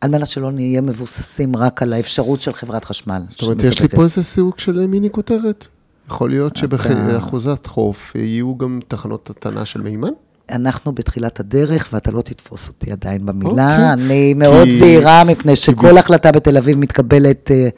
על 0.00 0.10
מנת 0.10 0.28
שלא 0.28 0.52
נהיה 0.52 0.80
מבוססים 0.80 1.56
רק 1.56 1.82
על 1.82 1.92
האפשרות 1.92 2.40
של 2.40 2.52
חברת 2.52 2.84
חשמל. 2.84 3.22
זאת 3.28 3.42
אומרת, 3.42 3.64
יש 3.64 3.80
לי 3.82 3.88
פה 3.88 4.02
איזה 4.02 4.22
סיוג 4.22 4.58
של 4.58 4.86
מיני 4.86 5.10
כותרת. 5.10 5.66
יכול 6.08 6.30
להיות 6.30 6.56
שבאחוזת 6.56 7.66
חוף 7.66 8.12
יהיו 8.14 8.56
גם 8.58 8.80
תחנות 8.88 9.30
הטענה 9.30 9.64
של 9.64 9.80
מימן? 9.80 10.12
אנחנו 10.50 10.92
בתחילת 10.92 11.40
הדרך, 11.40 11.88
ואתה 11.92 12.10
לא 12.10 12.20
תתפוס 12.20 12.68
אותי 12.68 12.92
עדיין 12.92 13.26
במילה. 13.26 13.50
Okay. 13.50 13.90
אוקיי. 13.90 13.92
אני 13.92 14.34
מאוד 14.34 14.64
כי... 14.64 14.78
זהירה, 14.78 15.24
מפני 15.24 15.56
שכל 15.56 15.92
כי... 15.92 15.98
החלטה 15.98 16.32
בתל 16.32 16.56
אביב 16.56 16.78
מתקבלת 16.78 17.50
אה, 17.50 17.68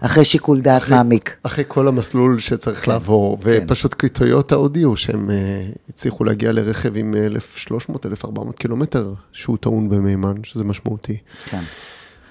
אחרי 0.00 0.24
שיקול 0.24 0.60
דעת 0.60 0.82
אחרי, 0.82 0.96
מעמיק. 0.96 1.36
אחרי 1.42 1.64
כל 1.68 1.88
המסלול 1.88 2.38
שצריך 2.38 2.84
כן, 2.84 2.90
לעבור, 2.90 3.38
כן. 3.40 3.58
ופשוט 3.64 3.94
כי 3.94 4.08
טויוטה 4.08 4.54
הודיעו 4.54 4.96
שהם 4.96 5.24
uh, 5.24 5.30
הצליחו 5.88 6.24
להגיע 6.24 6.52
לרכב 6.52 6.96
עם 6.96 7.14
1,300-1,400 7.66 8.52
קילומטר, 8.58 9.14
שהוא 9.32 9.56
טעון 9.60 9.88
במימן, 9.88 10.34
שזה 10.42 10.64
משמעותי. 10.64 11.16
כן. 11.50 11.62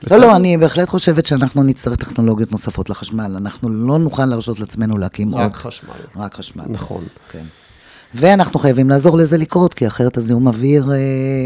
בסדר? 0.04 0.20
לא, 0.20 0.28
לא, 0.28 0.36
אני 0.36 0.58
בהחלט 0.58 0.90
חושבת 0.90 1.26
שאנחנו 1.26 1.64
נצטרך 1.64 1.96
טכנולוגיות 1.96 2.52
נוספות 2.52 2.90
לחשמל. 2.90 3.34
אנחנו 3.38 3.70
לא 3.70 4.00
נוכל 4.00 4.26
להרשות 4.26 4.60
לעצמנו 4.60 4.98
להקים 4.98 5.36
רק 5.36 5.42
עוד... 5.42 5.52
רק 5.52 5.56
חשמל. 5.56 5.90
רק 6.16 6.36
חשמל. 6.36 6.66
נכון. 6.70 7.04
כן. 7.32 7.44
ואנחנו 8.14 8.60
חייבים 8.60 8.90
לעזור 8.90 9.18
לזה 9.18 9.38
לקרות, 9.38 9.74
כי 9.74 9.88
אחרת 9.88 10.18
הזיהום 10.18 10.48
אוויר 10.48 10.92
אה, 10.92 10.98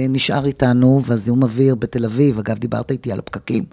נשאר 0.10 0.46
איתנו, 0.46 1.02
והזיהום 1.06 1.44
אוויר 1.44 1.76
בתל 1.76 2.06
אביב, 2.06 2.40
אגב, 2.40 2.58
דיברת 2.58 2.92
איתי 2.92 3.12
על 3.12 3.20
הפקקים. 3.20 3.64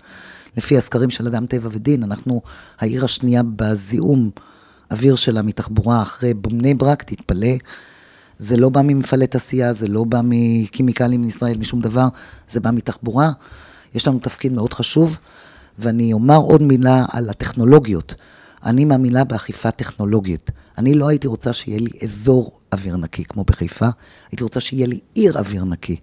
לפי 0.57 0.79
הסקרים 0.79 1.11
של 1.11 1.27
אדם 1.27 1.47
טבע 1.47 1.69
ודין, 1.73 2.03
אנחנו 2.03 2.43
העיר 2.81 3.05
השנייה 3.05 3.43
בזיהום 3.57 4.31
אוויר 4.91 5.15
שלה 5.15 5.43
מתחבורה 5.43 6.03
אחרי 6.03 6.35
בני 6.35 6.75
ברק, 6.75 7.03
תתפלא. 7.03 7.57
זה 8.39 8.57
לא 8.57 8.69
בא 8.69 8.81
ממפעלי 8.85 9.27
תעשייה, 9.27 9.73
זה 9.73 9.89
לא 9.89 10.05
בא 10.05 10.21
מכימיקלים 10.25 11.23
מישראל, 11.23 11.59
משום 11.59 11.81
דבר, 11.81 12.09
זה 12.51 12.61
בא 12.61 12.71
מתחבורה. 12.71 13.33
יש 13.95 14.09
לנו 14.09 14.19
תפקיד 14.19 14.53
מאוד 14.53 14.73
חשוב, 14.73 15.19
ואני 15.79 16.13
אומר 16.13 16.37
עוד 16.37 16.63
מילה 16.63 17.05
על 17.13 17.31
הטכנולוגיות. 17.31 18.15
אני 18.65 18.85
מאמינה 18.85 19.25
באכיפה 19.25 19.71
טכנולוגית. 19.71 20.51
אני 20.79 20.95
לא 20.95 21.09
הייתי 21.09 21.29
רוצה 21.29 21.53
שיהיה 21.53 21.79
לי 21.79 21.91
אזור 22.05 22.61
אוויר 22.73 22.97
נקי 22.97 23.25
כמו 23.25 23.45
בחיפה, 23.45 23.89
הייתי 24.31 24.45
רוצה 24.45 24.61
שיהיה 24.61 24.87
לי 24.87 25.01
עיר 25.15 25.39
אוויר 25.39 25.65
נקי 25.65 25.97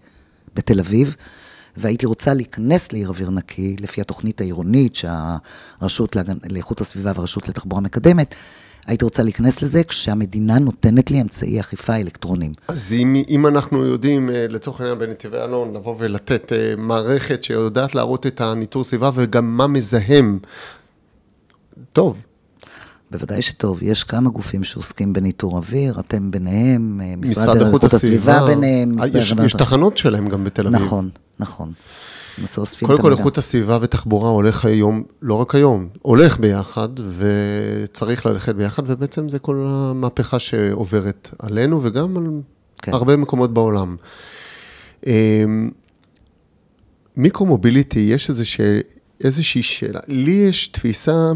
בתל 0.55 0.79
אביב, 0.79 1.15
והייתי 1.77 2.05
רוצה 2.05 2.33
להיכנס 2.33 2.91
לעיר 2.91 3.09
אוויר 3.09 3.29
נקי, 3.29 3.75
לפי 3.79 4.01
התוכנית 4.01 4.41
העירונית 4.41 4.95
שהרשות 4.95 6.15
לאיכות 6.49 6.81
הסביבה 6.81 7.11
והרשות 7.15 7.47
לתחבורה 7.47 7.81
מקדמת, 7.81 8.36
הייתי 8.88 9.05
רוצה 9.05 9.23
להיכנס 9.23 9.61
לזה 9.61 9.83
כשהמדינה 9.83 10.59
נותנת 10.59 11.11
לי 11.11 11.21
אמצעי 11.21 11.59
אכיפה 11.59 11.95
אלקטרוניים. 11.95 12.53
אז 12.67 12.93
אם, 12.93 13.23
אם 13.29 13.47
אנחנו 13.47 13.86
יודעים, 13.86 14.29
אה, 14.29 14.45
לצורך 14.49 14.81
העניין 14.81 14.99
בנתיבי 14.99 15.38
אלון, 15.38 15.73
לבוא 15.73 15.95
ולתת 15.97 16.53
אה, 16.53 16.73
מערכת 16.77 17.43
שיודעת 17.43 17.95
להראות 17.95 18.25
את 18.27 18.41
הניטור 18.41 18.83
סביבה 18.83 19.11
וגם 19.15 19.57
מה 19.57 19.67
מזהם, 19.67 20.39
טוב. 21.93 22.17
בוודאי 23.11 23.41
שטוב, 23.41 23.79
יש 23.83 24.03
כמה 24.03 24.29
גופים 24.29 24.63
שעוסקים 24.63 25.13
בניטור 25.13 25.57
אוויר, 25.57 25.99
אתם 25.99 26.31
ביניהם, 26.31 27.01
אה, 27.03 27.13
משרד 27.17 27.61
איכות 27.61 27.83
הסביבה 27.83 28.45
ביניהם. 28.45 28.97
יש, 29.13 29.33
יש 29.45 29.53
תחנות 29.53 29.97
שלהם 29.97 30.29
גם 30.29 30.43
בתל 30.43 30.67
אביב. 30.67 30.81
נכון, 30.81 31.09
נכון. 31.39 31.71
למעשה 32.38 32.61
אוספים. 32.61 32.88
קודם 32.88 33.01
כל, 33.01 33.11
איכות 33.11 33.38
הסביבה 33.38 33.77
ותחבורה 33.81 34.29
הולך 34.29 34.65
היום, 34.65 35.03
לא 35.21 35.33
רק 35.33 35.55
היום, 35.55 35.88
הולך 36.01 36.39
ביחד, 36.39 36.89
וצריך 37.17 38.25
ללכת 38.25 38.55
ביחד, 38.55 38.83
ובעצם 38.86 39.29
זה 39.29 39.39
כל 39.39 39.65
המהפכה 39.67 40.39
שעוברת 40.39 41.29
עלינו, 41.39 41.79
וגם 41.83 42.17
על 42.17 42.27
כן. 42.81 42.93
הרבה 42.93 43.17
מקומות 43.17 43.53
בעולם. 43.53 43.95
אמ, 45.05 45.69
מיקרו-מוביליטי, 47.17 47.99
יש 47.99 48.29
איזושהי, 48.29 48.79
איזושהי 49.23 49.63
שאלה. 49.63 49.99
לי 50.07 50.31
יש 50.31 50.67
תפיסה, 50.67 51.31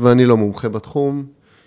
ואני 0.00 0.26
לא 0.26 0.36
מומחה 0.36 0.68
בתחום, 0.68 1.26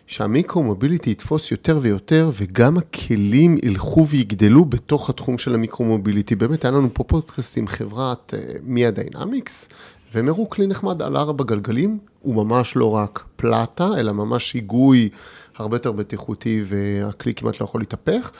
שהמיקרו-מוביליטי 0.09 1.11
יתפוס 1.11 1.51
יותר 1.51 1.79
ויותר, 1.81 2.31
וגם 2.33 2.77
הכלים 2.77 3.57
ילכו 3.63 4.07
ויגדלו 4.07 4.65
בתוך 4.65 5.09
התחום 5.09 5.37
של 5.37 5.53
המיקרו-מוביליטי. 5.53 6.35
באמת, 6.35 6.65
היה 6.65 6.71
לנו 6.71 6.89
פה 6.93 7.03
פודקאסט 7.03 7.57
עם 7.57 7.67
חברת 7.67 8.33
מיה 8.63 8.91
Dynamics, 8.91 9.69
והם 10.13 10.29
הראו 10.29 10.49
כלי 10.49 10.67
נחמד 10.67 11.01
על 11.01 11.17
ארבע 11.17 11.43
גלגלים, 11.43 11.99
הוא 12.21 12.35
ממש 12.35 12.75
לא 12.75 12.95
רק 12.95 13.23
פלטה, 13.35 13.87
אלא 13.97 14.11
ממש 14.11 14.53
היגוי 14.53 15.09
הרבה 15.57 15.75
יותר 15.75 15.91
בטיחותי, 15.91 16.63
והכלי 16.65 17.33
כמעט 17.33 17.59
לא 17.61 17.65
יכול 17.65 17.81
להתהפך. 17.81 18.31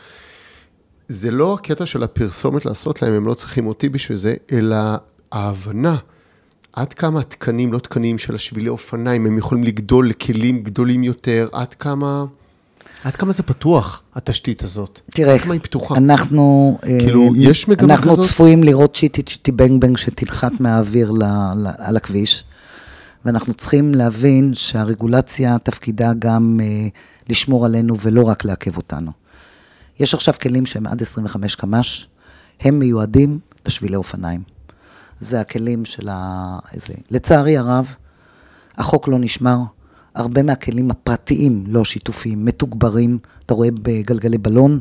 זה 1.07 1.32
לא 1.32 1.53
הקטע 1.53 1.86
של 1.86 2.03
הפרסומת 2.03 2.65
לעשות 2.65 3.01
להם, 3.01 3.13
הם 3.13 3.28
לא 3.28 3.34
צריכים 3.34 3.67
אותי 3.67 3.89
בשביל 3.89 4.17
זה, 4.17 4.36
אלא 4.51 4.78
ההבנה. 5.32 5.97
עד 6.74 6.93
כמה 6.93 7.20
התקנים, 7.20 7.74
לא 7.74 7.80
תקנים 7.80 8.17
של 8.17 8.36
השבילי 8.36 8.70
אופניים, 8.70 9.26
הם 9.26 9.38
יכולים 9.38 9.63
לגדול 9.63 10.09
לכלים 10.09 10.63
גדולים 10.63 11.03
יותר, 11.03 11.47
עד 11.51 11.74
כמה... 11.74 12.26
עד 13.03 13.15
כמה 13.15 13.32
זה 13.32 13.43
פתוח, 13.43 14.01
התשתית 14.15 14.63
הזאת? 14.63 14.99
תראה, 15.11 15.34
עד 15.34 15.39
כמה 15.39 15.53
היא 15.53 15.61
פתוחה? 15.61 15.97
אנחנו... 15.97 16.78
כאילו, 16.82 17.24
אה, 17.24 17.30
יש 17.38 17.67
מגמה 17.67 17.93
אנחנו 17.93 18.03
כזאת? 18.03 18.20
אנחנו 18.20 18.34
צפויים 18.34 18.63
לראות 18.63 18.95
Chitty 18.95 19.23
Chitty 19.23 19.51
Bang 19.51 19.82
Bang 19.82 19.97
שתלחת 19.97 20.51
מהאוויר 20.59 21.11
ל, 21.11 21.24
ל, 21.57 21.67
על 21.78 21.97
הכביש, 21.97 22.43
ואנחנו 23.26 23.53
צריכים 23.53 23.95
להבין 23.95 24.53
שהרגולציה 24.53 25.57
תפקידה 25.63 26.11
גם 26.20 26.59
אה, 26.63 26.88
לשמור 27.30 27.65
עלינו 27.65 27.99
ולא 27.99 28.24
רק 28.24 28.45
לעכב 28.45 28.78
אותנו. 28.78 29.11
יש 29.99 30.13
עכשיו 30.13 30.34
כלים 30.41 30.65
שהם 30.65 30.88
עד 30.88 31.01
25 31.01 31.55
קמ"ש, 31.55 32.07
הם 32.61 32.80
מיועדים 32.80 33.39
לשבילי 33.65 33.95
אופניים. 33.95 34.59
זה 35.20 35.41
הכלים 35.41 35.86
של 35.86 36.09
ה... 36.11 36.57
איזה... 36.74 36.93
לצערי 37.09 37.57
הרב, 37.57 37.95
החוק 38.78 39.07
לא 39.07 39.20
נשמר. 39.20 39.57
הרבה 40.15 40.43
מהכלים 40.43 40.91
הפרטיים, 40.91 41.63
לא 41.67 41.86
שיתופיים, 41.86 42.45
מתוגברים. 42.45 43.20
אתה 43.45 43.53
רואה 43.53 43.70
בגלגלי 43.82 44.38
בלון, 44.38 44.80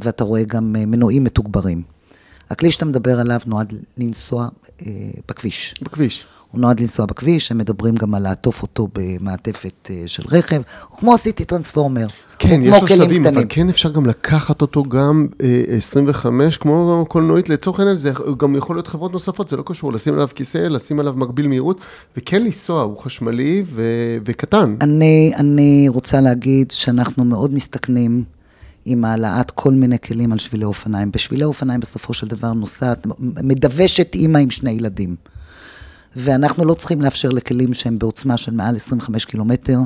ואתה 0.00 0.24
רואה 0.24 0.44
גם 0.44 0.76
אה, 0.78 0.86
מנועים 0.86 1.24
מתוגברים. 1.24 1.82
הכלי 2.50 2.70
שאתה 2.70 2.84
מדבר 2.84 3.20
עליו 3.20 3.40
נועד 3.46 3.72
לנסוע 3.98 4.48
אה, 4.86 4.86
בכביש. 5.28 5.74
בכביש. 5.82 6.26
הוא 6.50 6.60
נועד 6.60 6.80
לנסוע 6.80 7.06
בכביש, 7.06 7.50
הם 7.50 7.58
מדברים 7.58 7.94
גם 7.94 8.14
על 8.14 8.22
לעטוף 8.22 8.62
אותו 8.62 8.88
במעטפת 8.92 9.90
אה, 9.90 10.02
של 10.06 10.22
רכב, 10.28 10.62
הוא 10.88 10.98
כמו 10.98 11.18
סיטי 11.18 11.44
טרנספורמר. 11.44 12.06
כן, 12.38 12.60
יש 12.62 12.82
לו 12.82 12.86
שלבים, 12.86 13.22
קטנים. 13.22 13.38
אבל 13.38 13.46
כן 13.48 13.68
אפשר 13.68 13.90
גם 13.90 14.06
לקחת 14.06 14.62
אותו 14.62 14.82
גם 14.82 15.26
אה, 15.42 15.64
25, 15.68 16.56
כמו 16.56 17.04
קולנועית, 17.08 17.48
לצורך 17.48 17.78
העניין, 17.78 17.96
זה 17.96 18.12
גם 18.38 18.56
יכול 18.56 18.76
להיות 18.76 18.86
חברות 18.86 19.12
נוספות, 19.12 19.48
זה 19.48 19.56
לא 19.56 19.62
קשור, 19.66 19.92
לשים 19.92 20.14
עליו 20.14 20.28
כיסא, 20.34 20.58
לשים 20.58 21.00
עליו 21.00 21.14
מגביל 21.16 21.48
מהירות, 21.48 21.80
וכן 22.16 22.42
לנסוע, 22.42 22.82
הוא 22.82 22.98
חשמלי 22.98 23.62
ו- 23.66 24.16
וקטן. 24.24 24.76
אני, 24.80 25.32
אני 25.36 25.86
רוצה 25.88 26.20
להגיד 26.20 26.70
שאנחנו 26.70 27.24
מאוד 27.24 27.54
מסתכנים. 27.54 28.24
עם 28.84 29.04
העלאת 29.04 29.50
כל 29.50 29.70
מיני 29.70 29.98
כלים 29.98 30.32
על 30.32 30.38
שבילי 30.38 30.64
אופניים. 30.64 31.10
בשבילי 31.12 31.44
אופניים 31.44 31.80
בסופו 31.80 32.14
של 32.14 32.26
דבר 32.26 32.52
נוסעת, 32.52 33.06
מדוושת 33.20 34.14
אימא 34.14 34.38
עם 34.38 34.50
שני 34.50 34.70
ילדים. 34.70 35.16
ואנחנו 36.16 36.64
לא 36.64 36.74
צריכים 36.74 37.02
לאפשר 37.02 37.28
לכלים 37.28 37.74
שהם 37.74 37.98
בעוצמה 37.98 38.36
של 38.36 38.52
מעל 38.52 38.76
25 38.76 39.24
קילומטר, 39.24 39.78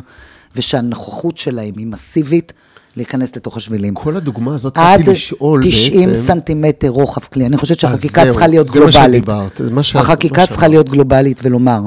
ושהנוכחות 0.57 1.37
שלהם 1.37 1.73
היא 1.77 1.87
מסיבית, 1.87 2.53
להיכנס 2.97 3.37
לתוך 3.37 3.57
השבילים. 3.57 3.95
כל 3.95 4.17
הדוגמה 4.17 4.55
הזאת, 4.55 4.79
באתי 4.79 5.03
לשאול 5.03 5.61
בעצם... 5.61 5.71
עד 5.71 6.13
90 6.13 6.27
סנטימטר 6.27 6.89
רוחב 6.89 7.21
כלי. 7.21 7.47
אני 7.47 7.57
חושבת 7.57 7.81
שהחקיקה 7.81 8.31
צריכה 8.31 8.47
להיות 8.47 8.67
זה 8.67 8.73
גלובלית. 8.73 8.93
זה 8.93 9.01
מה 9.01 9.09
שדיברת, 9.09 9.53
זה 9.59 9.71
מה 9.71 9.83
ש... 9.83 9.97
החקיקה 9.97 10.47
צריכה 10.47 10.69
להיות 10.69 10.89
גלובלית 10.89 11.41
ולומר, 11.43 11.81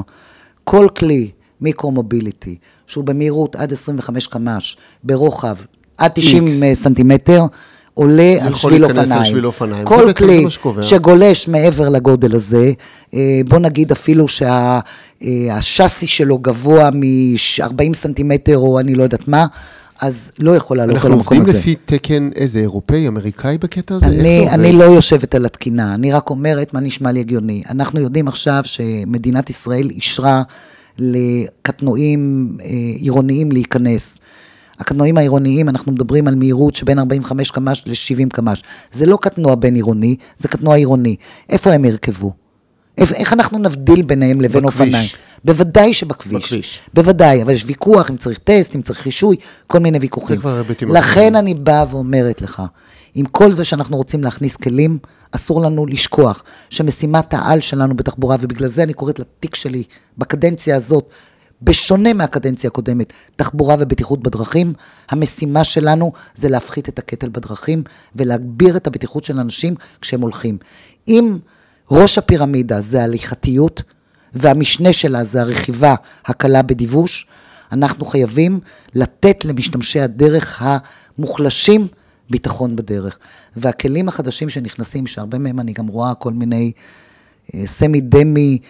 כל 0.64 0.86
כלי 0.98 1.30
מיקרו-מוביליטי, 1.60 2.56
שהוא 2.86 3.04
במהירות 3.04 3.56
עד 3.56 3.72
25 3.72 4.26
קמ"ש, 4.26 4.76
ברוחב 5.04 5.56
עד 5.98 6.10
90 6.14 6.48
X. 6.48 6.50
סנטימטר, 6.74 7.44
עולה 7.94 8.36
על 8.40 8.54
שביל 8.54 8.84
אופניים. 8.84 9.24
שביל 9.24 9.46
אופניים. 9.46 9.84
כל 9.84 10.12
כלי. 10.12 10.46
שגולש 10.82 11.48
מעבר 11.48 11.88
לגודל 11.88 12.34
הזה, 12.34 12.72
אה, 13.14 13.40
בוא 13.48 13.58
נגיד 13.58 13.92
אפילו 13.92 14.26
שהשאסי 14.28 16.06
שלו 16.06 16.38
גבוה 16.38 16.90
מ-40 16.90 17.94
סנטימטר 17.94 18.58
או 18.58 18.80
אני 18.80 18.94
לא 18.94 19.02
יודעת 19.02 19.28
מה, 19.28 19.46
אז 20.00 20.32
לא 20.38 20.56
יכול 20.56 20.76
לעלות 20.76 20.96
על 20.96 20.96
אנחנו 20.96 21.12
המקום 21.12 21.36
עובדים 21.36 21.54
הזה. 21.54 21.58
לפי 21.58 21.74
תקן 21.86 22.30
איזה, 22.34 22.58
אירופאי, 22.60 23.08
אמריקאי 23.08 23.58
בקטע 23.58 23.94
הזה? 23.94 24.06
אני? 24.06 24.48
אני 24.50 24.72
לא 24.72 24.84
יושבת 24.84 25.34
על 25.34 25.46
התקינה, 25.46 25.94
אני 25.94 26.12
רק 26.12 26.30
אומרת 26.30 26.74
מה 26.74 26.80
נשמע 26.80 27.12
לי 27.12 27.20
הגיוני. 27.20 27.62
אנחנו 27.70 28.00
יודעים 28.00 28.28
עכשיו 28.28 28.62
שמדינת 28.64 29.50
ישראל 29.50 29.90
אישרה 29.90 30.42
לקטנועים 30.98 32.52
אה, 32.60 32.68
עירוניים 32.96 33.52
להיכנס. 33.52 34.18
הקטנועים 34.82 35.18
העירוניים, 35.18 35.68
אנחנו 35.68 35.92
מדברים 35.92 36.28
על 36.28 36.34
מהירות 36.34 36.74
שבין 36.74 36.98
45 36.98 37.50
קמ"ש 37.50 37.82
ל-70 37.86 38.28
קמ"ש. 38.32 38.62
זה 38.92 39.06
לא 39.06 39.18
קטנוע 39.20 39.54
בין 39.54 39.74
עירוני, 39.74 40.16
זה 40.38 40.48
קטנוע 40.48 40.76
עירוני. 40.76 41.16
איפה 41.50 41.72
הם 41.72 41.84
ירכבו? 41.84 42.32
איך 42.98 43.32
אנחנו 43.32 43.58
נבדיל 43.58 44.02
ביניהם 44.02 44.40
לבין 44.40 44.62
בכביש. 44.62 44.80
אופניים? 44.80 45.08
בוודאי 45.44 45.94
שבכביש. 45.94 46.44
בכביש. 46.44 46.80
בוודאי, 46.94 47.42
אבל 47.42 47.52
יש 47.52 47.64
ויכוח 47.66 48.10
אם 48.10 48.16
צריך 48.16 48.38
טסט, 48.38 48.76
אם 48.76 48.82
צריך 48.82 49.06
רישוי, 49.06 49.36
כל 49.66 49.78
מיני 49.78 49.98
ויכוחים. 49.98 50.36
זה 50.36 50.42
כבר 50.42 50.56
היבטים 50.58 50.88
לכן. 50.88 51.36
אני 51.36 51.54
באה 51.54 51.84
ואומרת 51.90 52.42
לך, 52.42 52.62
עם 53.14 53.26
כל 53.26 53.52
זה 53.52 53.64
שאנחנו 53.64 53.96
רוצים 53.96 54.24
להכניס 54.24 54.56
כלים, 54.56 54.98
אסור 55.32 55.60
לנו 55.60 55.86
לשכוח 55.86 56.42
שמשימת 56.70 57.34
העל 57.34 57.60
שלנו 57.60 57.96
בתחבורה, 57.96 58.36
ובגלל 58.40 58.68
זה 58.68 58.82
אני 58.82 58.92
קוראת 58.92 59.18
לתיק 59.18 59.54
שלי 59.54 59.84
בקדנציה 60.18 60.76
הזאת, 60.76 61.12
בשונה 61.64 62.12
מהקדנציה 62.12 62.68
הקודמת, 62.68 63.12
תחבורה 63.36 63.76
ובטיחות 63.78 64.22
בדרכים, 64.22 64.72
המשימה 65.10 65.64
שלנו 65.64 66.12
זה 66.34 66.48
להפחית 66.48 66.88
את 66.88 66.98
הקטל 66.98 67.28
בדרכים 67.28 67.82
ולהגביר 68.16 68.76
את 68.76 68.86
הבטיחות 68.86 69.24
של 69.24 69.38
אנשים 69.38 69.74
כשהם 70.00 70.20
הולכים. 70.20 70.58
אם 71.08 71.38
ראש 71.90 72.18
הפירמידה 72.18 72.80
זה 72.80 73.04
הליכתיות, 73.04 73.82
והמשנה 74.34 74.92
שלה 74.92 75.24
זה 75.24 75.40
הרכיבה 75.40 75.94
הקלה 76.26 76.62
בדיווש, 76.62 77.26
אנחנו 77.72 78.04
חייבים 78.04 78.60
לתת 78.94 79.44
למשתמשי 79.44 80.00
הדרך 80.00 80.62
המוחלשים 80.62 81.86
ביטחון 82.30 82.76
בדרך. 82.76 83.18
והכלים 83.56 84.08
החדשים 84.08 84.50
שנכנסים, 84.50 85.06
שהרבה 85.06 85.38
מהם 85.38 85.60
אני 85.60 85.72
גם 85.72 85.86
רואה 85.86 86.14
כל 86.14 86.32
מיני 86.32 86.72
סמי 87.66 88.00
דמי, 88.00 88.58
אה, 88.62 88.68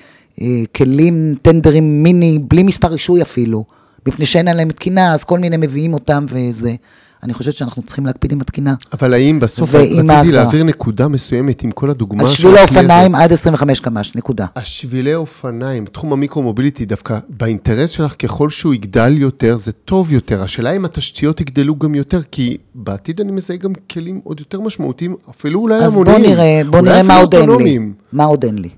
כלים, 0.77 1.35
טנדרים 1.43 2.03
מיני, 2.03 2.39
בלי 2.49 2.63
מספר 2.63 2.89
רישוי 2.89 3.23
אפילו, 3.23 3.65
מפני 4.09 4.27
שאין 4.27 4.49
עליהם 4.49 4.71
תקינה, 4.71 5.15
אז 5.15 5.25
כל 5.25 5.39
מיני 5.39 5.57
מביאים 5.57 5.95
אותם 5.95 6.27
וזה. 6.29 6.75
אני 7.23 7.33
חושבת 7.35 7.55
שאנחנו 7.55 7.83
צריכים 7.83 8.07
להקפיד 8.07 8.33
עם 8.33 8.41
התקינה. 8.41 8.75
אבל 8.93 9.15
האם 9.15 9.41
בסוף, 9.41 9.75
רציתי. 9.75 10.33
להעביר 10.33 10.65
נקודה 10.65 11.09
מסוימת 11.09 11.63
עם 11.63 11.71
כל 11.71 11.91
הדוגמה 11.91 12.23
על 12.23 12.29
של 12.29 12.49
הכלי 12.49 12.51
הזה. 12.51 12.61
האופניים 12.61 13.15
עד 13.15 13.33
25 13.33 13.81
קמ"ש, 13.81 14.15
נקודה. 14.15 14.47
השבילי 14.57 15.15
אופניים, 15.15 15.85
תחום 15.87 16.13
המיקרו-מוביליטי, 16.13 16.85
דווקא 16.85 17.19
באינטרס 17.29 17.91
שלך, 17.91 18.15
ככל 18.19 18.49
שהוא 18.51 18.75
יגדל 18.75 19.19
יותר, 19.19 19.57
זה 19.57 19.73
טוב 19.73 20.13
יותר. 20.13 20.43
השאלה 20.43 20.77
אם 20.77 20.85
התשתיות 20.85 21.41
יגדלו 21.41 21.77
גם 21.77 21.95
יותר, 21.95 22.21
כי 22.31 22.57
בעתיד 22.75 23.21
אני 23.21 23.33
מזהה 23.33 23.57
גם 23.57 23.73
כלים 23.91 24.21
עוד 24.25 24.41
יותר 24.41 24.61
משמעותיים, 24.61 25.17
אפילו 25.31 25.61
אולי 25.61 25.75
אז 25.77 25.95
המוניים. 25.95 26.23
בוא 26.23 26.31
נראה, 26.31 26.63
בוא 26.71 26.81
נראה 26.81 27.03
מה 27.03 27.17
עוד 27.17 27.35
אין 27.35 27.51
לי. 27.51 27.79
מה 28.13 28.25
עוד 28.25 28.45
אין 28.45 28.59
לי? 28.59 28.69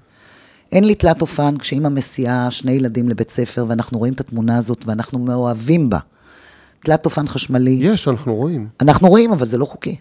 אין 0.75 0.85
לי 0.85 0.95
תלת 0.95 1.21
אופן 1.21 1.57
כשאימא 1.59 1.89
מסיעה 1.89 2.51
שני 2.51 2.73
ילדים 2.73 3.09
לבית 3.09 3.31
ספר, 3.31 3.65
ואנחנו 3.69 3.99
רואים 3.99 4.13
את 4.13 4.21
התמונה 4.21 4.59
הזאת 4.59 4.85
ואנחנו 4.87 5.19
מאוהבים 5.19 5.91
בה. 5.91 5.99
תלת 6.81 7.05
אופן 7.05 7.29
חשמלי, 7.29 7.71
יש, 7.71 8.09
אנחנו 8.09 8.35
רואים. 8.35 8.69
אנחנו 8.81 9.09
רואים, 9.09 9.33
אבל 9.33 9.47
זה 9.47 9.59
לא 9.59 9.65
חוקי. 9.65 9.97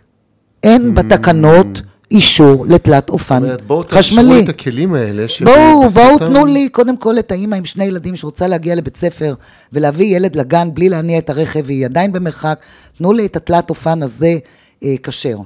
אין 0.64 0.96
בתקנות 0.96 1.82
אישור 2.12 2.66
לתלת 2.66 3.10
אופן 3.10 3.36
זאת 3.36 3.44
אומרת, 3.44 3.66
בואו 3.66 3.84
תאשרו 3.84 4.00
חשמלי. 4.00 4.44
את 4.44 4.50
הכלים 4.50 4.94
האלה. 4.94 5.26
בואו, 5.44 5.90
בואו 5.90 6.20
תנו 6.20 6.46
לי 6.46 6.70
קודם 6.70 6.98
כל 6.98 7.20
את 7.20 7.32
האימא 7.32 7.56
עם 7.56 7.66
שני 7.66 7.86
ילדים 7.86 8.16
שרוצה 8.16 8.48
להגיע 8.48 8.76
לבית 8.76 8.98
ספר 8.98 9.34
ולהביא 9.74 10.16
ילד 10.16 10.36
לגן 10.36 10.70
בלי 10.74 10.90
להניע 10.90 11.18
את 11.18 11.30
הרכב 11.30 11.62
והיא 11.66 11.86
עדיין 11.86 12.12
במרחק, 12.12 12.60
תנו 12.98 13.14
לי 13.14 13.26
את 13.26 13.36
התלת 13.36 13.70
אופן 13.70 14.04
הזה 14.04 14.38
אה, 14.84 14.96
כשר. 15.04 15.38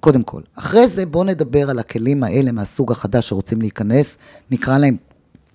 קודם 0.00 0.22
כל. 0.22 0.40
אחרי 0.54 0.86
זה 0.86 1.06
בואו 1.06 1.24
נדבר 1.24 1.70
על 1.70 1.78
הכלים 1.78 2.24
האלה 2.24 2.52
מהסוג 2.52 2.92
החדש 2.92 3.28
שרוצים 3.28 3.60
להיכנס, 3.60 4.16
נקרא 4.50 4.78
להם 4.78 4.96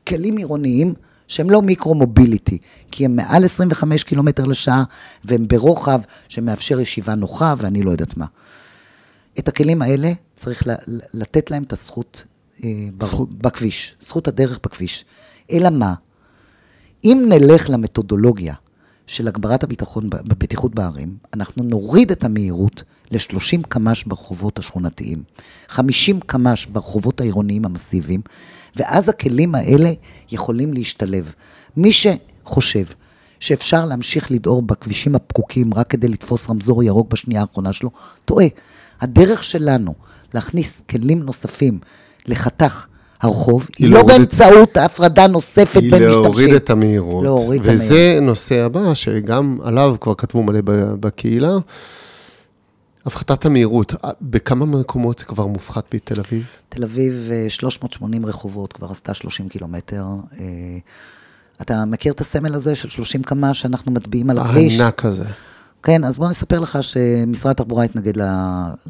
כלים 0.08 0.38
עירוניים 0.38 0.94
שהם 1.28 1.50
לא 1.50 1.62
מיקרו-מוביליטי, 1.62 2.58
כי 2.92 3.06
הם 3.06 3.16
מעל 3.16 3.46
25 3.46 4.04
קילומטר 4.04 4.46
לשעה 4.46 4.84
והם 5.24 5.48
ברוחב 5.48 6.02
שמאפשר 6.28 6.80
ישיבה 6.80 7.16
נוחה 7.16 7.54
ואני 7.58 7.84
לא 7.84 7.92
יודעת 7.92 8.18
מה. 8.18 8.26
את 9.40 9.48
הכלים 9.48 9.82
האלה 9.82 10.12
צריך 10.36 10.64
לתת 11.14 11.52
להם 11.52 11.64
את 11.64 11.74
הזכות 11.74 12.24
אה, 12.64 12.70
זכות. 13.02 13.34
בכביש, 13.34 13.96
זכות 14.02 14.28
הדרך 14.28 14.60
בכביש. 14.64 15.06
אלא 15.52 15.70
מה? 15.70 15.94
אם 17.04 17.26
נלך 17.30 17.70
למתודולוגיה 17.70 18.54
של 19.08 19.28
הגברת 19.28 19.64
הביטחון, 19.64 20.10
בבטיחות 20.10 20.76
בערים, 20.76 21.18
אנחנו 21.34 21.64
נוריד 21.64 22.12
את 22.12 22.24
המהירות 22.24 22.84
ל-30 23.12 23.68
קמ"ש 23.70 24.04
ברחובות 24.04 24.60
השכונתיים, 24.60 25.24
50 25.68 26.20
קמ"ש 26.20 26.66
ברחובות 26.66 27.22
העירוניים 27.22 27.66
המסיביים, 27.66 28.22
ואז 28.76 29.10
הכלים 29.10 29.56
האלה 29.56 29.92
יכולים 30.32 30.74
להשתלב. 30.74 31.34
מי 31.78 31.92
שחושב 31.92 32.86
שאפשר 33.40 33.86
להמשיך 33.86 34.32
לדהור 34.32 34.62
בכבישים 34.62 35.16
הפקוקים 35.16 35.74
רק 35.74 35.90
כדי 35.90 36.08
לתפוס 36.08 36.50
רמזור 36.50 36.84
ירוק 36.84 37.12
בשנייה 37.12 37.42
האחרונה 37.42 37.74
שלו, 37.74 37.92
טועה. 38.26 38.46
הדרך 39.02 39.44
שלנו 39.44 39.94
להכניס 40.34 40.82
כלים 40.90 41.24
נוספים 41.24 41.80
לחתך 42.26 42.88
הרחוב, 43.22 43.68
היא 43.78 43.90
לא 43.90 43.98
להוריד 43.98 44.18
באמצעות 44.18 44.78
הפרדה 44.78 45.28
נוספת 45.28 45.82
היא 45.82 45.92
בין 45.92 46.04
משתמשים. 46.04 46.24
להוריד 46.24 46.54
את 46.54 46.70
המהירות. 46.70 47.24
להוריד 47.24 47.62
את 47.62 47.68
המהירות. 47.68 47.86
וזה 47.86 48.20
נושא 48.22 48.62
הבא, 48.62 48.94
שגם 48.94 49.58
עליו 49.64 49.96
כבר 50.02 50.14
כתבו 50.16 50.44
מלא 50.44 50.60
בקהילה. 51.00 51.58
הפחתת 53.06 53.46
המהירות, 53.46 53.94
בכמה 54.22 54.66
מקומות 54.66 55.20
זה 55.20 55.26
כבר 55.26 55.46
מופחת 55.46 55.96
בתל 55.96 56.20
אביב? 56.20 56.46
תל 56.70 56.84
אביב, 56.84 57.30
אה, 57.32 57.46
380 57.50 58.26
רחובות, 58.26 58.74
כבר 58.74 58.88
עשתה 58.92 59.14
30 59.14 59.50
קילומטר. 59.50 60.06
אה, 60.40 60.46
אתה 61.62 61.86
מכיר 61.86 62.14
את 62.14 62.22
הסמל 62.22 62.56
הזה 62.56 62.76
של 62.76 62.90
30 62.90 63.24
קמ"ש 63.24 63.62
שאנחנו 63.62 63.92
מטביעים 63.92 64.30
על 64.30 64.40
הכביש? 64.40 64.80
הענק 64.80 65.06
הזה. 65.06 65.26
כן, 65.86 66.04
אז 66.04 66.18
בוא 66.18 66.30
נספר 66.30 66.60
לך 66.60 66.78
שמשרד 66.82 67.52
התחבורה 67.52 67.84
התנגד 67.84 68.14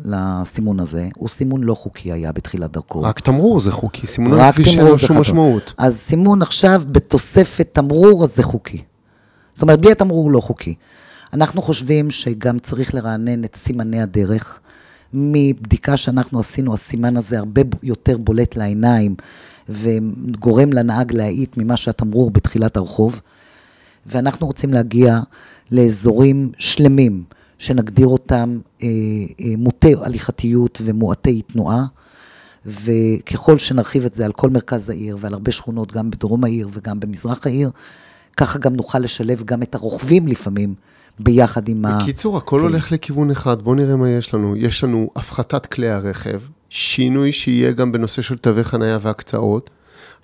לסימון 0.05 0.79
הזה. 0.79 1.07
הוא 1.15 1.29
סימון 1.29 1.63
לא 1.63 1.73
חוקי 1.73 2.11
היה 2.11 2.31
בתחילת 2.31 2.71
דרכו. 2.71 3.01
רק 3.01 3.19
תמרור 3.19 3.59
זה 3.59 3.71
חוקי, 3.71 4.07
סימון 4.07 4.33
רק 4.33 4.53
הכביש 4.53 4.67
אין 4.67 4.85
לו 4.85 4.99
שום. 4.99 5.19
משמעות. 5.19 5.73
אז 5.77 5.97
סימון 5.97 6.41
עכשיו 6.41 6.81
בתוספת 6.91 7.67
תמרור, 7.73 8.23
אז 8.23 8.35
זה 8.35 8.43
חוקי. 8.43 8.81
זאת 9.53 9.61
אומרת, 9.61 9.81
בלי 9.81 9.91
התמרור 9.91 10.23
הוא 10.23 10.31
לא 10.31 10.39
חוקי. 10.39 10.75
אנחנו 11.33 11.61
חושבים 11.61 12.11
שגם 12.11 12.59
צריך 12.59 12.95
לרענן 12.95 13.43
את 13.43 13.55
סימני 13.55 14.01
הדרך. 14.01 14.59
מבדיקה 15.13 15.97
שאנחנו 15.97 16.39
עשינו, 16.39 16.73
הסימן 16.73 17.17
הזה 17.17 17.39
הרבה 17.39 17.61
יותר 17.83 18.17
בולט 18.17 18.55
לעיניים 18.55 19.15
וגורם 19.69 20.73
לנהג 20.73 21.11
להאיט 21.13 21.57
ממה 21.57 21.77
שהתמרור 21.77 22.31
בתחילת 22.31 22.77
הרחוב. 22.77 23.21
ואנחנו 24.05 24.47
רוצים 24.47 24.73
להגיע 24.73 25.19
לאזורים 25.71 26.51
שלמים, 26.57 27.23
שנגדיר 27.57 28.07
אותם 28.07 28.59
אה, 28.83 28.87
אה, 29.41 29.53
מוטי 29.57 29.93
הליכתיות 30.01 30.81
ומועטי 30.83 31.41
תנועה, 31.41 31.85
וככל 32.65 33.57
שנרחיב 33.57 34.05
את 34.05 34.13
זה 34.13 34.25
על 34.25 34.31
כל 34.31 34.49
מרכז 34.49 34.89
העיר 34.89 35.17
ועל 35.19 35.33
הרבה 35.33 35.51
שכונות, 35.51 35.91
גם 35.91 36.11
בדרום 36.11 36.43
העיר 36.43 36.67
וגם 36.71 36.99
במזרח 36.99 37.47
העיר, 37.47 37.71
ככה 38.37 38.59
גם 38.59 38.75
נוכל 38.75 38.99
לשלב 38.99 39.43
גם 39.43 39.63
את 39.63 39.75
הרוכבים 39.75 40.27
לפעמים 40.27 40.75
ביחד 41.19 41.67
עם 41.67 41.85
ה... 41.85 41.99
בקיצור, 42.01 42.37
הכל 42.37 42.57
כן. 42.59 42.63
הולך 42.63 42.91
לכיוון 42.91 43.31
אחד, 43.31 43.61
בואו 43.61 43.75
נראה 43.75 43.95
מה 43.95 44.09
יש 44.09 44.33
לנו. 44.33 44.55
יש 44.55 44.83
לנו 44.83 45.09
הפחתת 45.15 45.65
כלי 45.65 45.89
הרכב, 45.89 46.39
שינוי 46.69 47.31
שיהיה 47.31 47.71
גם 47.71 47.91
בנושא 47.91 48.21
של 48.21 48.37
תווי 48.37 48.63
חנייה 48.63 48.97
והקצאות, 49.01 49.69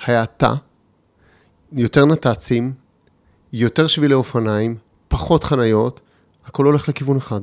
האטה, 0.05 0.53
יותר 1.73 2.05
נת"צים, 2.05 2.73
יותר 3.53 3.87
שבילי 3.87 4.13
אופניים, 4.13 4.75
פחות 5.07 5.43
חניות, 5.43 6.01
הכל 6.45 6.65
הולך 6.65 6.89
לכיוון 6.89 7.17
אחד. 7.17 7.41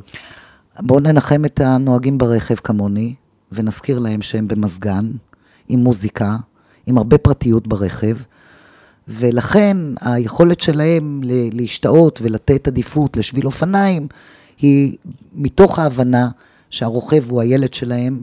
בואו 0.81 1.01
ננחם 1.01 1.45
את 1.45 1.61
הנוהגים 1.61 2.19
ברכב 2.19 2.55
כמוני, 2.55 3.15
ונזכיר 3.53 3.99
להם 3.99 4.23
שהם 4.23 4.49
במזגן, 4.49 5.11
עם 5.69 5.81
מוזיקה, 5.81 6.37
עם 6.87 6.99
הרבה 6.99 7.19
פרטיות 7.19 7.67
ברכב, 7.67 8.17
ולכן 9.09 9.77
היכולת 10.01 10.61
שלהם 10.61 11.21
להשתאות 11.53 12.19
ולתת 12.23 12.69
עדיפות 12.69 13.17
לשביל 13.17 13.47
אופניים, 13.47 14.09
היא 14.59 14.97
מתוך 15.33 15.79
ההבנה 15.79 16.29
שהרוכב 16.71 17.31
הוא 17.31 17.41
הילד 17.41 17.75
שלהם, 17.75 18.23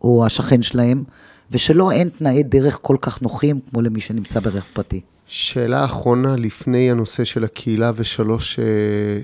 או 0.00 0.26
השכן 0.26 0.62
שלהם, 0.62 1.04
ושלא 1.50 1.90
אין 1.90 2.08
תנאי 2.08 2.42
דרך 2.42 2.78
כל 2.82 2.96
כך 3.00 3.22
נוחים 3.22 3.60
כמו 3.70 3.82
למי 3.82 4.00
שנמצא 4.00 4.40
ברכב 4.40 4.72
פרטי. 4.72 5.00
שאלה 5.34 5.84
אחרונה 5.84 6.36
לפני 6.36 6.90
הנושא 6.90 7.24
של 7.24 7.44
הקהילה 7.44 7.92
ושלוש 7.96 8.58
אה, 8.58 8.64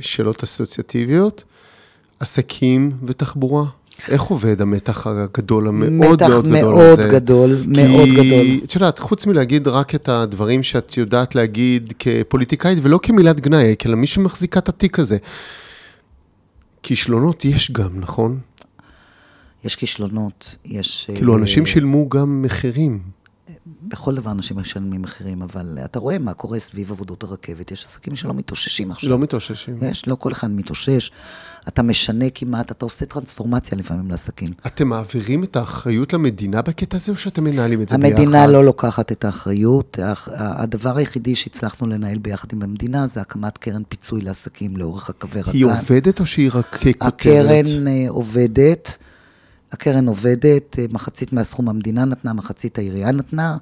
שאלות 0.00 0.42
אסוציאטיביות, 0.42 1.44
עסקים 2.20 2.92
ותחבורה. 3.06 3.64
איך 4.08 4.22
עובד 4.22 4.60
המתח 4.60 5.06
הגדול, 5.06 5.68
המאוד 5.68 6.22
מתח 6.22 6.26
מאוד 6.28 6.44
גדול 6.46 6.62
מאוד 6.62 7.00
הזה? 7.00 7.08
גדול, 7.08 7.56
כי, 7.62 7.82
מאוד 7.82 8.08
גדול. 8.08 8.60
את 8.64 8.74
יודעת, 8.74 8.98
חוץ 8.98 9.26
מלהגיד 9.26 9.68
רק 9.68 9.94
את 9.94 10.08
הדברים 10.08 10.62
שאת 10.62 10.96
יודעת 10.96 11.34
להגיד 11.34 11.92
כפוליטיקאית, 11.98 12.78
ולא 12.82 13.00
כמילת 13.02 13.40
גנאי, 13.40 13.74
כי 13.78 13.88
למי 13.88 14.06
שמחזיקה 14.06 14.60
את 14.60 14.68
התיק 14.68 14.98
הזה. 14.98 15.16
כישלונות 16.82 17.44
יש 17.44 17.70
גם, 17.70 18.00
נכון? 18.00 18.38
יש 19.64 19.76
כישלונות, 19.76 20.56
יש... 20.64 21.10
כאילו, 21.14 21.34
אה, 21.34 21.38
אנשים 21.38 21.66
שילמו 21.66 22.08
גם 22.08 22.42
מחירים. 22.42 23.17
בכל 23.82 24.14
דבר 24.14 24.30
אנשים 24.30 24.56
משלמים 24.58 25.02
מחירים, 25.02 25.42
אבל 25.42 25.78
אתה 25.84 25.98
רואה 25.98 26.18
מה 26.18 26.34
קורה 26.34 26.58
סביב 26.58 26.90
עבודות 26.92 27.22
הרכבת. 27.22 27.70
יש 27.70 27.84
עסקים 27.84 28.16
שלא 28.16 28.34
מתאוששים 28.34 28.90
עכשיו. 28.90 29.10
לא 29.10 29.18
מתאוששים. 29.18 29.76
יש, 29.82 30.06
לא 30.08 30.14
כל 30.14 30.32
אחד 30.32 30.50
מתאושש. 30.50 31.10
אתה 31.68 31.82
משנה 31.82 32.24
כמעט, 32.34 32.72
אתה 32.72 32.84
עושה 32.84 33.06
טרנספורמציה 33.06 33.78
לפעמים 33.78 34.10
לעסקים. 34.10 34.52
אתם 34.66 34.88
מעבירים 34.88 35.44
את 35.44 35.56
האחריות 35.56 36.12
למדינה 36.12 36.62
בקטע 36.62 36.96
הזה, 36.96 37.12
או 37.12 37.16
שאתם 37.16 37.44
מנהלים 37.44 37.80
את 37.82 37.88
זה 37.88 37.98
ביחד? 37.98 38.12
המדינה 38.12 38.46
לא 38.46 38.64
לוקחת 38.64 39.12
את 39.12 39.24
האחריות. 39.24 39.98
האח- 40.02 40.28
הדבר 40.34 40.96
היחידי 40.96 41.36
שהצלחנו 41.36 41.86
לנהל 41.86 42.18
ביחד 42.18 42.48
עם 42.52 42.62
המדינה 42.62 43.06
זה 43.06 43.20
הקמת 43.20 43.58
קרן 43.58 43.82
פיצוי 43.88 44.20
לעסקים 44.20 44.76
לאורך 44.76 45.10
הקווי 45.10 45.40
רק"ן. 45.40 45.50
היא 45.52 45.64
עובדת 45.64 46.20
או 46.20 46.26
שהיא 46.26 46.50
רק 46.54 46.66
כותרת? 46.76 46.94
הקרן 47.00 47.88
אה, 47.88 48.04
עובדת, 48.08 48.98
הקרן 49.72 50.08
עובדת, 50.08 50.78
אה, 50.78 50.84
מחצית 50.90 51.32
מהסכום 51.32 51.68
המדינה 51.68 52.04
נתנה, 52.04 52.32
מחצית 52.32 52.78
העירייה 52.78 53.12
נתנה. 53.12 53.56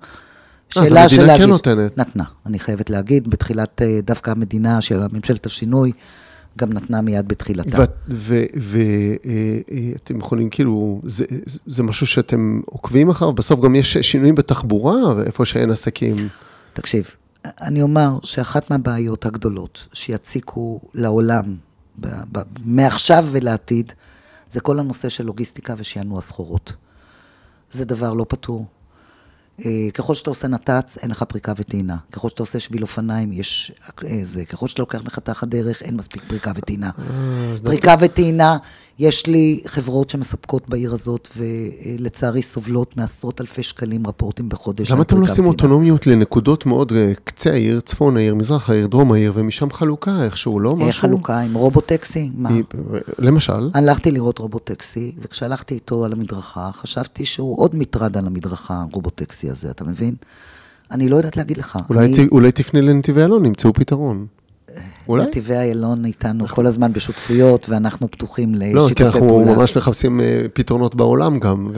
אז 0.76 0.88
שאלה 0.88 1.02
המדינה 1.02 1.08
של 1.08 1.16
כן 1.22 1.26
להגיד- 1.26 1.46
נותנת. 1.48 1.98
נתנה, 1.98 2.24
אני 2.46 2.58
חייבת 2.58 2.90
להגיד, 2.90 3.30
בתחילת, 3.30 3.82
אה, 3.82 4.00
דווקא 4.02 4.30
המדינה 4.30 4.80
של 4.80 5.00
ממשלת 5.12 5.46
השינוי, 5.46 5.92
גם 6.58 6.72
נתנה 6.72 7.00
מיד 7.00 7.28
בתחילתה. 7.28 7.84
ואתם 8.08 10.18
יכולים, 10.18 10.50
כאילו, 10.50 11.00
זה, 11.04 11.24
זה 11.66 11.82
משהו 11.82 12.06
שאתם 12.06 12.60
עוקבים 12.66 13.10
אחריו? 13.10 13.32
בסוף 13.32 13.60
גם 13.60 13.74
יש 13.74 13.96
שינויים 13.96 14.34
בתחבורה, 14.34 14.94
איפה 15.26 15.44
שאין 15.44 15.70
עסקים. 15.70 16.28
תקשיב, 16.72 17.10
אני 17.60 17.82
אומר 17.82 18.18
שאחת 18.22 18.70
מהבעיות 18.70 19.26
הגדולות 19.26 19.86
שיציקו 19.92 20.80
לעולם, 20.94 21.42
מעכשיו 22.64 23.26
ולעתיד, 23.30 23.92
זה 24.56 24.60
כל 24.60 24.78
הנושא 24.78 25.08
של 25.08 25.24
לוגיסטיקה 25.24 25.74
ושענוע 25.78 26.20
סחורות. 26.20 26.72
זה 27.70 27.84
דבר 27.84 28.12
לא 28.12 28.26
פתור. 28.28 28.66
אה, 29.64 29.88
ככל 29.94 30.14
שאתה 30.14 30.30
עושה 30.30 30.48
נת"צ, 30.48 30.98
אין 31.02 31.10
לך 31.10 31.22
פריקה 31.22 31.52
וטעינה. 31.56 31.96
ככל 32.12 32.28
שאתה 32.28 32.42
עושה 32.42 32.60
שביל 32.60 32.82
אופניים, 32.82 33.32
יש 33.32 33.72
אה, 34.04 34.20
זה. 34.24 34.44
ככל 34.44 34.68
שאתה 34.68 34.82
לוקח 34.82 35.04
מחתך 35.04 35.42
הדרך, 35.42 35.82
אין 35.82 35.96
מספיק 35.96 36.22
פריקה 36.28 36.52
וטעינה. 36.56 36.90
אז 37.52 37.62
פריקה 37.62 37.94
וטעינה, 38.00 38.56
יש 38.98 39.26
לי 39.26 39.60
חברות 39.66 40.10
שמספקות 40.10 40.68
בעיר 40.68 40.94
הזאת, 40.94 41.28
ולצערי 41.36 42.42
סובלות 42.42 42.96
מעשרות 42.96 43.40
אלפי 43.40 43.62
שקלים 43.62 44.06
רפורטים 44.06 44.48
בחודש. 44.48 44.90
למה 44.90 45.02
אתם 45.02 45.20
לא 45.20 45.24
עושים. 45.24 45.46
אוטונומיות 45.46 46.06
לנקודות 46.06 46.66
מאוד, 46.66 46.92
אה, 46.92 47.12
קצה 47.24 47.50
העיר, 47.50 47.80
צפון 47.80 48.16
העיר, 48.16 48.34
מזרח 48.34 48.70
העיר, 48.70 48.86
דרום 48.86 49.12
העיר, 49.12 49.32
ומשם 49.34 49.70
חלוקה 49.70 50.22
איכשהו, 50.24 50.60
לא 50.60 50.76
משהו? 50.76 50.86
אה, 50.86 50.92
חלוקה 50.92 51.40
עם 51.40 51.54
רובוטקסי? 51.54 52.30
מה? 52.34 52.50
למשל, 53.18 53.70
הלכתי 53.74 54.10
לראות 54.10 54.38
רובוטקסי, 54.38 55.12
וכשהלכתי 55.22 55.74
איתו 55.74 56.04
על 56.04 56.12
המדרכה, 56.12 56.70
חשבתי 56.72 57.24
שהוא 57.24 57.60
עוד 57.60 57.76
מטרד 57.76 58.16
על 58.16 58.26
המדרכה, 58.26 58.84
הרובוטקסי 59.46 59.66
הזה, 59.66 59.70
אתה 59.70 59.84
מבין? 59.84 60.14
אני 60.90 61.08
לא 61.08 61.16
יודעת 61.16 61.36
להגיד 61.36 61.58
לך. 61.58 61.78
אולי 61.90 62.06
אני- 62.06 62.26
ת- 62.28 62.32
אולי 62.32 62.52
תפני 62.52 62.82
לנתיבי 62.82 63.24
אלון, 63.24 63.44
ימצאו 63.44 63.72
פתרון. 63.72 64.26
אולי? 65.08 65.24
נתיבי 65.26 65.54
איילון 65.56 66.04
איתנו 66.04 66.46
כל 66.48 66.66
הזמן 66.66 66.92
בשותפויות, 66.92 67.68
ואנחנו 67.68 68.10
פתוחים 68.10 68.54
לא, 68.54 68.60
כי 68.60 68.74
לשיתופי 68.74 69.04
אנחנו 69.04 69.28
פעולה. 69.28 69.56
ממש 69.56 69.76
מחפשים 69.76 70.20
אה, 70.20 70.46
פתרונות 70.52 70.94
בעולם 70.94 71.38
גם, 71.38 71.70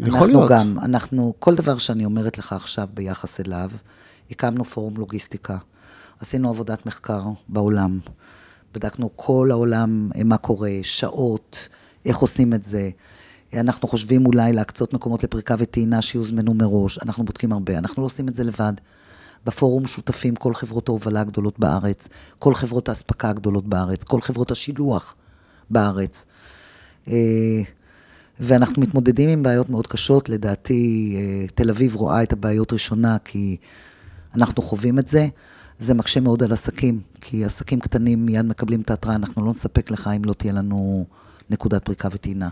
ויכול 0.00 0.26
להיות. 0.28 0.50
אנחנו 0.50 0.56
גם, 0.56 0.78
אנחנו, 0.82 1.34
כל 1.38 1.54
דבר 1.54 1.78
שאני 1.78 2.04
אומרת 2.04 2.38
לך 2.38 2.52
עכשיו 2.52 2.88
ביחס 2.94 3.40
אליו, 3.40 3.70
הקמנו 4.30 4.64
פורום 4.64 4.94
לוגיסטיקה, 4.96 5.56
עשינו 6.20 6.48
עבודת 6.48 6.86
מחקר 6.86 7.22
בעולם, 7.48 7.98
בדקנו 8.74 9.10
כל 9.16 9.48
העולם, 9.50 10.10
אה, 10.16 10.24
מה 10.24 10.36
קורה, 10.36 10.70
שעות, 10.82 11.68
איך 12.06 12.16
עושים 12.18 12.54
את 12.54 12.64
זה. 12.64 12.90
אנחנו 13.60 13.88
חושבים 13.88 14.26
אולי 14.26 14.52
להקצות 14.52 14.94
מקומות 14.94 15.24
לפריקה 15.24 15.54
וטעינה 15.58 16.02
שיוזמנו 16.02 16.54
מראש, 16.54 16.98
אנחנו 16.98 17.24
בודקים 17.24 17.52
הרבה, 17.52 17.78
אנחנו 17.78 18.02
לא 18.02 18.06
עושים 18.06 18.28
את 18.28 18.34
זה 18.34 18.44
לבד. 18.44 18.72
בפורום 19.46 19.86
שותפים 19.86 20.34
כל 20.36 20.54
חברות 20.54 20.88
ההובלה 20.88 21.20
הגדולות 21.20 21.58
בארץ, 21.58 22.08
כל 22.38 22.54
חברות 22.54 22.88
האספקה 22.88 23.28
הגדולות 23.30 23.66
בארץ, 23.66 24.04
כל 24.04 24.20
חברות 24.20 24.50
השילוח 24.50 25.14
בארץ. 25.70 26.24
אה, 27.08 27.62
ואנחנו 28.40 28.82
מתמודדים 28.82 29.28
עם 29.28 29.42
בעיות 29.42 29.70
מאוד 29.70 29.86
קשות. 29.86 30.28
לדעתי, 30.28 31.14
אה, 31.18 31.46
תל 31.54 31.70
אביב 31.70 31.94
רואה 31.94 32.22
את 32.22 32.32
הבעיות 32.32 32.72
ראשונה, 32.72 33.16
כי 33.24 33.56
אנחנו 34.34 34.62
חווים 34.62 34.98
את 34.98 35.08
זה. 35.08 35.28
זה 35.78 35.94
מקשה 35.94 36.20
מאוד 36.20 36.42
על 36.42 36.52
עסקים, 36.52 37.00
כי 37.20 37.44
עסקים 37.44 37.80
קטנים 37.80 38.26
מיד 38.26 38.44
מקבלים 38.44 38.80
את 38.80 38.90
ההתראה, 38.90 39.14
אנחנו 39.14 39.44
לא 39.44 39.50
נספק 39.50 39.90
לך 39.90 40.10
אם 40.16 40.24
לא 40.24 40.32
תהיה 40.32 40.52
לנו 40.52 41.06
נקודת 41.50 41.84
פריקה 41.84 42.08
וטעינה. 42.12 42.48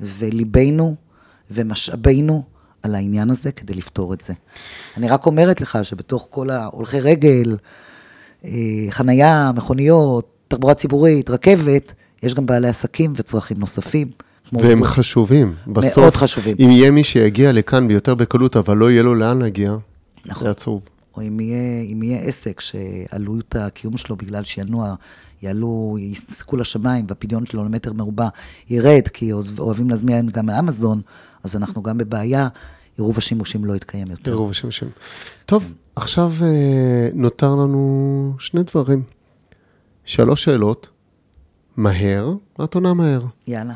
וליבנו 0.00 0.94
ומשאבינו 1.50 2.42
על 2.82 2.94
העניין 2.94 3.30
הזה 3.30 3.52
כדי 3.52 3.74
לפתור 3.74 4.14
את 4.14 4.20
זה. 4.20 4.32
אני 4.96 5.08
רק 5.08 5.26
אומרת 5.26 5.60
לך 5.60 5.78
שבתוך 5.82 6.26
כל 6.30 6.50
ההולכי 6.50 7.00
רגל, 7.00 7.56
אה, 8.44 8.50
חנייה, 8.90 9.50
מכוניות, 9.54 10.26
תחבורה 10.48 10.74
ציבורית, 10.74 11.30
רכבת, 11.30 11.92
יש 12.22 12.34
גם 12.34 12.46
בעלי 12.46 12.68
עסקים 12.68 13.12
וצרכים 13.16 13.56
נוספים. 13.58 14.08
והם 14.52 14.78
זו- 14.78 14.84
חשובים. 14.84 15.52
בסוף, 15.66 15.98
מאוד 15.98 16.16
חשובים. 16.16 16.56
אם 16.64 16.70
יהיה 16.70 16.90
מי 16.90 17.04
שיגיע 17.04 17.52
לכאן 17.52 17.88
ביותר 17.88 18.14
בקלות, 18.14 18.56
אבל 18.56 18.76
לא 18.76 18.90
יהיה 18.90 19.02
לו 19.02 19.14
לאן 19.14 19.38
להגיע, 19.42 19.76
נכון. 20.26 20.44
זה 20.44 20.50
עצוב. 20.50 20.80
או 21.16 21.22
אם 21.22 21.40
יהיה, 21.40 21.82
אם 21.82 22.02
יהיה 22.02 22.18
עסק 22.20 22.60
שעלות 22.60 23.56
הקיום 23.56 23.96
שלו 23.96 24.16
בגלל 24.16 24.44
שינוע, 24.44 24.94
יעלו, 25.42 25.96
יסתכלו 26.00 26.58
לשמיים 26.58 27.04
והפדיון 27.08 27.46
שלו 27.46 27.64
למטר 27.64 27.92
מרובע 27.92 28.28
ירד, 28.70 29.08
כי 29.12 29.32
אוהב- 29.32 29.58
אוהבים 29.60 29.90
להזמין 29.90 30.28
גם 30.28 30.46
מאמזון, 30.46 31.00
אז 31.42 31.56
אנחנו 31.56 31.82
גם 31.82 31.98
בבעיה, 31.98 32.48
עירוב 32.98 33.18
השימושים 33.18 33.64
לא 33.64 33.76
יתקיים 33.76 34.10
יותר. 34.10 34.30
עירוב 34.30 34.50
השמשים. 34.50 34.88
טוב, 35.46 35.72
עכשיו 35.96 36.32
אה, 36.42 37.08
נותר 37.14 37.54
לנו 37.54 38.34
שני 38.38 38.62
דברים. 38.62 39.02
שלוש 40.04 40.44
שאלות, 40.44 40.88
מהר, 41.76 42.34
את 42.64 42.74
עונה 42.74 42.94
מהר. 42.94 43.22
יאללה, 43.46 43.74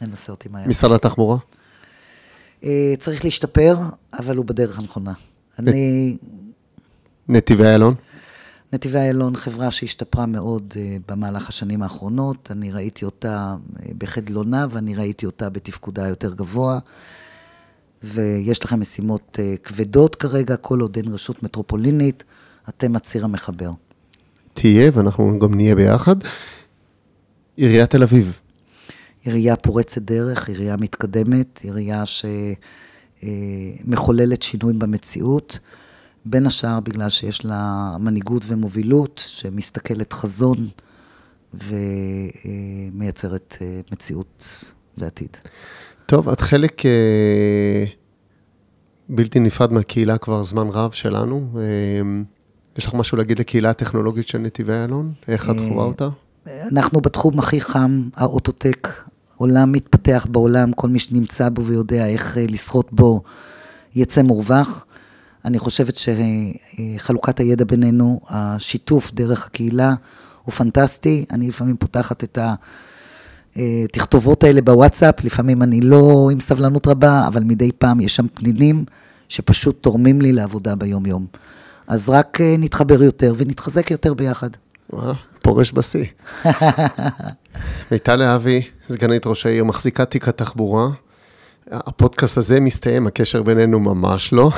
ננסה 0.00 0.32
אותי 0.32 0.48
מהר. 0.48 0.68
משרד 0.68 0.92
התחבורה? 0.92 1.36
אה, 2.64 2.94
צריך 2.98 3.24
להשתפר, 3.24 3.76
אבל 4.12 4.36
הוא 4.36 4.44
בדרך 4.44 4.78
הנכונה. 4.78 5.12
אני, 5.58 6.16
נתיבי 7.28 7.64
איילון? 7.64 7.94
נתיבי 8.72 8.98
איילון, 8.98 9.36
חברה 9.36 9.70
שהשתפרה 9.70 10.26
מאוד 10.26 10.74
אה, 10.76 10.96
במהלך 11.08 11.48
השנים 11.48 11.82
האחרונות. 11.82 12.48
אני 12.50 12.72
ראיתי 12.72 13.04
אותה 13.04 13.56
אה, 13.80 13.90
בחדלונה 13.98 14.66
ואני 14.70 14.94
ראיתי 14.94 15.26
אותה 15.26 15.48
בתפקודה 15.50 16.08
יותר 16.08 16.34
גבוה. 16.34 16.78
ויש 18.02 18.64
לכם 18.64 18.80
משימות 18.80 19.38
אה, 19.42 19.54
כבדות 19.64 20.16
כרגע, 20.16 20.56
כל 20.56 20.80
עוד 20.80 20.96
אין 20.96 21.08
רשות 21.08 21.42
מטרופולינית, 21.42 22.24
אתם 22.68 22.96
הציר 22.96 23.24
המחבר. 23.24 23.70
תהיה, 24.54 24.90
ואנחנו 24.94 25.38
גם 25.38 25.54
נהיה 25.54 25.74
ביחד. 25.74 26.16
עיריית 27.56 27.90
תל 27.90 28.02
אביב, 28.02 28.38
עירייה 29.24 29.56
פורצת 29.56 30.02
דרך, 30.02 30.48
עירייה 30.48 30.76
מתקדמת, 30.76 31.60
עירייה 31.62 32.04
שמחוללת 33.84 34.42
שינויים 34.42 34.78
במציאות, 34.78 35.58
בין 36.30 36.46
השאר 36.46 36.80
בגלל 36.80 37.10
שיש 37.10 37.44
לה 37.44 37.96
מנהיגות 38.00 38.42
ומובילות 38.46 39.24
שמסתכלת 39.26 40.12
חזון 40.12 40.68
ומייצרת 41.54 43.56
אה, 43.60 43.80
מציאות 43.92 44.64
ועתיד. 44.98 45.36
טוב, 46.06 46.28
את 46.28 46.40
חלק 46.40 46.86
אה, 46.86 47.84
בלתי 49.08 49.40
נפרד 49.40 49.72
מהקהילה 49.72 50.18
כבר 50.18 50.42
זמן 50.42 50.68
רב 50.68 50.92
שלנו. 50.92 51.48
אה, 51.56 51.62
יש 52.78 52.86
לך 52.86 52.94
משהו 52.94 53.18
להגיד 53.18 53.38
לקהילה 53.38 53.70
הטכנולוגית 53.70 54.28
של 54.28 54.38
נתיבי 54.38 54.72
איילון? 54.72 55.12
איך 55.28 55.50
את 55.50 55.56
חווה 55.68 55.84
אותה? 55.84 56.08
אנחנו 56.46 57.00
בתחום 57.00 57.38
הכי 57.38 57.60
חם, 57.60 58.08
האוטוטק, 58.16 58.88
עולם 59.36 59.72
מתפתח 59.72 60.26
בעולם, 60.30 60.72
כל 60.72 60.88
מי 60.88 60.98
שנמצא 60.98 61.48
בו 61.48 61.64
ויודע 61.64 62.06
איך 62.06 62.36
לשחות 62.40 62.92
בו 62.92 63.22
יצא 63.94 64.22
מורווח. 64.22 64.84
אני 65.44 65.58
חושבת 65.58 65.96
שחלוקת 65.96 67.40
הידע 67.40 67.64
בינינו, 67.64 68.20
השיתוף 68.28 69.12
דרך 69.12 69.46
הקהילה 69.46 69.94
הוא 70.42 70.52
פנטסטי. 70.52 71.24
אני 71.30 71.48
לפעמים 71.48 71.76
פותחת 71.76 72.24
את 72.24 72.38
התכתובות 73.56 74.44
האלה 74.44 74.60
בוואטסאפ, 74.60 75.24
לפעמים 75.24 75.62
אני 75.62 75.80
לא 75.80 76.28
עם 76.32 76.40
סבלנות 76.40 76.86
רבה, 76.86 77.26
אבל 77.26 77.42
מדי 77.42 77.72
פעם 77.78 78.00
יש 78.00 78.16
שם 78.16 78.26
פנינים 78.34 78.84
שפשוט 79.28 79.82
תורמים 79.82 80.20
לי 80.20 80.32
לעבודה 80.32 80.76
ביום-יום. 80.76 81.26
אז 81.86 82.08
רק 82.08 82.40
אה, 82.40 82.54
נתחבר 82.58 83.02
יותר 83.02 83.32
ונתחזק 83.36 83.90
יותר 83.90 84.14
ביחד. 84.14 84.50
פורש 85.42 85.72
בשיא. 85.72 86.04
מיטל 87.90 88.16
להבי, 88.16 88.62
סגנית 88.88 89.26
ראש 89.26 89.46
העיר, 89.46 89.64
מחזיקה 89.64 90.04
תיק 90.04 90.28
התחבורה. 90.28 90.88
הפודקאסט 91.70 92.38
הזה 92.38 92.60
מסתיים, 92.60 93.06
הקשר 93.06 93.42
בינינו 93.42 93.80
ממש 93.80 94.32
לא. 94.32 94.50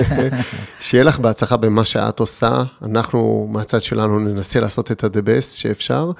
שיהיה 0.80 1.04
לך 1.04 1.18
בהצלחה 1.18 1.56
במה 1.56 1.84
שאת 1.84 2.20
עושה. 2.20 2.62
אנחנו, 2.82 3.48
מהצד 3.52 3.82
שלנו, 3.82 4.18
ננסה 4.18 4.60
לעשות 4.60 4.92
את 4.92 5.04
ה-the 5.04 5.20
best 5.20 5.56
שאפשר. 5.56 6.12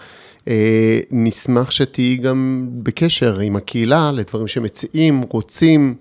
אה, 0.48 1.00
נשמח 1.10 1.70
שתהיי 1.70 2.16
גם 2.16 2.68
בקשר 2.82 3.38
עם 3.38 3.56
הקהילה 3.56 4.12
לדברים 4.12 4.48
שמציעים, 4.48 5.24
רוצים, 5.30 5.94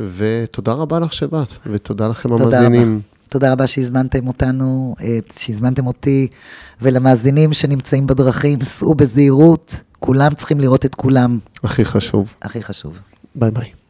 ותודה 0.00 0.72
רבה 0.72 0.98
לך 0.98 1.12
שבאת, 1.12 1.48
ותודה 1.66 2.08
לכם 2.08 2.28
תודה 2.28 2.44
המאזינים. 2.44 2.92
רבה. 2.92 3.28
תודה 3.28 3.52
רבה 3.52 3.66
שהזמנתם 3.66 4.28
אותנו, 4.28 4.94
אה, 5.00 5.18
שהזמנתם 5.38 5.86
אותי, 5.86 6.28
ולמאזינים 6.82 7.52
שנמצאים 7.52 8.06
בדרכים, 8.06 8.64
סעו 8.64 8.94
בזהירות, 8.94 9.80
כולם 10.00 10.34
צריכים 10.34 10.60
לראות 10.60 10.84
את 10.84 10.94
כולם, 10.94 11.38
הכי 11.64 11.84
חשוב. 11.84 12.34
הכי 12.42 12.62
חשוב. 12.62 12.98
Bye 13.34 13.50
bye. 13.50 13.83